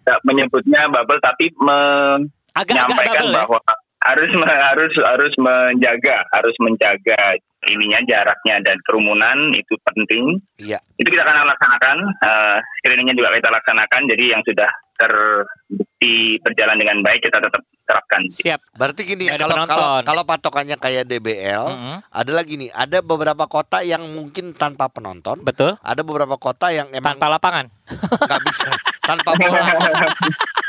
nggak 0.02 0.18
menyebutnya 0.22 0.80
bubble 0.88 1.20
tapi 1.20 1.46
menyampaikan 1.56 3.24
ya. 3.24 3.34
bahwa 3.38 3.58
harus 4.02 4.30
me- 4.32 4.62
harus 4.66 4.92
harus 4.98 5.32
menjaga 5.38 6.16
harus 6.30 6.54
menjaga 6.58 7.20
ininya 7.64 8.00
jaraknya 8.02 8.56
dan 8.60 8.76
kerumunan 8.82 9.38
itu 9.50 9.74
penting 9.82 10.38
Iya. 10.56 10.78
itu 10.96 11.08
kita 11.08 11.22
akan 11.22 11.46
laksanakan 11.46 11.96
uh, 12.18 12.56
screeningnya 12.78 13.14
juga 13.14 13.30
kita 13.32 13.48
laksanakan 13.48 14.00
jadi 14.06 14.24
yang 14.28 14.42
sudah 14.42 14.70
terbukti 14.92 16.14
berjalan 16.38 16.76
dengan 16.76 16.96
baik 17.00 17.20
kita 17.20 17.38
tetap 17.38 17.58
terapkan 17.82 18.22
Siap. 18.28 18.60
Berarti 18.72 19.02
gini 19.04 19.26
ya 19.26 19.34
kalau 19.36 19.66
kalau 19.66 19.88
kalau 20.00 20.22
patokannya 20.22 20.76
kayak 20.76 21.02
DBL, 21.04 21.66
Mhm. 21.68 21.96
ada 22.06 22.30
lagi 22.32 22.54
nih, 22.56 22.70
ada 22.70 22.98
beberapa 23.00 23.44
kota 23.46 23.82
yang 23.82 24.06
mungkin 24.08 24.54
tanpa 24.54 24.86
penonton, 24.86 25.40
Betul. 25.40 25.74
ada 25.76 26.00
beberapa 26.00 26.36
kota 26.36 26.70
yang 26.70 26.86
emang 26.90 27.18
Tanpa 27.18 27.26
lapangan. 27.32 27.66
nggak 27.92 28.40
bisa 28.44 28.70
tanpa 29.02 29.34
bola. 29.40 29.60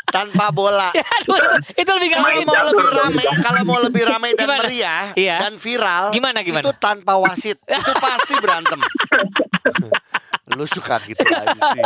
tanpa 0.07 0.45
bola. 0.49 0.89
Ya, 0.91 1.05
aduh, 1.15 1.37
itu, 1.37 1.47
itu 1.79 1.91
lebih 1.91 2.09
Kalau 2.11 2.27
gampang. 2.27 2.45
mau 2.45 2.65
lebih 2.67 2.89
ramai, 2.91 3.25
kalau 3.39 3.61
mau 3.63 3.79
lebih 3.79 4.03
ramai 4.03 4.29
dan 4.31 4.41
Gimana? 4.43 4.59
meriah 4.59 5.03
Iya. 5.15 5.37
dan 5.39 5.53
viral, 5.55 6.03
Gimana, 6.11 6.39
gimana? 6.41 6.61
itu 6.61 6.71
tanpa 6.83 7.15
wasit, 7.15 7.55
itu 7.63 7.91
pasti 8.03 8.35
berantem. 8.43 8.79
Lu 10.59 10.67
suka 10.67 10.99
gitu 11.07 11.23
aja 11.23 11.55
sih. 11.71 11.83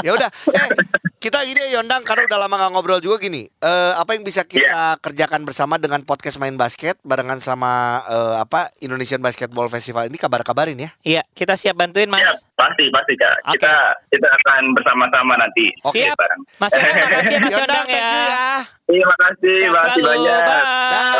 Ya 0.00 0.16
udah, 0.16 0.32
eh 0.56 0.68
kita 1.20 1.44
gini 1.44 1.60
ya 1.60 1.78
Yondang 1.78 2.06
karena 2.08 2.24
udah 2.24 2.38
lama 2.40 2.56
nggak 2.56 2.72
ngobrol 2.72 3.00
juga 3.04 3.20
gini. 3.20 3.44
Eh 3.60 3.92
apa 3.92 4.16
yang 4.16 4.24
bisa 4.24 4.48
kita 4.48 4.96
kerjakan 5.04 5.44
bersama 5.44 5.76
dengan 5.76 6.00
podcast 6.08 6.40
main 6.40 6.56
basket 6.56 6.96
barengan 7.04 7.36
sama 7.44 8.00
eh, 8.08 8.36
apa 8.40 8.72
Indonesian 8.80 9.20
Basketball 9.20 9.68
Festival 9.68 10.08
ini 10.08 10.16
kabar-kabarin 10.16 10.80
ya. 10.80 10.90
Iya, 11.04 11.22
kita 11.36 11.52
siap 11.52 11.76
bantuin, 11.76 12.08
Mas. 12.08 12.24
Ya, 12.24 12.32
pasti 12.56 12.88
pasti 12.88 13.12
kak 13.20 13.34
Oke. 13.44 13.60
kita 13.60 13.74
kita 14.08 14.28
akan 14.40 14.62
bersama-sama 14.72 15.36
nanti 15.36 15.68
Oke, 15.84 16.08
Siap. 16.08 16.16
bareng. 16.16 16.42
Mas 16.58 16.72
Yonang, 16.72 16.96
makasih 16.96 17.34
ya, 17.36 17.40
Mas 17.44 17.54
Yondang, 17.60 17.86
you 17.86 17.94
ya. 17.94 18.08
ya. 18.08 18.48
Terima 18.88 19.14
kasih, 19.20 19.56
terima 19.68 19.80
kasih 19.84 20.00
banyak. 20.00 20.40
Bye. 20.48 20.64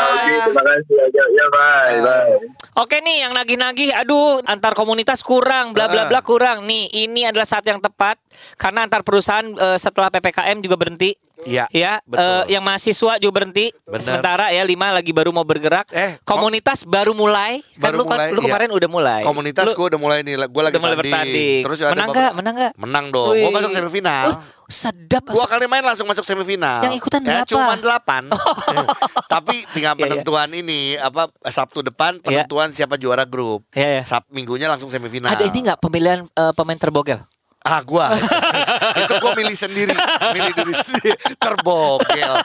Oke, 0.09 0.33
terima 0.41 0.63
kasih. 0.65 0.95
Ya, 1.13 1.25
ya 1.37 1.45
bye, 1.53 1.97
bye. 2.01 2.58
Oke 2.79 3.03
nih 3.03 3.27
yang 3.27 3.35
nagih-nagih 3.35 3.91
aduh 3.91 4.39
antar 4.47 4.71
komunitas 4.71 5.19
kurang 5.19 5.75
bla 5.75 5.91
bla 5.91 6.07
bla 6.07 6.23
kurang. 6.23 6.63
Nih 6.63 6.87
ini 6.95 7.27
adalah 7.27 7.43
saat 7.43 7.67
yang 7.67 7.83
tepat 7.83 8.15
karena 8.55 8.87
antar 8.87 9.03
perusahaan 9.03 9.43
eh, 9.43 9.75
setelah 9.75 10.07
PPKM 10.07 10.63
juga 10.63 10.79
berhenti. 10.79 11.11
Iya, 11.41 11.65
Ya, 11.69 12.03
betul. 12.03 12.19
eh, 12.19 12.43
yang 12.51 12.59
mahasiswa 12.61 13.13
juga 13.15 13.33
berhenti. 13.33 13.71
Benar. 13.81 14.01
Sementara 14.01 14.45
ya 14.49 14.59
lima 14.61 14.91
lagi 14.91 15.09
baru 15.09 15.29
mau 15.29 15.41
bergerak. 15.41 15.87
Eh, 15.89 16.19
komunitas 16.21 16.83
baru 16.83 17.11
mulai. 17.11 17.63
Kan 17.75 17.91
Baru 17.91 17.97
lu, 17.97 18.03
kan- 18.03 18.17
mulai, 18.17 18.27
lu 18.29 18.39
iya. 18.39 18.45
kemarin 18.45 18.69
udah 18.69 18.89
mulai. 18.89 19.21
Komunitas 19.21 19.63
Lu 19.63 19.71
gue 19.73 19.87
udah 19.87 19.99
mulai 19.99 20.17
nih, 20.21 20.35
gue 20.37 20.63
lagi 20.63 20.77
mulai 20.77 20.95
bertanding. 20.95 21.63
Terus 21.63 21.77
ada 21.79 21.91
menang 21.91 22.09
beberapa- 22.09 22.19
gak? 22.21 22.33
Menang 22.35 22.55
gak? 22.55 22.73
Menang 22.75 23.05
dong. 23.09 23.27
Gue 23.29 23.39
Wih. 23.41 23.53
masuk 23.53 23.71
semifinal. 23.71 24.25
Uh, 24.29 24.37
sedap. 24.67 25.23
Dua 25.25 25.45
kali 25.45 25.65
main 25.65 25.81
langsung 25.81 26.05
masuk 26.05 26.23
semifinal. 26.23 26.79
Yang 26.81 26.93
ikutan 26.97 27.21
ya, 27.21 27.41
berapa? 27.41 27.49
Cuma 27.49 27.73
delapan. 27.75 28.23
Tapi 29.33 29.55
tinggal 29.71 29.89
Iya, 29.89 29.97
iya. 29.97 30.03
penentuan 30.05 30.49
ini 30.51 30.79
apa 30.95 31.27
Sabtu 31.43 31.79
depan 31.81 32.17
Iya. 32.17 32.23
penentuan 32.43 32.69
siapa 32.69 32.95
juara 32.95 33.23
grup. 33.23 33.63
Iya, 33.71 33.99
iya. 33.99 34.03
Sab 34.03 34.27
minggunya 34.29 34.67
langsung 34.67 34.87
semifinal. 34.87 35.29
Ada 35.29 35.45
ini 35.45 35.59
nggak 35.63 35.79
pemilihan 35.79 36.27
eh, 36.27 36.53
pemain 36.53 36.75
terbogel? 36.75 37.23
Ah 37.59 37.83
gua 37.83 38.15
itu 39.03 39.13
gua 39.19 39.35
milih 39.35 39.51
sendiri, 39.53 39.91
milih 40.31 40.51
diri 40.55 40.73
sendiri 40.73 41.11
terbogel. 41.35 42.39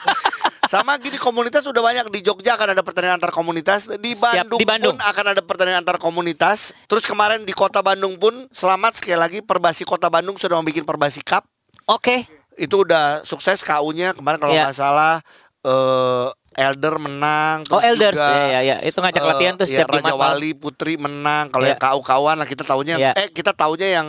Sama 0.65 0.97
gini 0.97 1.15
komunitas 1.15 1.63
udah 1.63 1.79
banyak 1.79 2.09
di 2.09 2.19
Jogja 2.19 2.57
akan 2.57 2.73
ada 2.73 2.81
pertandingan 2.81 3.21
antar 3.21 3.31
komunitas 3.31 3.87
di 3.95 4.11
Siap, 4.11 4.43
Bandung, 4.49 4.59
di 4.59 4.65
Bandung. 4.67 4.97
pun 4.97 5.05
akan 5.05 5.25
ada 5.31 5.41
pertandingan 5.41 5.81
antar 5.85 5.97
komunitas. 5.97 6.73
Terus 6.85 7.05
kemarin 7.05 7.45
di 7.45 7.53
Kota 7.53 7.79
Bandung 7.79 8.17
pun 8.17 8.49
selamat 8.51 8.99
sekali 8.99 9.15
lagi 9.15 9.39
Perbasi 9.39 9.85
Kota 9.85 10.09
Bandung 10.09 10.35
sudah 10.35 10.59
membuat 10.59 10.83
Perbasi 10.83 11.21
Cup. 11.21 11.45
Oke. 11.85 12.25
Itu 12.57 12.83
udah 12.83 13.23
sukses 13.23 13.61
KU-nya 13.61 14.11
kemarin 14.11 14.41
kalau 14.41 14.51
Iya. 14.51 14.67
nggak 14.67 14.77
salah 14.77 15.21
eh 15.63 16.27
Elder 16.55 16.95
menang. 16.97 17.67
Oh 17.69 17.83
Elders 17.83 18.15
juga, 18.15 18.31
ya 18.47 18.59
ya 18.59 18.59
ya. 18.63 18.75
Itu 18.81 19.03
ngajak 19.03 19.21
eh, 19.21 19.27
latihan 19.27 19.53
tuh 19.55 19.65
ya, 19.67 19.71
setiap 19.83 19.89
Raja 19.91 19.99
Jumat 20.01 20.15
malam. 20.15 20.23
Wali 20.39 20.51
Putri 20.55 20.93
menang. 20.95 21.45
Kalau 21.51 21.63
Iya. 21.67 21.75
yang 21.75 21.81
KU-KUan 21.83 22.35
lah 22.39 22.47
kita 22.47 22.63
taunya 22.63 22.95
Iya. 22.95 23.11
eh 23.13 23.27
kita 23.29 23.51
taunya 23.51 23.87
yang 24.01 24.07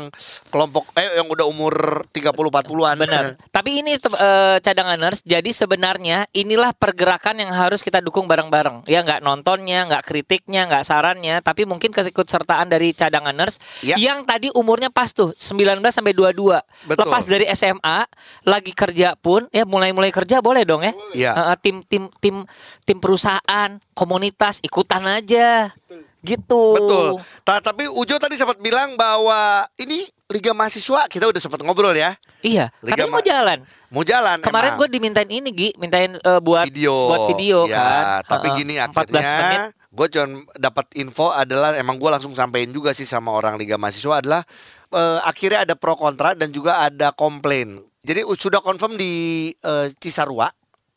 kelompok 0.48 0.88
eh 0.94 1.18
yang 1.18 1.26
udah 1.26 1.46
umur 1.46 1.74
30 2.14 2.48
40-an. 2.48 2.96
Benar. 2.96 3.24
Tapi 3.50 3.70
ini 3.82 3.98
eh, 3.98 4.56
cadanganers. 4.62 5.20
Jadi 5.26 5.50
sebenarnya 5.50 6.30
inilah 6.32 6.70
pergerakan 6.72 7.42
yang 7.42 7.50
harus 7.50 7.82
kita 7.82 7.98
dukung 7.98 8.30
bareng-bareng. 8.30 8.86
Ya 8.86 9.02
nggak 9.02 9.20
nontonnya, 9.20 9.84
nggak 9.90 10.06
kritiknya, 10.06 10.70
nggak 10.70 10.86
sarannya, 10.86 11.42
tapi 11.42 11.66
mungkin 11.66 11.90
keikut 11.90 12.30
sertaan 12.30 12.70
dari 12.70 12.94
cadanganers 12.94 13.58
Ya. 13.82 13.98
yang 13.98 14.22
tadi 14.22 14.48
umurnya 14.54 14.88
pas 14.88 15.10
tuh 15.10 15.34
19 15.34 15.90
sampai 15.90 16.14
22. 16.14 16.62
Betul. 16.86 17.02
Lepas 17.02 17.24
dari 17.26 17.44
SMA, 17.50 18.06
lagi 18.46 18.70
kerja 18.70 19.18
pun 19.18 19.50
ya 19.50 19.66
mulai-mulai 19.66 20.14
kerja 20.14 20.38
boleh 20.38 20.62
dong 20.62 20.86
ya. 20.86 20.92
Iya. 21.12 21.30
Eh, 21.34 21.46
eh, 21.52 21.56
tim 21.58 21.76
tim 21.82 22.04
tim 22.36 22.44
tim 22.84 22.98
perusahaan, 23.00 23.70
komunitas 23.92 24.60
ikutan 24.60 25.00
aja. 25.06 25.72
Gitu. 26.20 26.64
Betul. 26.74 27.22
Ta- 27.46 27.62
tapi 27.62 27.86
Ujo 27.86 28.18
tadi 28.18 28.34
sempat 28.34 28.58
bilang 28.58 28.98
bahwa 28.98 29.62
ini 29.78 30.02
Liga 30.26 30.50
Mahasiswa 30.50 31.06
kita 31.06 31.30
udah 31.30 31.38
sempat 31.38 31.62
ngobrol 31.62 31.94
ya. 31.94 32.18
Iya, 32.42 32.74
Liga 32.82 32.98
katanya 32.98 33.12
mau 33.14 33.22
Ma- 33.22 33.26
jalan. 33.26 33.58
Mau 33.86 34.02
jalan 34.02 34.36
Kemarin 34.42 34.74
gue 34.74 34.88
dimintain 34.90 35.30
ini 35.30 35.54
Gi, 35.54 35.70
mintain 35.78 36.18
eh, 36.18 36.40
buat 36.42 36.66
video. 36.66 36.94
buat 37.06 37.30
video 37.30 37.58
ya, 37.70 37.78
kan. 37.78 38.02
Tapi 38.26 38.46
Heeh, 38.50 38.58
gini 38.58 38.74
14 38.74 39.06
menit. 39.06 39.22
akhirnya 39.22 39.62
gue 39.70 40.06
cuma 40.10 40.26
dapat 40.58 40.86
info 40.98 41.30
adalah 41.30 41.78
emang 41.78 41.94
gue 41.94 42.10
langsung 42.10 42.34
sampein 42.34 42.74
juga 42.74 42.90
sih 42.90 43.06
sama 43.06 43.30
orang 43.30 43.54
Liga 43.54 43.78
Mahasiswa 43.78 44.18
adalah 44.18 44.42
eh, 44.90 45.18
akhirnya 45.22 45.62
ada 45.62 45.78
pro 45.78 45.94
kontra 45.94 46.34
dan 46.34 46.50
juga 46.50 46.82
ada 46.82 47.14
komplain. 47.14 47.78
Jadi 48.02 48.26
sudah 48.34 48.58
confirm 48.58 48.98
di 48.98 49.12
eh, 49.54 49.86
Cisarua. 49.94 50.50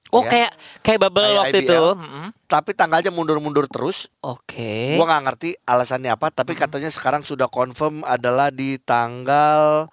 Oh 0.10 0.26
ya. 0.26 0.30
kayak 0.30 0.52
kayak 0.82 1.00
bubble 1.00 1.22
Kayak 1.22 1.38
waktu 1.39 1.58
IBL. 1.62 1.69
itu. 1.69 1.84
Tapi 2.45 2.72
tanggalnya 2.74 3.10
mundur-mundur 3.10 3.69
terus. 3.69 4.10
Oke. 4.19 4.98
Gua 4.98 5.06
nggak 5.06 5.24
ngerti 5.24 5.50
alasannya 5.63 6.10
apa, 6.10 6.30
tapi 6.30 6.58
katanya 6.58 6.89
sekarang 6.89 7.22
sudah 7.22 7.45
confirm 7.45 8.02
adalah 8.02 8.50
di 8.50 8.82
tanggal 8.82 9.86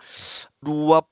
20 0.65 1.05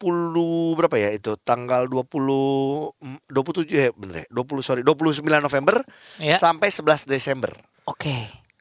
berapa 0.75 0.97
ya 0.97 1.11
itu? 1.13 1.37
Tanggal 1.39 1.85
20 1.87 2.97
mm, 2.97 3.19
27 3.29 3.69
ya 3.69 3.91
bener 3.93 4.25
ya? 4.25 4.27
20 4.33 4.63
sorry, 4.63 4.81
29 4.81 5.21
November 5.21 5.85
Ya. 6.17 6.37
sampai 6.37 6.69
11 6.69 7.05
Desember. 7.05 7.53
Oke. 7.85 8.15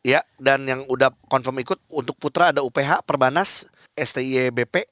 Ya, 0.03 0.19
dan 0.35 0.67
yang 0.67 0.83
udah 0.85 1.15
confirm 1.25 1.63
ikut 1.63 1.79
untuk 1.87 2.19
putra 2.19 2.51
ada 2.51 2.59
UPH, 2.59 3.07
Perbanas, 3.07 3.71
STI 3.95 4.51
BP, 4.51 4.83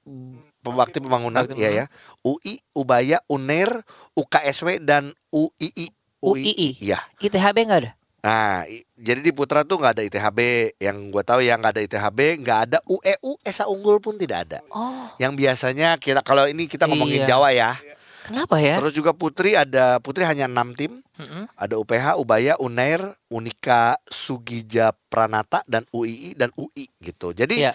Pembakti 0.62 1.04
Pembangunan, 1.04 1.44
Bakti 1.44 1.60
iya 1.60 1.84
ya. 1.84 1.86
UI, 2.24 2.64
Ubaya, 2.72 3.20
UNER, 3.28 3.84
UKSW 4.16 4.80
dan 4.80 5.12
UII. 5.32 5.88
UII. 6.22 6.70
Iya. 6.80 7.00
ITHB 7.18 7.58
nggak 7.66 7.82
ada? 7.82 7.92
Nah, 8.22 8.70
i- 8.70 8.86
jadi 8.94 9.18
di 9.18 9.34
Putra 9.34 9.66
tuh 9.66 9.82
nggak 9.82 9.98
ada 9.98 10.04
ITHB. 10.04 10.40
Yang 10.78 10.98
gue 11.10 11.24
tahu 11.26 11.42
yang 11.42 11.58
nggak 11.58 11.74
ada 11.74 11.82
ITHB, 11.82 12.20
nggak 12.40 12.60
ada 12.70 12.78
UEU, 12.86 13.42
Esa 13.42 13.66
Unggul 13.66 13.98
pun 13.98 14.14
tidak 14.16 14.46
ada. 14.46 14.60
Oh, 14.70 15.10
Yang 15.18 15.34
biasanya 15.36 15.98
kira 15.98 16.22
kalau 16.22 16.46
ini 16.46 16.70
kita 16.70 16.86
ngomongin 16.86 17.26
Iya. 17.26 17.30
Jawa 17.32 17.50
ya. 17.50 17.74
kenapa 18.22 18.62
ya? 18.62 18.78
Terus 18.78 18.94
juga 18.94 19.12
Putri 19.12 19.58
ada 19.58 19.98
Putri 19.98 20.22
hanya 20.22 20.46
enam 20.46 20.78
tim. 20.78 21.02
Mm-mm. 21.18 21.50
Ada 21.54 21.74
UPH, 21.76 22.16
Ubaya, 22.16 22.54
Unair, 22.58 23.02
Unika, 23.28 23.98
Sugija 24.06 24.94
Pranata 25.10 25.66
dan 25.66 25.90
UII 25.90 26.38
dan 26.38 26.54
UI 26.54 26.86
gitu. 27.00 27.34
Jadi 27.34 27.66
Iya. 27.66 27.74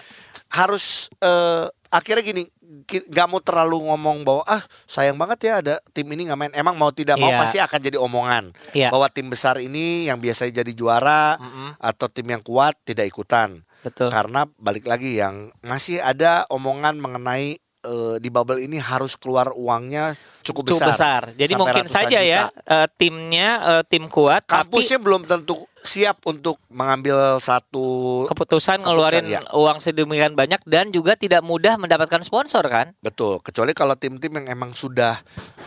harus 0.49 1.11
eh, 1.19 1.67
akhirnya 1.87 2.23
gini, 2.23 2.47
nggak 2.85 3.27
mau 3.27 3.39
terlalu 3.39 3.79
ngomong 3.85 4.17
bahwa 4.21 4.43
ah 4.45 4.59
sayang 4.83 5.15
banget 5.15 5.39
ya 5.41 5.53
ada 5.59 5.75
tim 5.91 6.03
ini 6.05 6.27
nggak 6.27 6.37
main. 6.37 6.53
Emang 6.53 6.75
mau 6.75 6.89
tidak 6.89 7.15
mau 7.15 7.27
Iya. 7.27 7.39
pasti 7.39 7.57
akan 7.57 7.79
jadi 7.81 7.97
omongan 7.97 8.43
Iya. 8.71 8.89
bahwa 8.89 9.07
tim 9.07 9.27
besar 9.27 9.57
ini 9.57 10.05
yang 10.05 10.17
biasanya 10.17 10.61
jadi 10.61 10.71
juara 10.71 11.35
Mm-mm. 11.35 11.69
atau 11.77 12.07
tim 12.07 12.27
yang 12.27 12.41
kuat 12.41 12.75
tidak 12.83 13.07
ikutan. 13.07 13.63
Betul. 13.79 14.09
Karena 14.09 14.43
balik 14.53 14.83
lagi 14.83 15.15
yang 15.15 15.53
masih 15.61 15.97
ada 15.97 16.43
omongan 16.47 16.97
mengenai 16.97 17.55
eh, 17.79 18.15
di 18.17 18.27
bubble 18.27 18.59
ini 18.59 18.75
harus 18.77 19.15
keluar 19.15 19.53
uangnya 19.53 20.11
cukup 20.43 20.67
Cukup 20.67 20.81
besar. 20.81 20.91
besar. 20.91 21.39
Jadi 21.39 21.53
mungkin 21.55 21.85
saja 21.85 22.19
ya 22.19 22.51
juta. 22.51 22.83
eh, 22.83 22.87
timnya 22.97 23.49
eh, 23.69 23.83
tim 23.85 24.07
kuat 24.07 24.43
Kampusnya 24.43 24.97
belum 24.97 25.23
tentu 25.23 25.55
siap 25.79 26.19
untuk 26.23 26.57
mengambil 26.67 27.37
satu 27.37 28.25
tapi 28.25 28.33
keputusan 28.33 28.81
ngeluarin 28.81 29.25
ya. 29.25 29.39
uang 29.51 29.77
sedemikian 29.77 30.33
banyak 30.33 30.59
dan 30.63 30.89
juga 30.89 31.13
tidak 31.13 31.41
mudah 31.41 31.77
mendapatkan 31.77 32.19
sponsor 32.21 32.65
kan? 32.67 32.91
betul. 32.99 33.39
Kecuali 33.39 33.71
kalau 33.71 33.93
tim-tim 33.93 34.29
yang 34.33 34.47
emang 34.51 34.71
sudah 34.71 35.19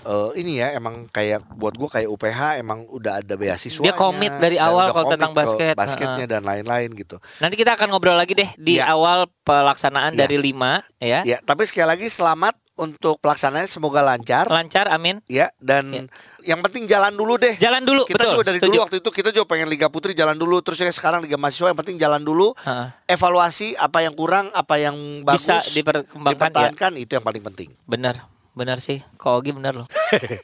eh, 0.03 0.31
ini 0.37 0.61
ya 0.61 0.75
emang 0.75 1.09
kayak 1.09 1.41
buat 1.55 1.75
gua 1.75 1.89
kayak 1.91 2.09
UPH 2.09 2.41
emang 2.59 2.85
udah 2.87 3.21
ada 3.21 3.35
beasiswa. 3.35 3.81
Dia 3.81 3.93
komit 3.93 4.33
dari 4.37 4.61
awal 4.61 4.93
kalau 4.93 5.09
tentang 5.09 5.33
basket. 5.33 5.75
basketnya 5.75 6.27
dan 6.27 6.43
lain-lain 6.45 6.93
gitu. 6.93 7.17
Nanti 7.39 7.57
kita 7.57 7.75
akan 7.75 7.91
ngobrol 7.91 8.17
lagi 8.17 8.37
deh 8.37 8.51
di 8.57 8.77
Iya. 8.77 8.93
awal 8.93 9.25
pelaksanaan 9.43 10.13
Iya. 10.13 10.21
dari 10.27 10.37
lima 10.37 10.85
ya. 10.99 11.25
Ya, 11.25 11.39
tapi 11.41 11.65
sekali 11.65 11.89
lagi 11.89 12.07
selamat 12.07 12.55
untuk 12.81 13.21
pelaksanaannya 13.21 13.69
semoga 13.69 14.01
lancar 14.01 14.49
Lancar 14.49 14.89
amin. 14.89 15.21
ya 15.27 15.53
dan 15.57 15.93
Iya. 15.93 16.05
yang 16.47 16.61
penting 16.61 16.85
jalan 16.85 17.13
dulu 17.13 17.37
deh. 17.37 17.53
Jalan 17.55 17.85
dulu 17.85 18.03
kita 18.03 18.17
betul. 18.19 18.33
juga 18.33 18.45
dari 18.47 18.57
setuju. 18.57 18.71
dulu 18.71 18.81
waktu 18.83 18.97
itu 18.99 19.11
kita 19.13 19.29
juga 19.31 19.47
pengen 19.47 19.69
Liga 19.69 19.87
Putri 19.87 20.13
jalan 20.13 20.35
dulu 20.35 20.57
terus 20.61 20.77
ya 20.77 20.89
sekarang 20.89 21.21
Liga 21.21 21.37
Mahasiswa 21.37 21.69
yang 21.69 21.77
penting 21.77 21.97
jalan 21.97 22.21
dulu 22.21 22.57
Heeh. 22.59 22.89
evaluasi 23.07 23.77
apa 23.77 24.01
yang 24.01 24.13
kurang 24.13 24.49
apa 24.51 24.75
yang 24.75 24.97
bagus 25.21 25.45
Bisa 25.45 25.61
diperkembangkan 25.71 26.25
ya. 26.25 26.33
dipertahankan 26.33 26.93
itu 26.97 27.13
yang 27.13 27.23
paling 27.23 27.43
penting 27.45 27.69
Bener, 27.85 28.17
bener 28.55 28.79
sih. 28.83 28.99
Kok 29.17 29.33
Ogi 29.41 29.51
bener 29.55 29.73
loh. 29.75 29.87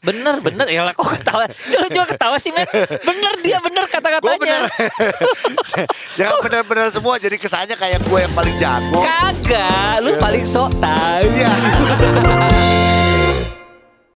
bener, 0.06 0.38
bener. 0.40 0.66
Ya 0.70 0.86
kok 0.94 1.06
ketawa. 1.18 1.44
Ya 1.68 1.76
lu 1.82 1.88
juga 1.90 2.06
ketawa 2.14 2.36
sih, 2.38 2.54
men. 2.54 2.66
Bener 3.02 3.32
dia 3.42 3.58
bener 3.60 3.84
kata-katanya. 3.90 4.70
jangan 6.18 6.38
benar-benar 6.42 6.88
semua 6.88 7.18
jadi 7.18 7.36
kesannya 7.36 7.76
kayak 7.76 8.00
gue 8.06 8.18
yang 8.22 8.34
paling 8.34 8.56
jago 8.56 9.02
Kagak, 9.02 9.94
lu 10.00 10.12
paling 10.16 10.44
sok 10.46 10.72
tahu. 10.80 11.26
Iya. 11.34 11.52